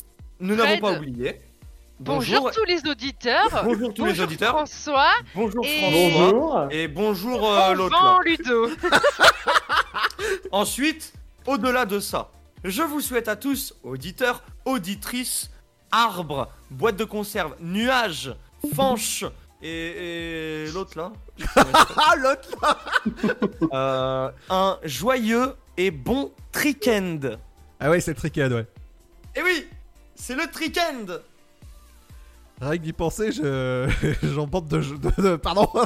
nous 0.40 0.56
n'avons 0.56 0.78
pas 0.78 0.92
oublié. 0.98 1.40
Bonjour, 1.98 2.50
tous 2.50 2.64
les 2.64 2.80
auditeurs. 2.90 3.62
Bonjour 3.62 3.92
tous 3.92 4.06
les 4.06 4.20
auditeurs. 4.20 4.54
François. 4.56 5.10
Bonjour 5.34 5.64
et... 5.66 6.10
François. 6.10 6.68
Et 6.70 6.88
bonjour 6.88 7.52
euh, 7.52 7.74
l'autre. 7.74 7.94
là. 7.94 8.18
Bonjour 8.18 8.20
Ludo. 8.22 8.68
Ensuite, 10.52 11.12
au-delà 11.46 11.84
de 11.84 12.00
ça, 12.00 12.30
je 12.64 12.82
vous 12.82 13.00
souhaite 13.00 13.28
à 13.28 13.36
tous, 13.36 13.74
auditeurs, 13.82 14.42
auditrices, 14.64 15.50
arbres, 15.90 16.48
boîtes 16.70 16.96
de 16.96 17.04
conserve, 17.04 17.54
nuages, 17.60 18.34
fanches 18.74 19.24
et, 19.62 20.64
et 20.64 20.70
l'autre 20.72 20.96
là. 20.96 21.12
Ah 21.96 22.14
l'autre 22.18 22.48
là 22.62 22.78
Euh, 23.72 24.30
Un 24.48 24.78
joyeux 24.84 25.54
et 25.76 25.90
bon 25.90 26.32
trick-end. 26.52 27.20
ah 27.78 27.90
ouais 27.90 28.00
c'est 28.00 28.12
le 28.12 28.16
trickhead 28.16 28.52
ouais 28.52 28.66
Et 29.36 29.42
oui, 29.42 29.66
c'est 30.20 30.34
le 30.34 30.46
trick-end. 30.50 31.06
rien 32.60 32.76
que 32.78 32.82
d'y 32.82 32.92
penser 32.92 33.32
je 33.32 33.88
j'en 34.22 34.46
porte 34.46 34.66
de, 34.68 34.78
de- 34.80 35.22
de- 35.22 35.36
pardon 35.36 35.68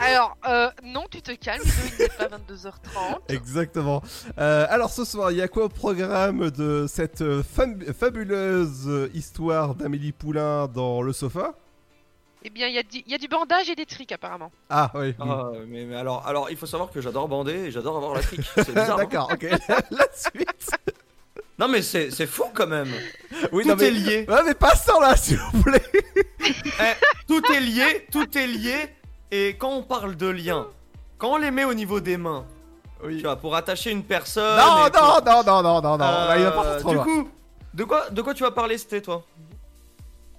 Alors, 0.00 0.36
euh, 0.48 0.70
non, 0.84 1.06
tu 1.10 1.20
te 1.22 1.32
calmes, 1.32 1.60
il 1.64 2.02
n'est 2.04 2.08
pas 2.08 2.26
22h30. 2.28 3.18
Exactement. 3.34 4.00
Euh, 4.38 4.64
alors 4.70 4.90
ce 4.90 5.04
soir, 5.04 5.32
il 5.32 5.38
y 5.38 5.42
a 5.42 5.48
quoi 5.48 5.64
au 5.64 5.68
programme 5.68 6.50
de 6.52 6.86
cette 6.88 7.20
euh, 7.20 7.42
fam- 7.42 7.92
fabuleuse 7.92 8.88
histoire 9.12 9.74
d'Amélie 9.74 10.12
Poulain 10.12 10.68
dans 10.68 11.02
le 11.02 11.12
sofa? 11.12 11.54
Eh 12.44 12.50
bien, 12.50 12.68
il 12.68 12.74
y, 12.76 12.78
a 12.78 12.84
du- 12.84 13.02
il 13.04 13.10
y 13.10 13.14
a 13.16 13.18
du 13.18 13.26
bandage 13.26 13.68
et 13.70 13.74
des 13.74 13.86
triques 13.86 14.12
apparemment. 14.12 14.52
Ah 14.70 14.92
oui. 14.94 15.16
Ah, 15.18 15.50
mais, 15.66 15.84
mais 15.84 15.96
alors, 15.96 16.24
alors, 16.28 16.48
il 16.48 16.56
faut 16.56 16.66
savoir 16.66 16.92
que 16.92 17.00
j'adore 17.00 17.26
bander 17.26 17.54
et 17.54 17.70
j'adore 17.72 17.96
avoir 17.96 18.14
la 18.14 18.20
trique. 18.20 18.42
C'est 18.54 18.68
bizarre. 18.68 18.92
hein 18.92 18.96
D'accord, 18.98 19.30
ok. 19.32 19.42
la 19.90 20.06
suite. 20.14 20.70
Non, 21.58 21.66
mais 21.68 21.82
c'est 21.82 22.10
c'est 22.10 22.26
fou 22.26 22.44
quand 22.54 22.66
même. 22.68 22.88
Oui, 23.52 23.64
tout 23.64 23.70
non, 23.70 23.76
mais- 23.76 23.86
est 23.86 23.90
lié. 23.90 24.26
Ouais, 24.28 24.42
mais 24.44 24.54
pas 24.54 24.74
sans 24.76 25.00
là, 25.00 25.16
s'il 25.16 25.38
vous 25.38 25.62
plaît. 25.62 25.82
Eh, 26.40 26.94
tout 27.26 27.42
est 27.52 27.60
lié, 27.60 28.06
tout 28.12 28.38
est 28.38 28.46
lié. 28.46 28.76
Et 29.30 29.56
quand 29.58 29.70
on 29.70 29.82
parle 29.82 30.16
de 30.16 30.26
liens, 30.28 30.68
quand 31.18 31.32
on 31.32 31.36
les 31.36 31.50
met 31.50 31.64
au 31.64 31.74
niveau 31.74 32.00
des 32.00 32.16
mains, 32.16 32.46
tu 33.02 33.20
vois, 33.22 33.36
pour 33.36 33.54
attacher 33.56 33.90
une 33.90 34.04
personne. 34.04 34.56
Non, 34.58 34.84
non, 34.84 34.90
pour- 34.90 35.22
non, 35.24 35.42
non, 35.44 35.62
non, 35.62 35.82
non, 35.82 35.98
non. 35.98 36.34
Il 36.36 36.42
va 36.44 36.48
Euh, 36.48 36.50
pas 36.50 36.76
trop 36.80 36.88
Du 36.90 36.94
loin. 36.94 37.04
coup, 37.04 37.30
de 37.74 37.84
quoi, 37.84 38.08
de 38.10 38.22
quoi 38.22 38.34
tu 38.34 38.42
vas 38.44 38.50
parler, 38.52 38.78
c'était 38.78 39.02
toi? 39.02 39.24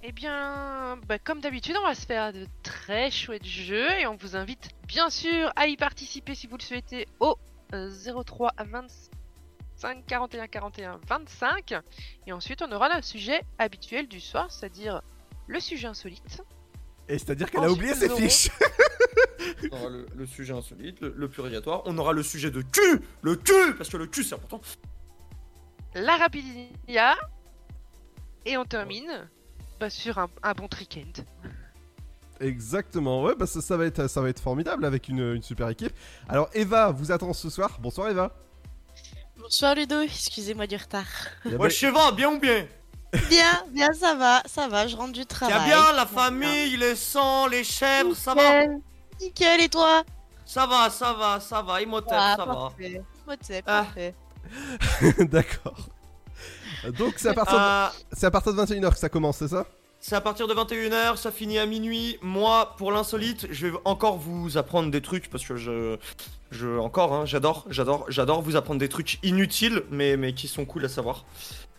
Eh 0.02 0.14
bien, 0.14 0.98
bah, 1.08 1.20
comme 1.20 1.42
d'habitude, 1.42 1.76
on 1.84 1.86
va 1.86 1.94
se 1.94 2.06
faire 2.06 2.32
de 2.32 2.48
très 2.64 3.12
chouettes 3.12 3.46
jeux 3.46 3.90
et 4.00 4.08
on 4.08 4.16
vous 4.16 4.38
invite 4.38 4.70
bien 4.88 5.10
sûr 5.10 5.52
à 5.58 5.68
y 5.68 5.76
participer 5.76 6.34
si 6.36 6.48
vous 6.48 6.56
le 6.58 6.64
souhaitez 6.64 7.06
au 7.20 7.36
euh, 7.74 7.92
03 8.26 8.52
25 8.72 8.90
41 10.08 10.48
41 10.48 11.00
25. 11.08 11.74
Et 12.28 12.34
ensuite, 12.34 12.62
on 12.62 12.72
aura 12.72 12.96
le 12.96 13.02
sujet 13.02 13.42
habituel 13.58 14.08
du 14.08 14.20
soir, 14.20 14.52
c'est-à-dire 14.52 15.02
le 15.48 15.60
sujet 15.60 15.88
insolite. 15.88 16.42
Et 17.08 17.18
c'est-à-dire 17.18 17.50
qu'elle 17.50 17.64
a 17.64 17.72
oublié 17.72 17.94
ses 17.96 18.10
aurons- 18.10 18.18
fiches. 18.20 18.50
On 19.72 19.78
aura 19.78 19.90
le, 19.90 20.06
le 20.16 20.26
sujet 20.28 20.54
insolite, 20.54 21.00
le, 21.02 21.14
le 21.18 21.28
purgatoire. 21.30 21.82
On 21.86 21.98
aura 21.98 22.14
le 22.14 22.22
sujet 22.24 22.52
de 22.52 22.62
cul, 22.62 23.02
le 23.22 23.36
cul, 23.36 23.74
parce 23.78 23.90
que 23.90 23.98
le 23.98 24.06
cul 24.08 24.24
c'est 24.24 24.36
important. 24.36 24.62
La 25.96 26.18
rapidinia. 26.18 27.16
Et 28.46 28.58
on 28.58 28.66
termine 28.66 29.28
bah, 29.80 29.90
sur 29.90 30.18
un, 30.20 30.30
un 30.44 30.54
bon 30.54 30.68
trick-end. 30.68 31.24
Exactement, 32.40 33.24
ouais, 33.24 33.36
bah 33.36 33.46
ça, 33.48 33.62
ça 33.62 33.76
va 33.76 33.86
être, 33.86 34.08
ça 34.08 34.22
va 34.22 34.30
être 34.30 34.40
formidable 34.40 34.86
avec 34.86 35.10
une, 35.10 35.36
une 35.36 35.42
super 35.44 35.68
équipe. 35.70 35.92
Alors 36.30 36.50
Eva 36.54 36.92
vous 36.92 37.12
attend 37.12 37.34
ce 37.34 37.50
soir. 37.50 37.80
Bonsoir 37.82 38.10
Eva. 38.10 38.34
Bonsoir 39.40 39.76
Ludo, 39.76 40.02
excusez-moi 40.02 40.68
du 40.68 40.76
retard. 40.76 41.06
Ben, 41.46 41.56
Ouais, 41.58 41.70
Cheva, 41.70 42.12
bien 42.12 42.30
ou 42.32 42.40
bien? 42.40 42.68
Bien, 43.30 43.64
bien, 43.70 43.88
ça 43.94 44.14
va, 44.16 44.44
ça 44.46 44.68
va, 44.68 44.86
je 44.88 44.96
rentre 44.96 45.14
du 45.14 45.26
travail. 45.26 45.56
Tiens 45.56 45.66
bien, 45.66 45.94
la 45.94 46.06
famille, 46.06 46.78
les 46.78 46.96
sangs, 46.96 47.48
les 47.48 47.64
chèvres, 47.64 48.16
ça 48.16 48.36
va? 48.36 48.66
Nickel. 49.20 49.62
Et 49.62 49.70
toi? 49.70 50.04
Ça 50.46 50.66
va, 50.68 50.90
ça 50.90 51.14
va, 51.14 51.40
ça 51.40 51.62
va, 51.62 51.82
Imhotep, 51.82 52.12
Ah, 52.14 52.36
ça 52.38 52.46
va? 52.46 52.70
Imhotep, 53.26 53.64
Ah. 53.68 53.84
parfait. 53.86 54.14
D'accord. 55.26 55.78
Donc 56.98 57.16
c'est 57.18 57.30
à 57.30 57.34
partir, 57.34 57.58
Euh, 57.60 57.88
de, 57.88 58.16
c'est 58.16 58.26
à 58.26 58.32
partir 58.32 58.54
de 58.54 58.58
21h 58.62 58.92
que 58.92 59.00
ça 59.00 59.10
commence, 59.10 59.38
c'est 59.38 59.48
ça? 59.50 59.66
C'est 60.00 60.16
à 60.16 60.22
partir 60.22 60.48
de 60.48 60.54
21h, 60.54 61.18
ça 61.18 61.32
finit 61.32 61.60
à 61.60 61.66
minuit. 61.66 62.18
Moi, 62.22 62.74
pour 62.78 62.92
l'insolite, 62.92 63.48
je 63.52 63.68
vais 63.68 63.78
encore 63.86 64.18
vous 64.18 64.58
apprendre 64.58 64.90
des 64.92 65.02
trucs 65.02 65.30
parce 65.30 65.44
que 65.46 65.56
je. 65.58 65.98
Je. 66.52 66.80
Encore, 66.80 67.14
hein, 67.14 67.26
j'adore, 67.26 67.66
j'adore, 67.70 68.06
j'adore 68.10 68.42
vous 68.42 68.56
apprendre 68.56 68.80
des 68.80 68.90
trucs 68.90 69.20
inutiles, 69.24 69.84
mais, 69.92 70.18
mais 70.18 70.34
qui 70.34 70.48
sont 70.48 70.66
cool 70.66 70.86
à 70.86 70.90
savoir. 70.90 71.26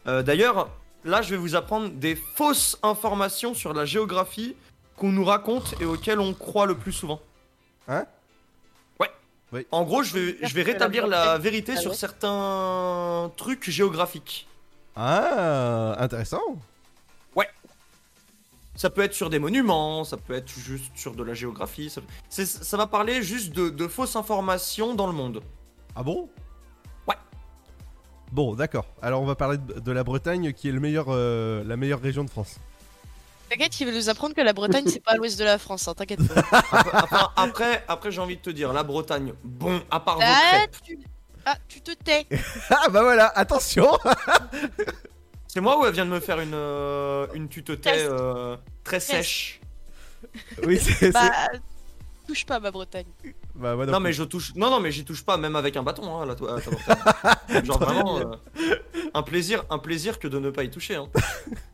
Euh, 0.06 0.22
D'ailleurs, 0.22 0.68
là, 1.05 1.22
je 1.22 1.30
vais 1.30 1.36
vous 1.36 1.56
apprendre 1.56 1.90
des 1.90 2.16
fausses 2.16 2.78
informations 2.82 3.55
sur 3.55 3.72
la 3.72 3.84
géographie 3.84 4.55
qu'on 4.97 5.12
nous 5.12 5.24
raconte 5.24 5.74
et 5.80 5.84
auxquelles 5.84 6.20
on 6.20 6.34
croit 6.34 6.66
le 6.66 6.76
plus 6.76 6.92
souvent. 6.92 7.20
Hein? 7.88 8.05
Ouais. 8.98 9.10
Oui. 9.52 9.66
En 9.72 9.82
gros, 9.82 10.02
je 10.02 10.14
vais, 10.16 10.36
je 10.42 10.55
vais 10.55 10.62
rétablir 10.62 11.06
la 11.06 11.38
vérité 11.38 11.76
sur 11.76 11.94
certains 11.94 13.30
trucs 13.36 13.68
géographiques. 13.68 14.47
Ah, 14.94 15.97
intéressant. 15.98 16.40
Ça 18.81 18.89
peut 18.89 19.02
être 19.02 19.12
sur 19.12 19.28
des 19.28 19.39
monuments, 19.39 20.05
ça 20.05 20.16
peut 20.16 20.32
être 20.32 20.48
juste 20.59 20.90
sur 20.97 21.15
de 21.15 21.23
la 21.23 21.35
géographie. 21.35 21.90
Ça, 21.90 22.01
c'est- 22.31 22.47
ça 22.47 22.78
va 22.78 22.86
parler 22.86 23.23
juste 23.23 23.52
de, 23.55 23.69
de 23.69 23.86
fausses 23.86 24.16
informations 24.16 24.94
dans 24.94 25.07
le 25.07 25.12
monde. 25.12 25.43
Ah 25.94 26.02
bon? 26.02 26.31
Ouais. 27.07 27.15
Bon, 28.32 28.55
d'accord. 28.55 28.86
Alors 29.02 29.20
on 29.20 29.27
va 29.27 29.35
parler 29.35 29.59
de, 29.59 29.81
de 29.81 29.93
la 29.93 30.02
Bretagne 30.02 30.55
qui 30.55 30.70
est 30.70 30.73
le 30.73 30.81
meilleur, 30.81 31.09
euh, 31.11 31.62
la 31.66 31.77
meilleure 31.77 32.01
région 32.01 32.24
de 32.24 32.31
France. 32.31 32.57
T'inquiète, 33.51 33.78
il 33.81 33.85
va 33.86 33.93
nous 33.93 34.09
apprendre 34.09 34.35
que 34.35 34.40
la 34.40 34.55
Bretagne, 34.55 34.85
c'est 34.86 35.05
pas 35.05 35.11
à 35.12 35.16
l'ouest 35.16 35.39
de 35.39 35.44
la 35.44 35.59
France, 35.59 35.86
hein, 35.86 35.93
t'inquiète 35.94 36.27
pas. 36.27 37.32
Après, 37.36 37.85
après 37.86 38.11
j'ai 38.11 38.23
envie 38.23 38.36
de 38.39 38.40
te 38.43 38.48
dire, 38.48 38.73
la 38.73 38.82
Bretagne, 38.82 39.35
bon, 39.44 39.82
à 39.90 40.01
part 40.01 40.16
vos 40.16 40.23
Ah, 40.24 40.52
crêpes. 40.55 40.77
tu... 40.82 40.98
ah, 41.44 41.57
tu 41.69 41.82
te 41.82 41.90
tais. 42.02 42.27
ah 42.70 42.89
bah 42.89 43.02
voilà, 43.02 43.27
attention 43.36 43.90
C'est 45.52 45.60
moi 45.60 45.81
ou 45.81 45.85
elle 45.85 45.93
vient 45.93 46.05
de 46.06 46.10
me 46.10 46.20
faire 46.20 46.39
une, 46.39 46.55
euh, 46.55 47.27
une 47.35 47.48
tu 47.48 47.64
te 47.64 47.72
tais 47.72 48.06
euh, 48.09 48.56
très 48.85 49.01
sèche 49.01 49.60
Oui, 50.64 50.78
c'est. 50.78 51.10
Bah, 51.10 51.28
touche 52.28 52.47
pas 52.47 52.60
ma 52.60 52.70
Bretagne. 52.70 53.06
Bah, 53.56 53.74
moi 53.74 53.85
non 53.85 53.98
mais 53.98 54.12
je 54.12 54.22
touche, 54.22 54.55
non 54.55 54.70
non 54.70 54.78
mais 54.78 54.93
j'y 54.93 55.05
touche 55.05 55.24
pas 55.24 55.36
même 55.36 55.56
avec 55.56 55.77
un 55.77 55.82
bâton 55.82 56.20
hein, 56.20 56.24
la 56.24 56.36
to- 56.36 56.47
à 56.47 56.60
ta 56.60 56.70
Bretagne. 56.70 57.64
Genre 57.64 57.78
vraiment 57.81 58.18
euh, 58.18 58.24
un 59.14 59.22
plaisir, 59.22 59.64
un 59.70 59.78
plaisir 59.78 60.18
que 60.18 60.28
de 60.28 60.38
ne 60.38 60.50
pas 60.50 60.64
y 60.64 60.70
toucher. 60.70 60.96
Hein. 60.96 61.08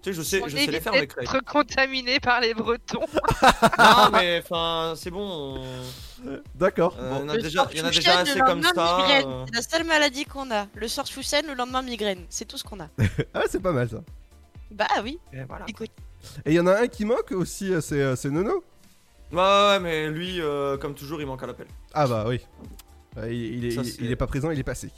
tu 0.03 0.11
sais 0.11 0.13
je 0.13 0.23
sais, 0.23 0.43
On 0.43 0.49
je 0.49 0.57
sais 0.57 0.67
les 0.67 0.81
faire 0.81 0.93
mes 0.93 1.01
d'être 1.01 1.17
crêpes. 1.25 1.45
contaminé 1.45 2.19
par 2.21 2.41
les 2.41 2.55
Bretons. 2.55 3.01
Non 3.79 4.11
mais 4.13 4.41
enfin 4.43 4.95
c'est 4.97 5.11
bon. 5.11 5.59
on- 5.61 6.41
D'accord. 6.55 6.97
Euh, 6.99 7.11
bon. 7.11 7.17
il 7.17 7.21
y 7.21 7.25
en 7.25 7.29
a 7.29 7.37
Le 7.37 7.43
déjà, 7.43 7.69
il 7.73 7.79
y 7.79 7.81
en 7.83 7.85
a 7.85 7.93
Sortfouchen, 7.93 8.01
déjà 8.01 8.15
le 8.25 8.31
assez 8.31 8.39
comme 8.41 8.63
lendemain, 8.63 8.73
ça. 8.75 8.97
migraine. 8.99 9.27
euh. 9.29 9.45
C'est 9.49 9.55
la 9.55 9.63
seule 9.63 9.85
maladie 9.87 10.25
qu'on 10.25 10.51
a. 10.51 10.67
Le 10.75 10.89
Sortfouchen, 10.89 11.47
le 11.47 11.55
lendemain 11.55 11.83
migraine. 11.83 12.25
C'est 12.31 12.47
tout 12.47 12.57
ce 12.59 12.65
qu'on 12.65 12.81
a. 12.81 12.89
Ah, 13.35 13.43
c'est 13.51 13.61
pas 13.63 13.73
mal 13.73 13.89
ça. 13.89 13.99
Bah 14.71 14.87
oui. 15.05 15.19
Et 15.33 15.43
voilà. 15.49 15.65
Écoute. 15.69 15.91
Et 16.45 16.53
il 16.53 16.55
y 16.55 16.61
en 16.61 16.67
a 16.67 16.81
un 16.81 16.87
qui 16.89 17.05
moque 17.05 17.33
aussi, 17.33 17.73
euh, 17.73 17.81
c'est 17.81 18.01
euh, 18.01 18.17
c'est 18.17 18.31
Nono. 18.31 18.65
Ouais, 19.33 19.39
ouais 19.39 19.81
mais 19.81 20.09
lui 20.09 20.41
euh, 20.41 20.77
comme 20.79 20.95
toujours 20.95 21.21
il 21.21 21.27
manque 21.27 21.43
à 21.43 21.47
l'appel. 21.47 21.67
Ah 21.95 22.07
bah 22.07 22.25
oui. 22.27 22.41
Il, 23.29 23.33
il 23.33 23.65
est, 23.67 23.71
Ça, 23.71 23.83
il 24.01 24.11
est 24.11 24.17
pas 24.17 24.27
présent, 24.27 24.51
il 24.51 24.59
est 24.59 24.63
passé. 24.65 24.91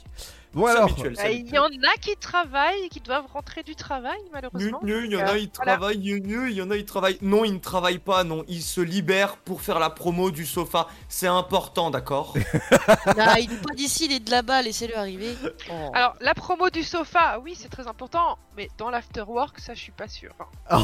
Bon 0.53 0.65
alors. 0.65 0.83
habituel, 0.85 1.13
Bah, 1.15 1.29
Il 1.29 1.47
y 1.47 1.59
en 1.59 1.65
a 1.65 1.97
qui 2.01 2.15
travaillent 2.17 2.83
et 2.85 2.89
qui 2.89 2.99
doivent 3.01 3.27
rentrer 3.31 3.61
du 3.61 3.75
travail, 3.75 4.17
malheureusement. 4.33 4.79
Il 4.83 5.11
y 5.11 5.15
en 5.15 5.19
a, 5.19 5.33
euh, 5.33 5.37
ils 5.37 5.49
voilà. 5.55 5.77
travaillent, 5.77 5.99
il 5.99 6.51
y 6.53 6.61
en 6.61 6.71
a, 6.71 6.75
ils 6.75 6.85
travaillent. 6.85 7.19
Non, 7.21 7.45
ils 7.45 7.53
ne 7.53 7.59
travaillent 7.59 7.99
pas, 7.99 8.23
non, 8.23 8.43
ils 8.47 8.63
se 8.63 8.81
libèrent 8.81 9.37
pour 9.37 9.61
faire 9.61 9.77
la 9.77 9.91
promo 9.91 10.31
du 10.31 10.45
sofa. 10.47 10.87
C'est 11.07 11.27
important, 11.27 11.91
d'accord 11.91 12.33
il 12.35 12.41
est 12.41 13.67
pas 13.67 13.75
d'ici, 13.75 14.05
il 14.05 14.13
est 14.13 14.19
de 14.19 14.31
là-bas, 14.31 14.63
laissez-le 14.63 14.97
arriver. 14.97 15.35
Oh. 15.71 15.91
Alors, 15.93 16.15
la 16.19 16.33
promo 16.33 16.69
du 16.71 16.83
sofa, 16.83 17.39
oui, 17.43 17.55
c'est 17.55 17.69
très 17.69 17.87
important, 17.87 18.39
mais 18.57 18.69
dans 18.79 18.89
l'afterwork, 18.89 19.59
ça, 19.59 19.75
je 19.75 19.79
suis 19.79 19.91
pas 19.91 20.07
sûr. 20.07 20.33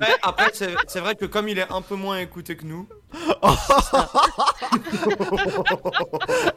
Ouais, 0.00 0.08
après, 0.22 0.50
c'est 0.54 0.74
c'est 0.88 0.98
vrai 0.98 1.14
que 1.14 1.24
comme 1.24 1.46
il 1.48 1.58
est 1.58 1.70
un 1.70 1.82
peu 1.82 1.94
moins 1.94 2.18
écouté 2.18 2.56
que 2.56 2.64
nous. 2.64 2.88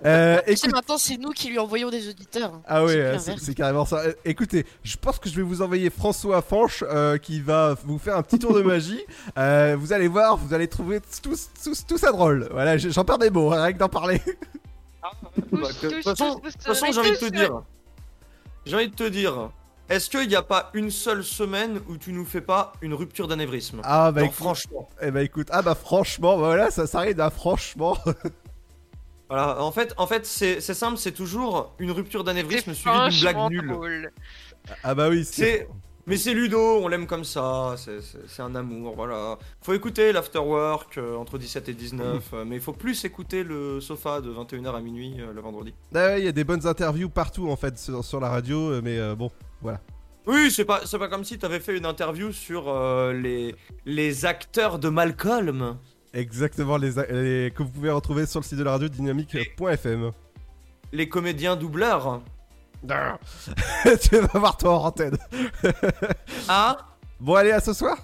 Euh, 0.06 0.42
écoute- 0.48 0.72
maintenant, 0.72 0.98
c'est 0.98 1.17
nous 1.18 1.32
qui 1.32 1.50
lui 1.50 1.60
envoyons 1.60 1.90
des 1.90 2.10
auditeurs. 2.10 2.54
hein. 2.56 2.62
Ah 2.68 2.84
ouais, 2.84 2.94
C'est 3.20 3.32
plus 3.34 3.42
euh, 3.42 3.46
c'est 3.46 3.54
carrément 3.56 3.86
ça. 3.86 3.98
Euh, 4.00 4.14
Écoutez, 4.26 4.66
je 4.84 4.98
pense 4.98 5.20
que 5.20 5.30
je 5.30 5.36
vais 5.36 5.42
vous 5.42 5.62
envoyer 5.62 5.90
François 5.90 6.42
Fanche 6.42 6.84
euh, 6.88 7.18
qui 7.18 7.40
va 7.42 7.76
vous 7.86 7.98
faire 7.98 8.18
un 8.18 8.24
petit 8.24 8.40
tour 8.40 8.54
de 8.54 8.62
magie. 8.62 9.02
Euh, 9.38 9.76
vous 9.80 9.94
allez 9.94 10.08
voir, 10.08 10.36
vous 10.38 10.54
allez 10.54 10.68
trouver 10.68 11.00
tout, 11.22 11.36
tout, 11.64 11.74
tout 11.88 11.98
ça 11.98 12.12
drôle. 12.12 12.48
Voilà, 12.52 12.78
j'en 12.78 13.04
perds 13.04 13.20
des 13.20 13.30
mots, 13.30 13.52
hein, 13.54 13.62
rien 13.64 13.74
que 13.74 13.78
d'en 13.78 13.90
parler. 13.90 14.22
Bah, 15.52 15.70
De 15.82 15.90
toute 16.02 16.04
façon, 16.64 16.92
j'ai 16.92 17.00
envie 17.00 17.12
de 17.12 17.16
te 17.18 17.26
dire. 17.30 17.62
J'ai 18.66 18.76
envie 18.76 18.90
de 18.90 18.96
te 18.96 19.08
dire. 19.08 19.52
Est-ce 19.90 20.10
qu'il 20.10 20.28
n'y 20.28 20.36
a 20.36 20.42
pas 20.42 20.70
une 20.74 20.92
seule 20.92 21.24
semaine 21.24 21.80
où 21.88 21.96
tu 21.96 22.12
nous 22.12 22.26
fais 22.26 22.42
pas 22.42 22.74
une 22.82 22.94
rupture 22.94 23.28
d'anévrisme? 23.30 23.80
Ah 23.86 24.12
bah 24.12 24.24
écoute- 24.24 24.36
franchement. 24.36 24.90
Eh 25.02 25.12
bah 25.12 25.22
écoute, 25.24 25.48
ah 25.52 25.62
bah 25.62 25.76
franchement, 25.76 26.34
bah 26.38 26.46
voilà, 26.48 26.72
ça 26.72 26.88
s'arrête 26.88 27.20
à 27.22 27.30
franchement. 27.30 27.98
Voilà, 29.30 29.62
en 29.62 29.72
fait, 29.72 29.94
en 29.98 30.08
fait 30.08 30.26
c'est 30.26 30.62
simple, 30.62 30.98
c'est 30.98 31.12
toujours 31.12 31.74
une 31.80 31.92
rupture 31.92 32.24
d'anévrisme 32.24 32.74
suivie 32.74 33.10
d'une 33.10 33.20
blague 33.22 33.50
nulle. 33.50 33.68
drôle. 33.68 34.12
ah 34.84 34.96
bah 34.96 35.10
oui, 35.10 35.26
C'est. 35.26 35.68
Mais 36.10 36.16
c'est 36.16 36.34
Ludo, 36.34 36.58
on 36.82 36.88
l'aime 36.88 37.06
comme 37.06 37.26
ça, 37.26 37.76
c'est- 37.78 38.42
un 38.42 38.56
amour, 38.56 38.96
voilà. 38.96 39.38
Faut 39.62 39.74
écouter 39.74 40.14
l'afterwork 40.14 40.98
euh, 40.98 41.18
entre 41.18 41.38
17 41.38 41.68
et 41.68 41.74
19, 41.74 42.30
euh, 42.32 42.46
mais 42.46 42.56
il 42.56 42.62
faut 42.62 42.72
plus 42.72 43.04
écouter 43.04 43.44
le 43.44 43.82
sofa 43.82 44.22
de 44.22 44.32
21h 44.32 44.74
à 44.74 44.80
minuit 44.80 45.16
euh, 45.20 45.34
le 45.34 45.42
vendredi. 45.42 45.74
Ah 45.94 45.98
ouais, 45.98 46.22
il 46.22 46.26
y 46.26 46.30
a 46.30 46.32
des 46.32 46.46
bonnes 46.46 46.66
interviews 46.66 47.10
partout 47.10 47.50
en 47.50 47.58
fait 47.58 47.78
sur, 47.78 48.06
sur 48.06 48.22
la 48.22 48.30
radio, 48.30 48.72
euh, 48.72 48.82
mais 48.82 48.98
euh, 48.98 49.16
bon, 49.16 49.30
voilà. 49.62 49.82
Oui, 50.28 50.50
c'est 50.50 50.64
pas, 50.64 50.80
c'est 50.86 50.98
pas 50.98 51.10
comme 51.10 51.26
si 51.26 51.38
t'avais 51.38 51.60
fait 51.60 51.76
une 51.78 51.86
interview 51.86 52.32
sur 52.32 52.70
euh, 52.70 53.12
les, 53.12 53.54
les 53.86 54.26
acteurs 54.26 54.80
de 54.80 54.88
Malcolm. 54.88 55.78
Exactement, 56.18 56.78
les, 56.78 56.94
les- 57.12 57.52
que 57.52 57.62
vous 57.62 57.70
pouvez 57.70 57.92
retrouver 57.92 58.26
sur 58.26 58.40
le 58.40 58.44
site 58.46 58.58
de 58.58 58.64
la 58.64 58.72
radio 58.72 58.88
dynamique.fm. 58.88 60.12
Les 60.92 61.08
comédiens 61.08 61.56
doubleurs. 61.56 62.22
tu 64.02 64.18
vas 64.18 64.40
voir 64.40 64.58
toi 64.58 64.80
en 64.80 64.86
antenne. 64.86 65.18
Ah 66.48 66.78
Bon, 67.20 67.36
allez, 67.36 67.52
à 67.52 67.60
ce 67.60 67.72
soir 67.74 67.98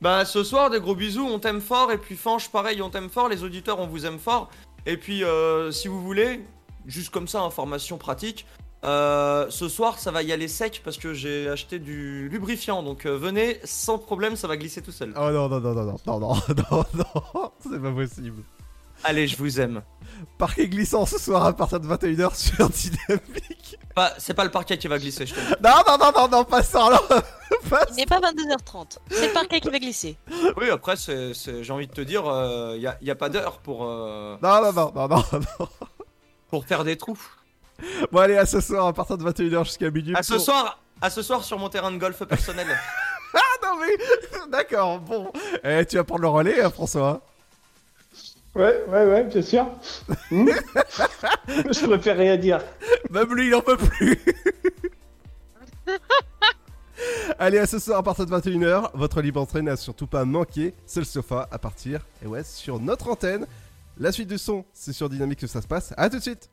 Bah 0.00 0.24
ce 0.24 0.44
soir, 0.44 0.70
des 0.70 0.78
gros 0.80 0.94
bisous, 0.94 1.26
on 1.26 1.40
t'aime 1.40 1.60
fort, 1.60 1.90
et 1.90 1.98
puis 1.98 2.14
Fanche, 2.16 2.48
pareil, 2.48 2.80
on 2.80 2.90
t'aime 2.90 3.08
fort, 3.10 3.28
les 3.28 3.42
auditeurs, 3.42 3.80
on 3.80 3.86
vous 3.88 4.06
aime 4.06 4.18
fort. 4.20 4.48
Et 4.86 4.96
puis, 4.96 5.24
euh, 5.24 5.72
si 5.72 5.88
vous 5.88 6.00
voulez, 6.02 6.44
juste 6.86 7.10
comme 7.10 7.26
ça, 7.26 7.40
information 7.40 7.98
pratique, 7.98 8.46
Euh, 8.86 9.46
ce 9.50 9.68
soir, 9.68 9.98
ça 9.98 10.10
va 10.12 10.22
y 10.22 10.32
aller 10.32 10.46
sec 10.48 10.80
parce 10.84 10.96
que 10.96 11.12
j'ai 11.12 11.48
acheté 11.48 11.78
du 11.78 12.28
lubrifiant. 12.28 12.82
Donc 12.82 13.04
euh, 13.06 13.16
venez 13.18 13.60
sans 13.64 13.98
problème, 13.98 14.36
ça 14.36 14.46
va 14.46 14.56
glisser 14.56 14.80
tout 14.82 14.92
seul. 14.92 15.12
Oh 15.16 15.30
non, 15.30 15.48
non, 15.48 15.60
non, 15.60 15.74
non, 15.74 15.84
non, 15.84 15.96
non, 16.06 16.18
non, 16.20 16.36
non, 16.48 16.84
non, 17.34 17.52
c'est 17.60 17.82
pas 17.82 17.90
possible. 17.92 18.42
Allez, 19.04 19.26
je 19.28 19.36
vous 19.36 19.60
aime. 19.60 19.82
Parquet 20.38 20.68
glissant 20.68 21.04
ce 21.04 21.18
soir 21.18 21.44
à 21.44 21.52
partir 21.52 21.80
de 21.80 21.86
21h 21.86 22.34
sur 22.34 22.68
Dynamique. 22.70 23.76
Pas- 23.94 24.14
c'est 24.18 24.32
pas 24.34 24.44
le 24.44 24.50
parquet 24.50 24.78
qui 24.78 24.88
va 24.88 24.98
glisser, 24.98 25.26
je 25.26 25.34
te 25.34 25.40
dis. 25.40 25.46
Non, 25.62 25.70
non, 25.86 25.98
non, 25.98 26.12
non, 26.16 26.28
non, 26.28 26.44
pas 26.44 26.62
ça 26.62 26.86
alors. 26.86 27.06
Il 27.90 27.96
n'est 27.96 28.06
pas 28.06 28.20
22h30. 28.20 28.98
C'est 29.10 29.26
le 29.28 29.32
parquet 29.34 29.60
qui 29.60 29.68
va 29.68 29.78
glisser. 29.78 30.16
Oui, 30.56 30.70
après, 30.70 30.96
c'est, 30.96 31.34
c'est- 31.34 31.62
j'ai 31.62 31.72
envie 31.72 31.86
de 31.88 31.92
te 31.92 32.00
dire, 32.00 32.22
il 32.74 32.80
n'y 32.80 32.86
a, 32.86 32.96
y 33.02 33.10
a 33.10 33.14
pas 33.14 33.28
d'heure 33.28 33.58
pour, 33.58 33.84
euh, 33.84 34.36
Non, 34.42 34.62
non, 34.62 34.72
non, 34.72 34.92
non, 34.94 35.08
non, 35.08 35.22
non. 35.60 35.68
pour 36.48 36.64
faire 36.64 36.84
des 36.84 36.96
trous. 36.96 37.18
Bon, 38.12 38.20
allez, 38.20 38.36
à 38.36 38.46
ce 38.46 38.60
soir 38.60 38.86
à 38.86 38.92
partir 38.92 39.18
de 39.18 39.24
21h 39.24 39.64
jusqu'à 39.64 39.90
minuit. 39.90 40.14
À 40.16 40.22
ce 40.22 40.34
pour- 40.34 40.42
soir, 40.42 40.80
à 41.00 41.10
ce 41.10 41.22
soir 41.22 41.44
sur 41.44 41.58
mon 41.58 41.68
terrain 41.68 41.90
de 41.92 41.98
golf 41.98 42.22
personnel. 42.24 42.66
Ah 43.34 43.66
non, 43.66 43.80
mais. 43.80 44.50
D'accord, 44.50 44.98
bon. 45.00 45.30
Eh, 45.62 45.84
tu 45.84 45.96
vas 45.96 46.04
prendre 46.04 46.22
le 46.22 46.28
relais, 46.28 46.62
hein, 46.62 46.70
François. 46.70 47.20
Ouais, 48.54 48.82
ouais, 48.88 49.04
ouais, 49.04 49.24
bien 49.24 49.42
sûr. 49.42 49.66
Hmm 50.30 50.48
Je 51.46 51.86
préfère 51.86 52.16
rien 52.16 52.36
dire. 52.38 52.60
Même 53.10 53.34
lui, 53.34 53.48
il 53.48 53.54
en 53.54 53.60
peut 53.60 53.76
plus. 53.76 54.18
Allez, 57.38 57.58
à 57.58 57.66
ce 57.66 57.78
soir 57.78 57.98
à 57.98 58.02
partir 58.02 58.24
de 58.24 58.30
21h, 58.34 58.90
votre 58.94 59.20
libre 59.20 59.40
entrée 59.42 59.60
n'a 59.60 59.76
surtout 59.76 60.06
pas 60.06 60.24
manqué. 60.24 60.72
C'est 60.86 61.00
le 61.00 61.06
sofa 61.06 61.46
à 61.50 61.58
partir, 61.58 62.00
et 62.24 62.26
ouais, 62.26 62.42
sur 62.44 62.80
notre 62.80 63.08
antenne. 63.10 63.46
La 63.98 64.12
suite 64.12 64.28
du 64.28 64.38
son, 64.38 64.64
c'est 64.72 64.92
sur 64.94 65.10
Dynamique 65.10 65.40
que 65.40 65.46
ça 65.46 65.60
se 65.60 65.66
passe. 65.66 65.92
À 65.98 66.08
tout 66.08 66.16
de 66.16 66.22
suite. 66.22 66.48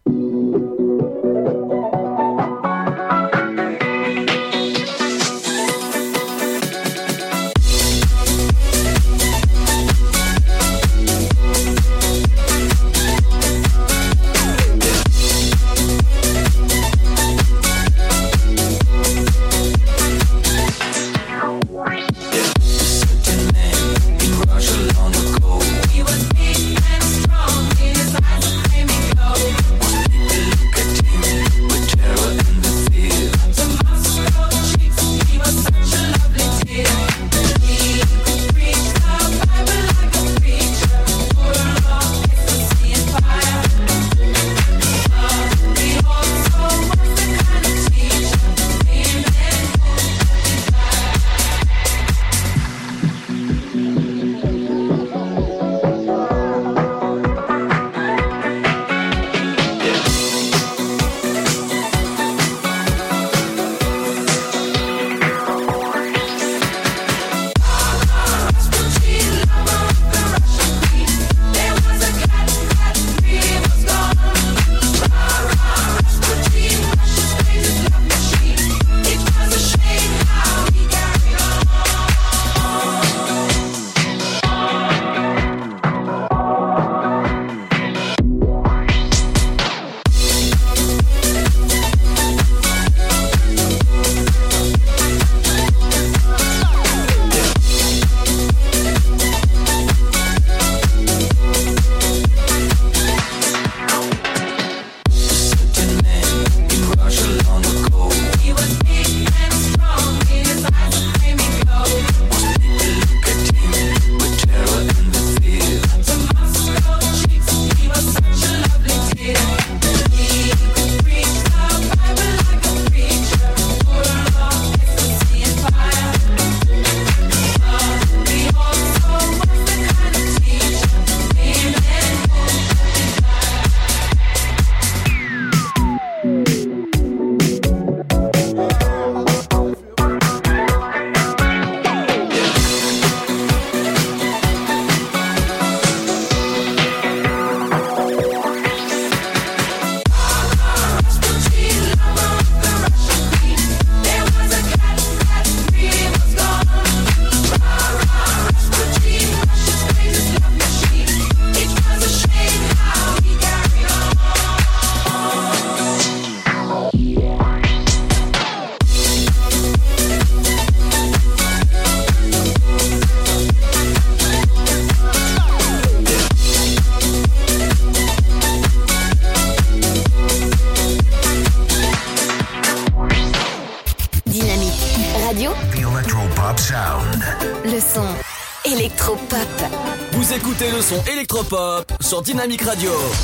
Dynamique 192.24 192.62
Radio. 192.64 193.23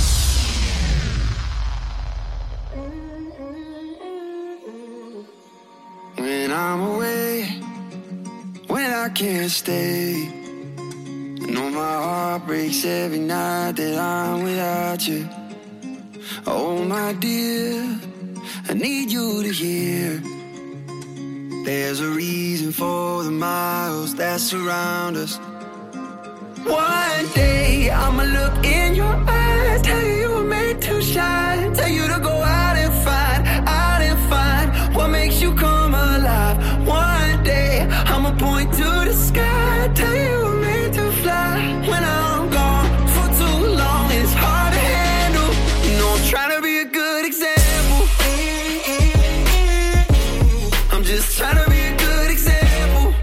just 51.10 51.40
trying 51.40 51.56
to 51.56 51.68
be 51.72 51.80
a 51.80 51.98
good 51.98 52.30
example. 52.30 53.14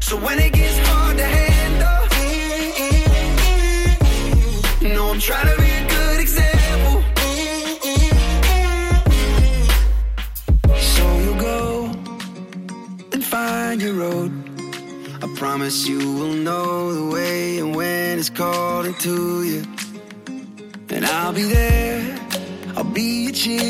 So 0.00 0.16
when 0.16 0.36
it 0.40 0.52
gets 0.52 0.78
hard 0.88 1.16
to 1.16 1.26
handle, 1.38 2.00
you 4.80 4.88
know 4.94 5.10
I'm 5.12 5.20
trying 5.20 5.48
to 5.52 5.56
be 5.62 5.70
a 5.82 5.84
good 5.96 6.18
example. 6.26 6.96
So 10.94 11.04
you 11.24 11.34
go 11.40 11.60
and 13.12 13.24
find 13.24 13.80
your 13.80 13.94
road. 13.94 14.32
I 15.22 15.26
promise 15.36 15.86
you 15.86 16.00
will 16.18 16.34
know 16.48 16.92
the 16.98 17.06
way 17.14 17.58
and 17.60 17.76
when 17.76 18.18
it's 18.18 18.28
calling 18.28 18.94
to 19.06 19.44
you. 19.44 19.62
And 20.88 21.06
I'll 21.06 21.32
be 21.32 21.44
there, 21.44 22.18
I'll 22.76 22.82
be 22.82 23.26
your 23.26 23.32
cheer 23.32 23.69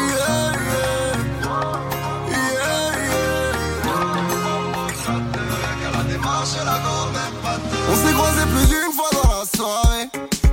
Croisés 8.21 8.45
plus 8.53 8.67
d'une 8.67 8.93
fois 8.93 9.09
dans 9.11 9.29
la 9.29 9.45
soirée. 9.57 10.09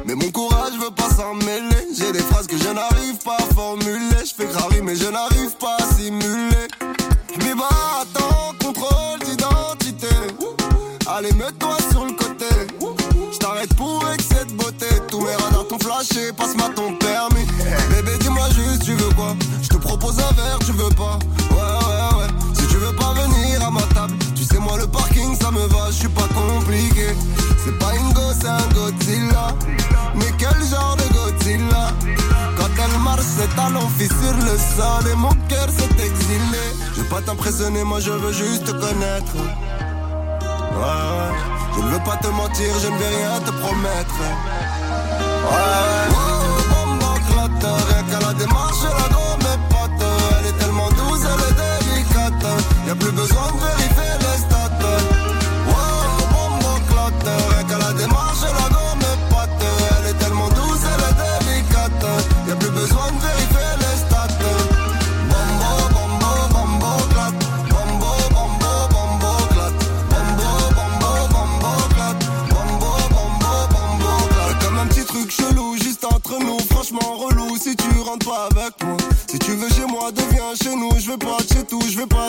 Mais 0.07 0.15
mon 0.15 0.31
courage 0.31 0.73
veut 0.81 0.90
pas 0.90 1.11
s'en 1.11 1.35
mêler. 1.35 1.85
J'ai 1.97 2.12
des 2.12 2.20
phrases 2.20 2.47
que 2.47 2.57
je 2.57 2.69
n'arrive 2.69 3.19
pas 3.24 3.36
à 3.36 3.55
formuler. 3.55 4.24
Je 4.24 4.35
fais 4.35 4.47
gravi, 4.47 4.81
mais 4.82 4.97
je 4.97 5.07
n'arrive 5.07 5.55
pas 5.61 5.77
à 5.78 5.95
simuler. 5.95 6.69
Mais 7.40 7.55
bah, 7.55 7.69
attends, 8.03 8.55
contrôle 8.65 9.19
d'identité. 9.24 10.15
Allez, 11.07 11.32
mets-toi 11.32 11.77
sur 11.90 12.05
le 12.05 12.12
côté. 12.12 12.47
Je 13.32 13.39
t'arrête 13.39 13.74
pour 13.77 14.03
excès 14.15 14.45
de 14.47 14.53
beauté. 14.53 14.86
Tous 15.11 15.20
mes 15.20 15.35
radars 15.35 15.66
t'ont 15.69 15.78
flashé, 15.78 16.32
passe-moi 16.32 16.70
ton 16.74 16.95
permis. 16.95 17.47
Bébé, 17.90 18.12
dis-moi 18.20 18.49
juste, 18.51 18.85
tu 18.85 18.95
veux 18.95 19.12
quoi? 19.15 19.35
Je 19.62 19.69
te 19.69 19.77
propose 19.77 20.19
un 20.19 20.32
verre, 20.35 20.59
tu 20.65 20.73
veux 20.73 20.90
pas? 20.90 21.19
Ouais, 21.51 21.57
ouais, 21.57 22.19
ouais. 22.19 22.28
Si 22.55 22.66
tu 22.66 22.77
veux 22.77 22.95
pas 22.97 23.12
venir 23.15 23.65
à 23.66 23.70
ma 23.70 23.82
table, 23.95 24.15
tu 24.35 24.45
sais, 24.45 24.59
moi, 24.59 24.78
le 24.78 24.86
parking, 24.86 25.39
ça 25.39 25.51
me 25.51 25.66
va, 25.66 25.86
je 25.90 25.97
suis 25.97 26.09
pas 26.09 26.28
compliqué. 26.35 27.15
C'est 27.69 27.78
pas 27.78 27.95
une 27.97 28.12
gosse, 28.15 28.36
c'est 28.40 28.49
un 28.49 28.66
Godzilla. 28.73 29.55
Mais 30.15 30.32
quel 30.39 30.59
genre 30.70 30.97
de 30.97 31.03
Godzilla? 31.12 31.93
Quand 32.57 32.70
elle 32.82 32.99
marche, 33.01 33.20
ses 33.20 33.47
talons 33.49 33.90
fissure 33.99 34.39
le 34.40 34.57
sol 34.57 35.12
et 35.12 35.15
mon 35.15 35.35
cœur 35.51 35.69
s'est 35.69 36.03
exilé. 36.03 36.65
Je 36.95 37.03
veux 37.03 37.09
pas 37.09 37.20
t'impressionner, 37.20 37.85
moi 37.85 38.01
je 38.01 38.11
veux 38.11 38.32
juste 38.32 38.65
te 38.65 38.70
connaître. 38.70 39.36
Ouais. 39.36 41.28
Je 41.77 41.81
ne 41.82 41.89
veux 41.90 42.05
pas 42.05 42.16
te 42.16 42.28
mentir, 42.28 42.73
je 42.82 42.89
ne 42.89 42.97
vais 42.97 43.09
rien 43.19 43.39
te 43.40 43.51
promettre. 43.51 44.15
Ouais, 45.45 46.09
rien 47.36 48.03
qu'à 48.11 48.20
la 48.27 48.32
démarche, 48.32 48.82
la 48.82 49.09
gomme 49.15 49.47
est 49.53 49.61
pote. 49.69 50.09
Elle 50.40 50.47
est 50.47 50.59
tellement 50.59 50.89
douce, 50.89 51.20
elle 51.23 51.43
est 51.51 51.57
délicate. 51.93 52.47
Y'a 52.86 52.95
plus 52.95 53.12
besoin 53.12 53.47
de 53.53 53.59
vérifier 53.61 54.07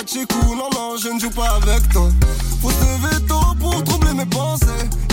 coup. 0.06 0.56
Non, 0.56 0.70
non, 0.74 0.96
je 0.98 1.10
ne 1.10 1.20
joue 1.20 1.30
pas 1.30 1.58
avec 1.62 1.90
toi. 1.92 2.10
Faut 2.62 2.72
se 2.72 2.84
lever 2.84 3.26
tôt 3.28 3.54
pour 3.60 3.84
troubler 3.84 4.14
mes 4.14 4.26
pensées. 4.26 4.66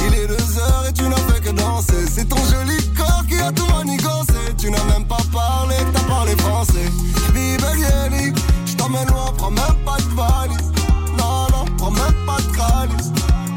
Il 0.06 0.14
est 0.14 0.26
deux 0.26 0.58
heures 0.58 0.84
et 0.88 0.92
tu 0.92 1.02
n'as 1.02 1.16
fait 1.16 1.40
que 1.40 1.50
danser. 1.50 2.06
C'est 2.08 2.28
ton 2.28 2.36
joli 2.36 2.76
corps 2.96 3.24
qui 3.28 3.40
a 3.40 3.50
tout 3.52 3.66
manigancé. 3.66 4.34
Tu 4.56 4.70
n'as 4.70 4.84
même 4.84 5.04
pas 5.06 5.22
parlé, 5.32 5.76
t'as 5.92 6.04
parlé 6.04 6.36
français. 6.36 6.90
Bibelieli, 7.34 8.32
je 8.64 8.74
t'emmène 8.74 9.08
loin, 9.08 9.32
prends 9.36 9.50
même 9.50 9.76
pas 9.84 9.96
de 9.96 10.14
valise. 10.14 10.70
Non, 11.18 11.46
non, 11.52 11.64
prends 11.78 11.90
même 11.90 12.26
pas 12.26 12.38
de 12.38 12.56
calice. 12.56 13.10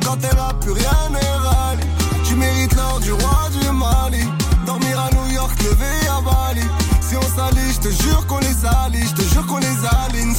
Quand 0.03 0.17
t'es 0.17 0.35
là, 0.35 0.51
plus 0.61 0.71
rien 0.71 1.09
n'est 1.11 1.47
rallye. 1.47 1.85
Tu 2.23 2.35
mérites 2.35 2.75
l'or 2.75 2.99
du 2.99 3.11
roi 3.11 3.49
du 3.51 3.69
Mali. 3.71 4.27
Dormir 4.65 4.99
à 4.99 5.09
New 5.13 5.33
York, 5.33 5.53
lever 5.63 6.07
à 6.07 6.21
Bali. 6.21 6.65
Si 7.01 7.15
on 7.15 7.21
s'allie, 7.21 7.73
je 7.73 7.79
te 7.79 8.03
jure 8.03 8.25
qu'on 8.27 8.39
les 8.39 8.53
salit. 8.53 9.05
Je 9.07 9.13
te 9.13 9.33
jure 9.33 9.45
qu'on 9.45 9.57
les 9.57 9.77
aligne. 10.05 10.35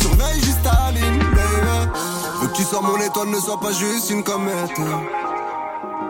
Sors 2.71 2.85
mon 2.85 2.99
étoile, 2.99 3.29
ne 3.31 3.41
sois 3.41 3.59
pas 3.59 3.73
juste 3.73 4.11
une 4.11 4.23
comète. 4.23 4.79
Ouais, 4.79 4.87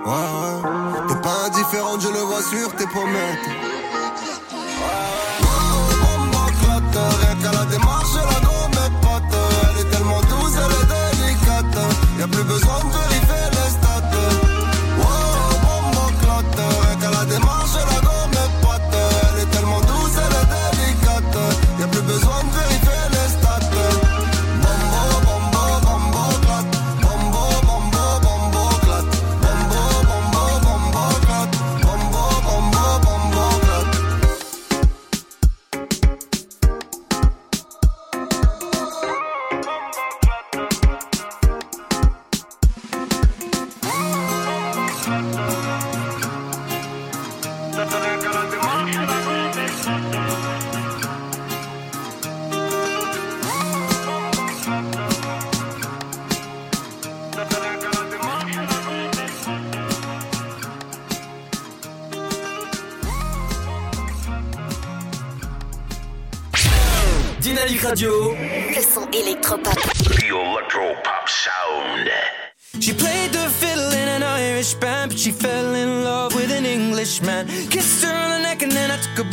ouais. 0.05 1.09
T'es 1.09 1.21
pas 1.23 1.47
indifférente, 1.47 2.03
je 2.03 2.09
le 2.09 2.19
vois 2.19 2.43
sur 2.43 2.77
tes 2.77 2.87
pommettes. 2.87 3.49
Rien 6.93 7.37
qu'à 7.37 7.53
la 7.59 7.65
démarche, 7.65 8.15
la 8.15 8.41
gomme 8.41 8.79
est 8.85 8.93
pote. 9.01 9.39
Elle 9.71 9.81
est 9.81 9.91
tellement 9.91 10.21
douce, 10.21 10.55
elle 10.59 10.75
est 10.77 10.89
délicate. 11.23 11.79
Y'a 12.19 12.29
plus 12.29 12.45
besoin 12.45 12.79
de 12.85 12.91
vérifier 12.99 13.20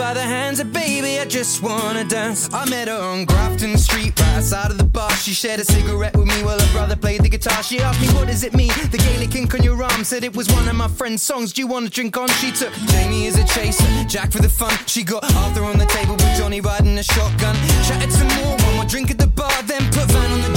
by 0.08 0.14
the 0.14 0.22
hands. 0.22 0.60
And 0.62 0.72
baby, 0.72 1.20
I 1.20 1.26
just 1.26 1.62
wanna 1.62 2.06
dance. 2.06 2.50
I 2.54 2.64
met 2.70 2.88
her 2.88 3.02
on 3.12 3.26
Grafton 3.26 3.78
Street, 3.78 4.18
right 4.20 4.38
outside 4.38 4.72
of 4.72 4.78
the 4.78 4.90
bar. 4.98 5.12
She 5.12 5.34
shared 5.34 5.60
a 5.60 5.66
cigarette 5.66 6.16
with 6.16 6.28
me 6.28 6.40
while 6.44 6.60
her 6.60 6.72
brother 6.72 6.96
played 6.96 7.22
the 7.24 7.30
guitar. 7.30 7.62
She 7.62 7.80
asked 7.80 8.00
me, 8.00 8.08
What 8.18 8.28
does 8.28 8.44
it 8.44 8.54
mean? 8.54 8.72
The 8.92 8.98
Gaelic 8.98 9.36
ink 9.36 9.54
on 9.54 9.64
your 9.64 9.82
arm 9.84 10.04
said 10.06 10.24
it 10.24 10.36
was 10.36 10.48
one 10.50 10.68
of 10.70 10.76
my 10.76 10.88
friend's 10.88 11.24
songs. 11.24 11.52
Do 11.52 11.62
you 11.62 11.68
wanna 11.68 11.90
drink 11.90 12.16
on? 12.16 12.30
She 12.40 12.52
took 12.52 12.74
Jamie 12.92 13.28
as 13.28 13.38
a 13.38 13.46
chaser, 13.54 13.88
Jack 14.08 14.32
for 14.32 14.42
the 14.42 14.50
fun. 14.50 14.74
She 14.86 15.04
got 15.04 15.24
Arthur 15.44 15.66
on 15.66 15.78
the 15.78 15.90
table 15.98 16.16
with 16.16 16.38
Johnny 16.38 16.62
riding 16.62 16.98
a 16.98 17.04
shotgun. 17.04 17.56
Chatted 17.88 18.14
some 18.14 18.32
more, 18.40 18.56
one 18.56 18.76
more 18.78 18.86
drink 18.86 19.12
at 19.12 19.18
the 19.18 19.28
bar, 19.28 19.58
then 19.64 19.84
put 19.92 20.08
Van 20.14 20.32
on 20.32 20.42
the 20.42 20.57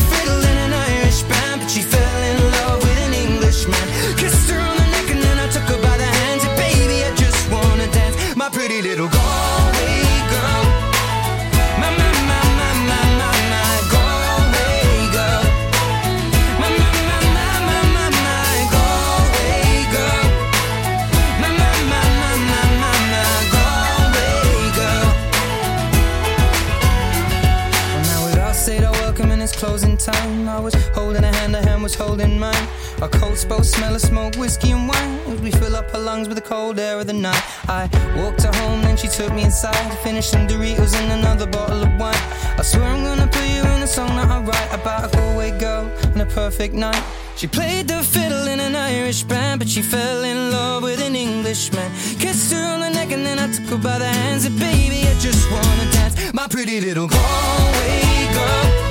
Our 33.01 33.09
coats 33.09 33.43
both 33.45 33.65
smell 33.65 33.95
of 33.95 34.01
smoke, 34.01 34.35
whiskey 34.35 34.71
and 34.71 34.87
wine. 34.87 35.41
We 35.41 35.49
fill 35.49 35.75
up 35.75 35.89
her 35.89 35.97
lungs 35.97 36.27
with 36.27 36.37
the 36.37 36.43
cold 36.43 36.77
air 36.77 36.99
of 36.99 37.07
the 37.07 37.13
night. 37.13 37.43
I 37.67 37.89
walked 38.15 38.43
her 38.43 38.53
home, 38.61 38.83
then 38.83 38.95
she 38.95 39.07
took 39.07 39.33
me 39.33 39.43
inside. 39.43 39.75
Finished 40.03 40.29
some 40.29 40.47
Doritos 40.47 40.93
and 40.95 41.11
another 41.11 41.47
bottle 41.47 41.81
of 41.81 41.89
wine. 41.99 42.23
I 42.59 42.61
swear 42.61 42.83
I'm 42.83 43.03
gonna 43.03 43.25
put 43.25 43.47
you 43.49 43.61
in 43.73 43.81
a 43.81 43.87
song 43.87 44.09
that 44.17 44.27
I 44.27 44.39
write 44.41 44.71
about 44.71 45.11
a 45.11 45.17
Galway 45.17 45.57
girl 45.59 45.91
and 46.13 46.21
a 46.21 46.27
perfect 46.27 46.75
night. 46.75 47.03
She 47.35 47.47
played 47.47 47.87
the 47.87 48.03
fiddle 48.03 48.47
in 48.47 48.59
an 48.59 48.75
Irish 48.75 49.23
band, 49.23 49.61
but 49.61 49.67
she 49.67 49.81
fell 49.81 50.23
in 50.23 50.51
love 50.51 50.83
with 50.83 51.01
an 51.01 51.15
Englishman. 51.15 51.91
Kissed 52.19 52.53
her 52.53 52.63
on 52.63 52.81
the 52.81 52.91
neck 52.91 53.11
and 53.11 53.25
then 53.25 53.39
I 53.39 53.51
took 53.51 53.65
her 53.65 53.77
by 53.77 53.97
the 53.97 54.05
hands. 54.05 54.45
And 54.45 54.59
baby, 54.59 55.07
I 55.07 55.13
just 55.17 55.49
wanna 55.49 55.91
dance, 55.91 56.33
my 56.33 56.47
pretty 56.47 56.79
little 56.79 57.07
Galway 57.07 58.33
girl. 58.35 58.90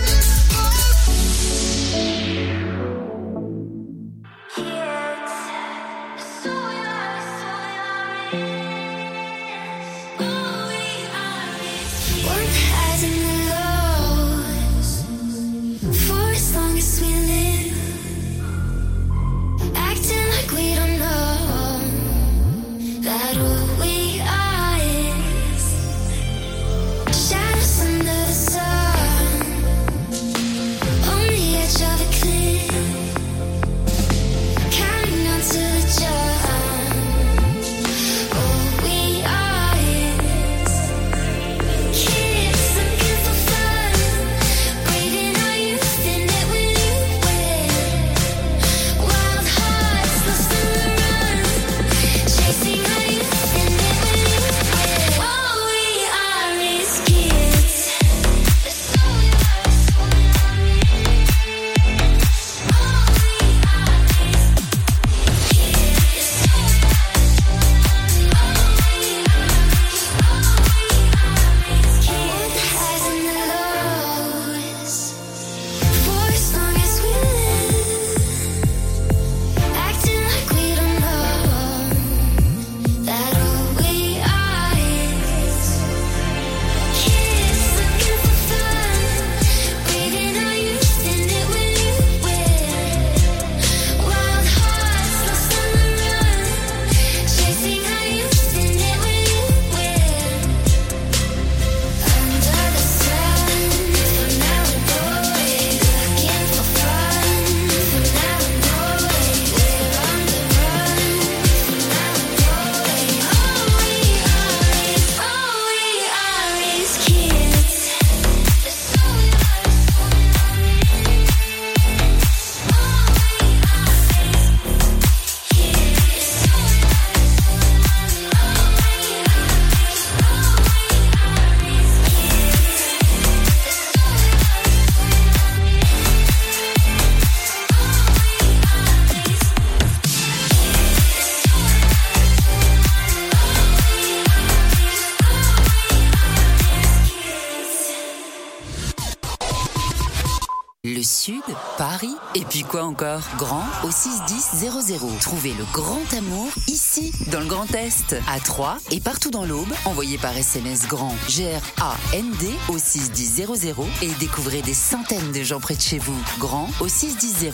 Encore 153.01 153.21
Grand 153.37 153.65
au 153.83 153.89
61000. 153.89 155.19
Trouvez 155.19 155.53
le 155.53 155.65
grand 155.73 156.13
amour 156.13 156.47
ici, 156.67 157.11
dans 157.27 157.39
le 157.39 157.45
Grand 157.47 157.73
Est, 157.73 158.15
à 158.27 158.39
Troyes 158.39 158.77
et 158.91 158.99
partout 158.99 159.31
dans 159.31 159.43
l'Aube. 159.43 159.73
Envoyez 159.85 160.17
par 160.17 160.37
SMS 160.37 160.87
grand 160.87 161.15
G-R-A-N-D 161.27 162.51
au 162.69 162.77
61000 162.77 163.75
et 164.03 164.09
découvrez 164.19 164.61
des 164.61 164.73
centaines 164.73 165.31
de 165.31 165.41
gens 165.43 165.59
près 165.59 165.75
de 165.75 165.81
chez 165.81 165.97
vous. 165.97 166.17
Grand 166.37 166.69
au 166.79 166.87
61000. 166.87 167.51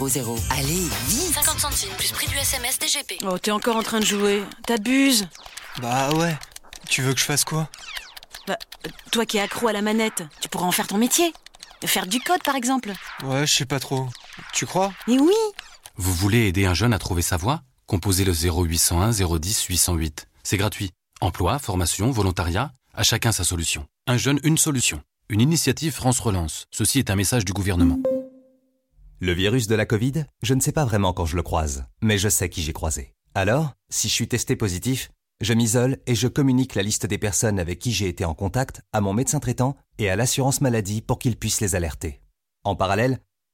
Allez, 0.50 0.88
vite 1.08 1.34
50 1.36 1.60
centimes 1.60 1.94
plus 1.98 2.12
prix 2.12 2.28
du 2.28 2.36
SMS 2.38 2.78
DGP. 2.80 3.24
Oh, 3.26 3.38
t'es 3.38 3.52
encore 3.52 3.78
en 3.78 3.84
train 3.84 4.00
de 4.00 4.06
jouer. 4.06 4.44
T'abuses. 4.66 5.28
Bah 5.82 6.10
ouais. 6.16 6.38
Tu 6.90 7.02
veux 7.02 7.14
que 7.14 7.20
je 7.20 7.26
fasse 7.26 7.46
quoi? 7.46 7.70
Bah, 8.48 8.58
euh, 8.86 8.90
toi 9.12 9.26
qui 9.26 9.38
es 9.38 9.42
accro 9.42 9.68
à 9.68 9.74
la 9.74 9.82
manette, 9.82 10.24
tu 10.42 10.50
pourras 10.50 10.66
en 10.66 10.72
faire 10.72 10.88
ton 10.88 10.98
métier. 10.98 11.34
Faire 11.86 12.08
du 12.08 12.20
code, 12.20 12.42
par 12.44 12.56
exemple. 12.56 12.92
Ouais, 13.24 13.46
je 13.46 13.54
sais 13.54 13.66
pas 13.66 13.80
trop. 13.80 14.08
Tu 14.54 14.66
crois? 14.66 14.94
Mais 15.08 15.20
oui 15.20 15.34
Vous 15.96 16.14
voulez 16.14 16.48
aider 16.48 16.66
un 16.66 16.74
jeune 16.74 16.94
à 16.94 17.00
trouver 17.00 17.22
sa 17.22 17.38
voie? 17.38 17.62
Composez 17.86 18.26
le 18.26 18.34
0801 18.34 19.12
010 19.12 19.64
808. 19.66 20.28
C'est 20.44 20.58
gratuit. 20.58 20.92
Emploi, 21.22 21.60
formation, 21.60 22.12
volontariat, 22.12 22.72
à 22.94 23.04
chacun 23.04 23.32
sa 23.32 23.44
solution. 23.44 23.86
Un 24.08 24.18
jeune, 24.18 24.40
une 24.44 24.58
solution. 24.58 25.02
Une 25.30 25.42
initiative 25.42 25.94
France 25.94 26.20
Relance. 26.20 26.66
Ceci 26.72 27.00
est 27.00 27.10
un 27.10 27.16
message 27.16 27.46
du 27.46 27.54
gouvernement. 27.54 28.00
Le 29.20 29.32
virus 29.34 29.68
de 29.68 29.76
la 29.76 29.86
Covid, 29.86 30.26
je 30.44 30.54
ne 30.54 30.62
sais 30.62 30.72
pas 30.72 30.86
vraiment 30.86 31.12
quand 31.12 31.26
je 31.26 31.36
le 31.36 31.42
croise, 31.42 31.86
mais 32.02 32.18
je 32.18 32.30
sais 32.30 32.50
qui 32.50 32.62
j'ai 32.62 32.74
croisé. 32.74 33.14
Alors, 33.34 33.74
si 33.90 34.10
je 34.10 34.14
suis 34.14 34.28
testé 34.28 34.56
positif, 34.56 35.10
je 35.42 35.54
m'isole 35.54 35.98
et 36.08 36.16
je 36.16 36.28
communique 36.28 36.76
la 36.76 36.84
liste 36.84 37.06
des 37.06 37.18
personnes 37.18 37.60
avec 37.60 37.80
qui 37.80 37.92
j'ai 37.92 38.08
été 38.08 38.26
en 38.26 38.34
contact 38.34 38.82
à 38.94 39.02
mon 39.02 39.14
médecin 39.14 39.40
traitant 39.40 39.76
et 39.98 40.10
à 40.10 40.16
l'assurance 40.16 40.62
maladie 40.62 41.02
pour 41.02 41.20
qu'ils 41.20 41.38
puissent 41.38 41.62
les 41.62 41.76
alerter. 41.76 42.22
En 42.64 42.76
parallèle, 42.76 43.20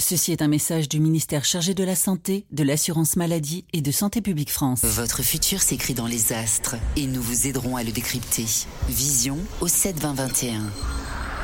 Ceci 0.00 0.32
est 0.32 0.40
un 0.40 0.48
message 0.48 0.88
du 0.88 0.98
ministère 0.98 1.44
chargé 1.44 1.74
de 1.74 1.84
la 1.84 1.94
Santé, 1.94 2.46
de 2.52 2.64
l'Assurance 2.64 3.16
Maladie 3.16 3.66
et 3.74 3.82
de 3.82 3.92
Santé 3.92 4.22
Publique 4.22 4.50
France. 4.50 4.80
Votre 4.82 5.22
futur 5.22 5.60
s'écrit 5.60 5.92
dans 5.92 6.06
les 6.06 6.32
astres 6.32 6.76
et 6.96 7.06
nous 7.06 7.20
vous 7.20 7.46
aiderons 7.46 7.76
à 7.76 7.84
le 7.84 7.92
décrypter. 7.92 8.46
Vision 8.88 9.36
au 9.60 9.68
72021. 9.68 10.62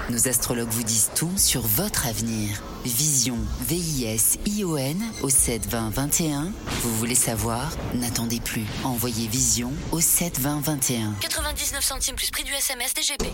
Nos 0.09 0.27
astrologues 0.27 0.71
vous 0.71 0.85
disent 0.85 1.11
tout 1.15 1.31
sur 1.37 1.61
votre 1.63 2.07
avenir. 2.07 2.63
Vision, 2.85 3.37
V-I-S-I-O-N 3.69 5.03
au 5.23 5.29
72021. 5.29 6.51
Vous 6.83 6.97
voulez 6.97 7.15
savoir? 7.15 7.77
N'attendez 7.95 8.41
plus. 8.41 8.65
Envoyez 8.85 9.29
Vision 9.29 9.73
au 9.93 10.01
72021. 10.01 11.15
99 11.21 11.85
centimes 11.85 12.17
plus 12.17 12.31
prix 12.31 12.45
du 12.45 12.53
SMS 12.53 12.95
DGP. 12.95 13.27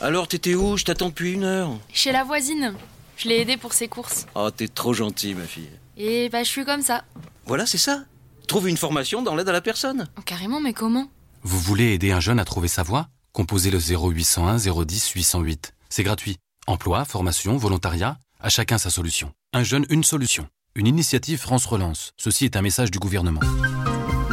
Alors, 0.00 0.28
t'étais 0.28 0.54
où? 0.54 0.76
Je 0.76 0.84
t'attends 0.84 1.08
depuis 1.08 1.32
une 1.32 1.44
heure. 1.44 1.76
Chez 1.92 2.12
la 2.12 2.24
voisine. 2.24 2.74
Je 3.18 3.28
l'ai 3.28 3.40
aidée 3.40 3.56
pour 3.56 3.72
ses 3.72 3.88
courses. 3.88 4.26
Oh, 4.36 4.48
t'es 4.50 4.68
trop 4.68 4.94
gentil, 4.94 5.34
ma 5.34 5.42
fille. 5.42 5.68
Et 5.96 6.28
bah, 6.28 6.44
je 6.44 6.48
suis 6.48 6.64
comme 6.64 6.82
ça. 6.82 7.04
Voilà, 7.46 7.66
c'est 7.66 7.76
ça. 7.76 8.04
Trouve 8.46 8.68
une 8.68 8.76
formation 8.76 9.22
dans 9.22 9.34
l'aide 9.34 9.48
à 9.48 9.52
la 9.52 9.60
personne. 9.60 10.08
Oh, 10.16 10.22
carrément, 10.22 10.60
mais 10.60 10.72
comment? 10.72 11.10
Vous 11.42 11.58
voulez 11.58 11.94
aider 11.94 12.12
un 12.12 12.20
jeune 12.20 12.38
à 12.38 12.44
trouver 12.44 12.68
sa 12.68 12.84
voie? 12.84 13.08
Composez 13.32 13.72
le 13.72 13.78
0801 13.80 14.58
010 14.58 15.10
808. 15.10 15.74
C'est 15.88 16.04
gratuit. 16.04 16.36
Emploi, 16.68 17.04
formation, 17.04 17.56
volontariat, 17.56 18.18
à 18.40 18.50
chacun 18.50 18.78
sa 18.78 18.90
solution. 18.90 19.32
Un 19.52 19.64
jeune, 19.64 19.84
une 19.90 20.04
solution. 20.04 20.46
Une 20.76 20.86
initiative 20.86 21.40
France 21.40 21.66
Relance. 21.66 22.12
Ceci 22.18 22.44
est 22.44 22.56
un 22.56 22.62
message 22.62 22.92
du 22.92 23.00
gouvernement. 23.00 23.40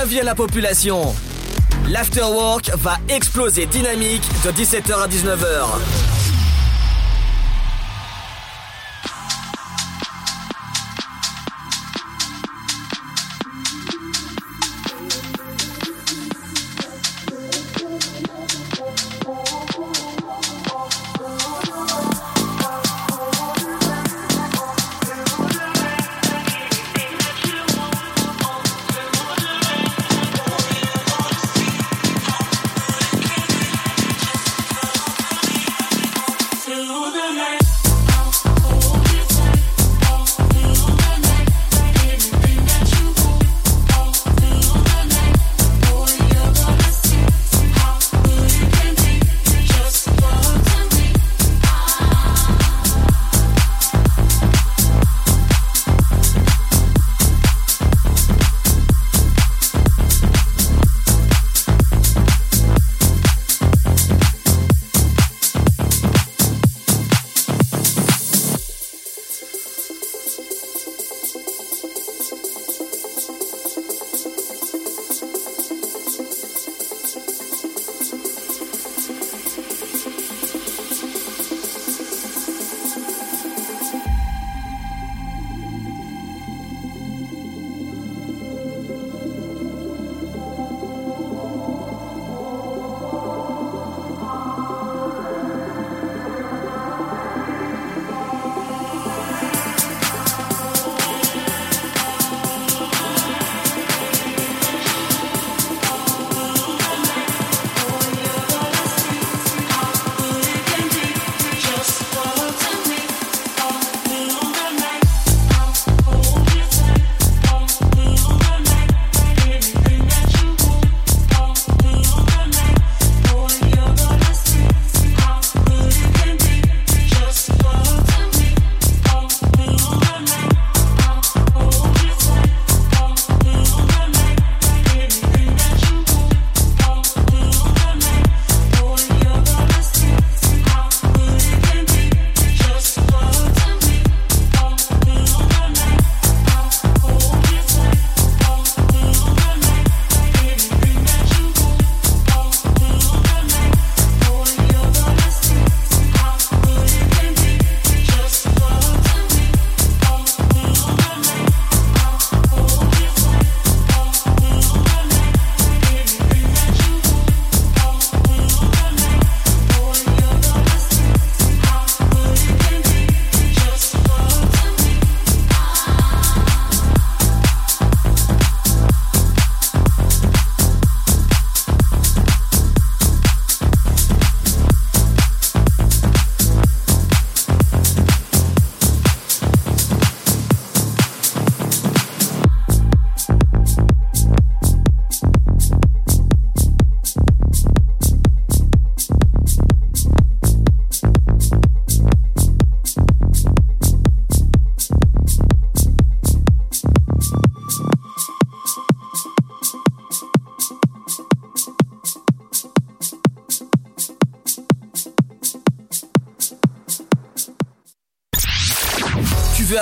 Avis 0.00 0.20
à 0.20 0.24
la 0.24 0.34
population. 0.34 1.14
L'afterwork 1.90 2.70
va 2.76 2.96
exploser 3.10 3.66
dynamique 3.66 4.26
de 4.44 4.50
17h 4.50 4.94
à 4.94 5.08
19h. 5.08 6.19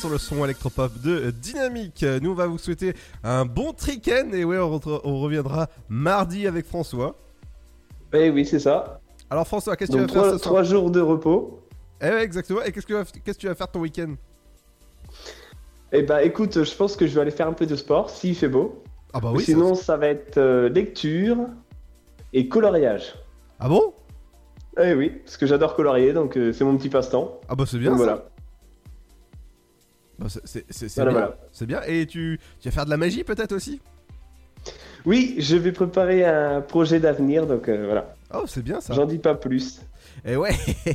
Sur 0.00 0.08
le 0.08 0.16
son 0.16 0.42
électropop 0.44 0.92
de 1.02 1.30
Dynamique. 1.30 2.04
Nous, 2.22 2.30
on 2.30 2.34
va 2.34 2.46
vous 2.46 2.56
souhaiter 2.56 2.94
un 3.22 3.44
bon 3.44 3.74
week-end 3.86 4.30
et 4.32 4.44
ouais, 4.44 4.56
on, 4.58 4.78
re- 4.78 5.00
on 5.04 5.20
reviendra 5.20 5.68
mardi 5.90 6.46
avec 6.46 6.66
François. 6.66 7.16
Eh 8.14 8.30
oui, 8.30 8.46
c'est 8.46 8.58
ça. 8.60 8.98
Alors, 9.28 9.46
François, 9.46 9.76
qu'est-ce 9.76 9.90
que 9.92 9.96
tu 9.96 10.00
vas 10.00 10.06
Donc 10.06 10.14
faire 10.14 10.22
trois, 10.22 10.32
ce 10.32 10.38
soir 10.42 10.52
trois 10.54 10.62
jours 10.62 10.90
de 10.90 11.00
repos. 11.00 11.60
Eh 12.00 12.06
ouais, 12.08 12.22
exactement. 12.24 12.62
Et 12.62 12.72
qu'est-ce 12.72 12.86
que, 12.86 13.02
qu'est-ce 13.20 13.36
que 13.36 13.40
tu 13.42 13.46
vas 13.48 13.54
faire 13.54 13.68
ton 13.68 13.80
week-end? 13.80 14.14
Eh 15.92 16.02
bah 16.02 16.22
écoute, 16.22 16.62
je 16.64 16.74
pense 16.76 16.96
que 16.96 17.06
je 17.06 17.14
vais 17.14 17.20
aller 17.20 17.30
faire 17.30 17.48
un 17.48 17.52
peu 17.52 17.66
de 17.66 17.76
sport 17.76 18.08
s'il 18.08 18.34
fait 18.34 18.48
beau. 18.48 18.82
Ah 19.12 19.20
bah 19.20 19.32
Ou 19.32 19.36
oui, 19.36 19.44
Sinon, 19.44 19.74
ça 19.74 19.96
va 19.98 20.06
être 20.06 20.38
euh, 20.38 20.68
lecture 20.70 21.36
et 22.32 22.48
coloriage. 22.48 23.16
Ah 23.58 23.68
bon? 23.68 23.92
Eh 24.80 24.94
oui, 24.94 25.10
parce 25.24 25.36
que 25.36 25.46
j'adore 25.46 25.74
colorier, 25.74 26.12
donc 26.12 26.36
euh, 26.38 26.52
c'est 26.52 26.64
mon 26.64 26.76
petit 26.78 26.88
passe-temps. 26.88 27.40
Ah 27.48 27.54
bah 27.56 27.64
c'est 27.66 27.76
bien 27.78 27.90
Donc 27.90 27.98
ça. 27.98 28.04
voilà. 28.04 28.29
C'est- 30.28 30.64
Voilà, 30.96 31.10
bien. 31.10 31.20
voilà. 31.20 31.36
C'est 31.52 31.66
bien. 31.66 31.80
Et 31.86 32.06
tu, 32.06 32.38
tu 32.60 32.68
vas 32.68 32.72
faire 32.72 32.84
de 32.84 32.90
la 32.90 32.96
magie 32.96 33.24
peut-être 33.24 33.52
aussi? 33.52 33.80
Oui, 35.06 35.36
je 35.38 35.56
vais 35.56 35.72
préparer 35.72 36.24
un 36.26 36.60
projet 36.60 37.00
d'avenir, 37.00 37.46
donc 37.46 37.68
euh, 37.68 37.86
voilà. 37.86 38.14
Oh, 38.34 38.44
c'est 38.46 38.62
bien 38.62 38.80
ça. 38.80 38.92
J'en 38.94 39.06
dis 39.06 39.18
pas 39.18 39.34
plus. 39.34 39.80
Et 40.26 40.36
ouais, 40.36 40.50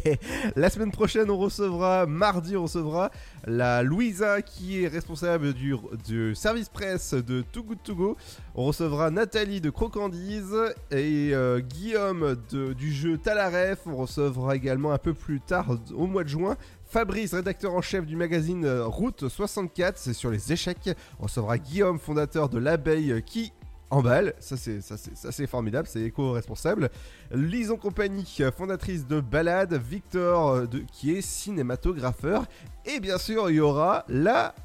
la 0.56 0.70
semaine 0.70 0.92
prochaine, 0.92 1.32
on 1.32 1.38
recevra, 1.38 2.06
mardi, 2.06 2.56
on 2.56 2.64
recevra 2.64 3.10
la 3.48 3.82
Louisa 3.82 4.44
qui 4.44 4.84
est 4.84 4.88
responsable 4.88 5.54
du, 5.54 5.76
du 6.08 6.36
service 6.36 6.70
presse 6.70 7.16
de 7.16 7.42
Too 7.52 7.64
Good 7.64 7.78
To 7.84 7.96
Go. 7.96 8.18
On 8.54 8.66
recevra 8.66 9.10
Nathalie 9.10 9.62
de 9.62 9.72
Crocandise 9.72 10.54
et 10.92 11.32
euh, 11.34 11.60
Guillaume 11.60 12.36
de- 12.52 12.74
du 12.74 12.94
jeu 12.94 13.18
Talaref. 13.18 13.80
On 13.88 13.96
recevra 13.96 14.56
également 14.56 14.92
un 14.92 15.00
peu 15.00 15.16
plus 15.16 15.42
tard, 15.42 15.76
au 15.96 16.06
mois 16.06 16.24
de 16.24 16.30
juin, 16.30 16.56
Fabrice, 16.96 17.34
rédacteur 17.34 17.74
en 17.74 17.82
chef 17.82 18.06
du 18.06 18.16
magazine 18.16 18.64
euh, 18.64 18.88
Route 18.88 19.28
64, 19.28 19.98
c'est 19.98 20.14
sur 20.14 20.32
les 20.32 20.54
échecs. 20.54 20.92
On 21.20 21.24
recevra 21.24 21.58
Guillaume, 21.58 22.00
fondateur 22.00 22.48
de 22.48 22.58
l'abeille 22.58 23.12
euh, 23.12 23.20
qui 23.20 23.52
emballe. 23.90 24.34
Ça 24.40 24.56
c'est 24.56 24.80
ça 24.80 24.96
c'est 24.96 25.14
ça 25.14 25.34
c'est 25.34 25.46
formidable, 25.46 25.90
c'est 25.90 26.04
éco-responsable. 26.04 26.90
Lison 27.32 27.76
Compagnie, 27.76 28.38
euh, 28.40 28.50
fondatrice 28.50 29.06
de 29.08 29.20
Balade, 29.20 29.74
Victor 29.74 30.70
de, 30.70 30.86
qui 30.94 31.12
est 31.18 31.22
cinématographeur 31.22 32.46
et 32.86 33.02
bien 33.02 33.18
sûr, 33.18 33.50
il 33.50 33.58
y 33.58 33.60
aura 33.60 34.06
la 34.08 34.56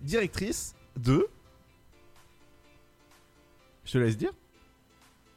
directrice 0.00 0.74
de 0.96 1.28
Je 3.84 3.92
te 3.92 3.98
laisse 3.98 4.16
dire. 4.16 4.32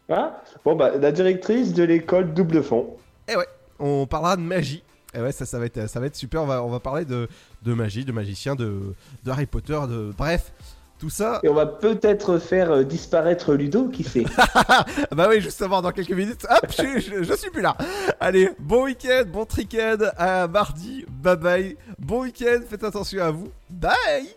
Ah 0.08 0.42
Bon 0.64 0.78
bah 0.78 0.96
la 0.96 1.12
directrice 1.12 1.74
de 1.74 1.84
l'école 1.84 2.34
Double 2.34 2.64
Fond. 2.64 2.96
Et 3.28 3.36
ouais, 3.36 3.48
on 3.80 4.08
parlera 4.08 4.38
de 4.38 4.44
magie. 4.44 4.82
Et 5.14 5.20
ouais, 5.20 5.32
ça, 5.32 5.60
va 5.60 5.66
être, 5.66 5.90
ça 5.90 6.00
va 6.00 6.06
être 6.06 6.16
super. 6.16 6.44
On 6.44 6.46
va, 6.46 6.64
on 6.64 6.70
va 6.70 6.80
parler 6.80 7.06
de, 7.06 7.28
magie, 7.66 8.06
de 8.06 8.12
magicien, 8.12 8.56
de, 8.56 8.94
Harry 9.28 9.46
Potter, 9.46 9.80
de. 9.90 10.14
Bref. 10.18 10.52
Tout 11.00 11.10
ça. 11.10 11.40
Et 11.42 11.50
on 11.50 11.56
va 11.56 11.66
peut-être 11.66 12.38
faire 12.38 12.72
euh, 12.72 12.84
disparaître 12.84 13.54
Ludo, 13.56 13.88
qui 13.88 14.04
sait 14.04 14.24
Bah 15.12 15.26
oui, 15.28 15.38
juste 15.38 15.46
justement, 15.46 15.82
dans 15.82 15.92
quelques 15.92 16.12
minutes, 16.12 16.46
hop, 16.48 16.68
je, 16.70 17.24
je, 17.24 17.34
suis 17.34 17.50
plus 17.50 17.64
là. 17.64 17.76
Allez, 18.20 18.52
bon 18.60 18.84
week-end, 18.84 19.24
bon 19.26 19.46
trick-end, 19.46 20.12
à 20.16 20.48
mardi, 20.48 21.04
bye 21.10 21.38
bye. 21.38 21.76
Bon 21.98 22.22
week-end, 22.22 22.60
faites 22.70 22.84
attention 22.84 23.20
à 23.24 23.32
vous. 23.32 23.48
Bye 23.68 24.36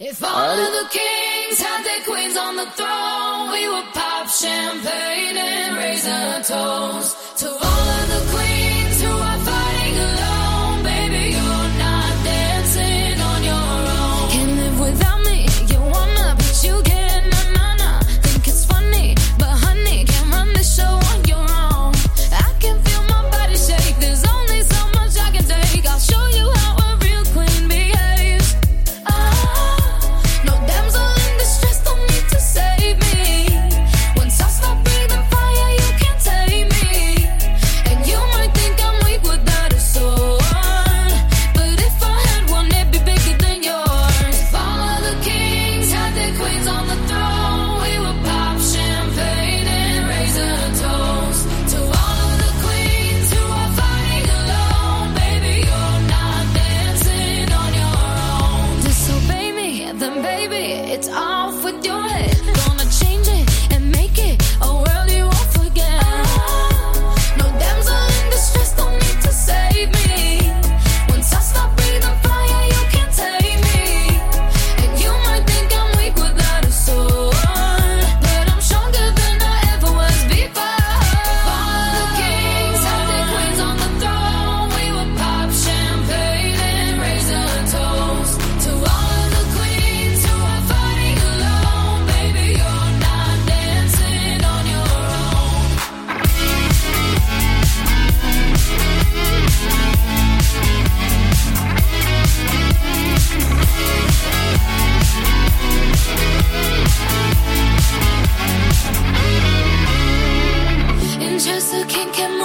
If 0.00 0.24
all 0.24 0.58
of 0.58 0.72
the 0.72 0.88
kings 0.90 1.60
had 1.60 1.84
their 1.84 2.02
queens 2.04 2.36
on 2.36 2.56
the 2.56 2.66
throne, 2.74 3.52
we 3.52 3.68
would 3.68 3.92
pop 3.92 4.26
champagne 4.26 5.36
and 5.36 5.76
raise 5.76 6.04
to 6.04 6.54
all 6.54 6.98
of 6.98 8.08
the 8.08 8.36
queens. 8.36 8.81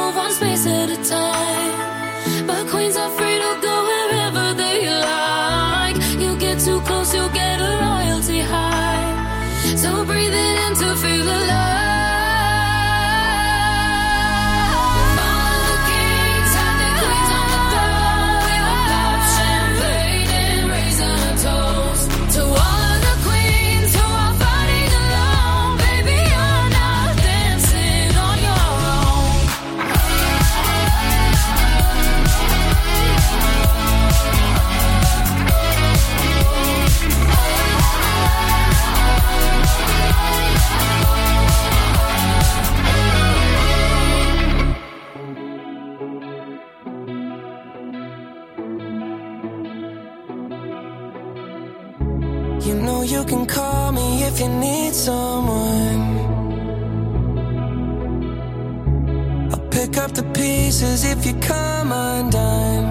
move 0.08 0.18
on 0.18 0.32
spaces 0.32 0.77
if 54.38 54.44
you 54.44 54.50
need 54.50 54.94
someone. 54.94 56.02
I'll 59.52 59.68
pick 59.70 59.98
up 59.98 60.12
the 60.12 60.24
pieces 60.34 61.06
if 61.06 61.26
you 61.26 61.34
come 61.40 61.92
undone. 61.92 62.87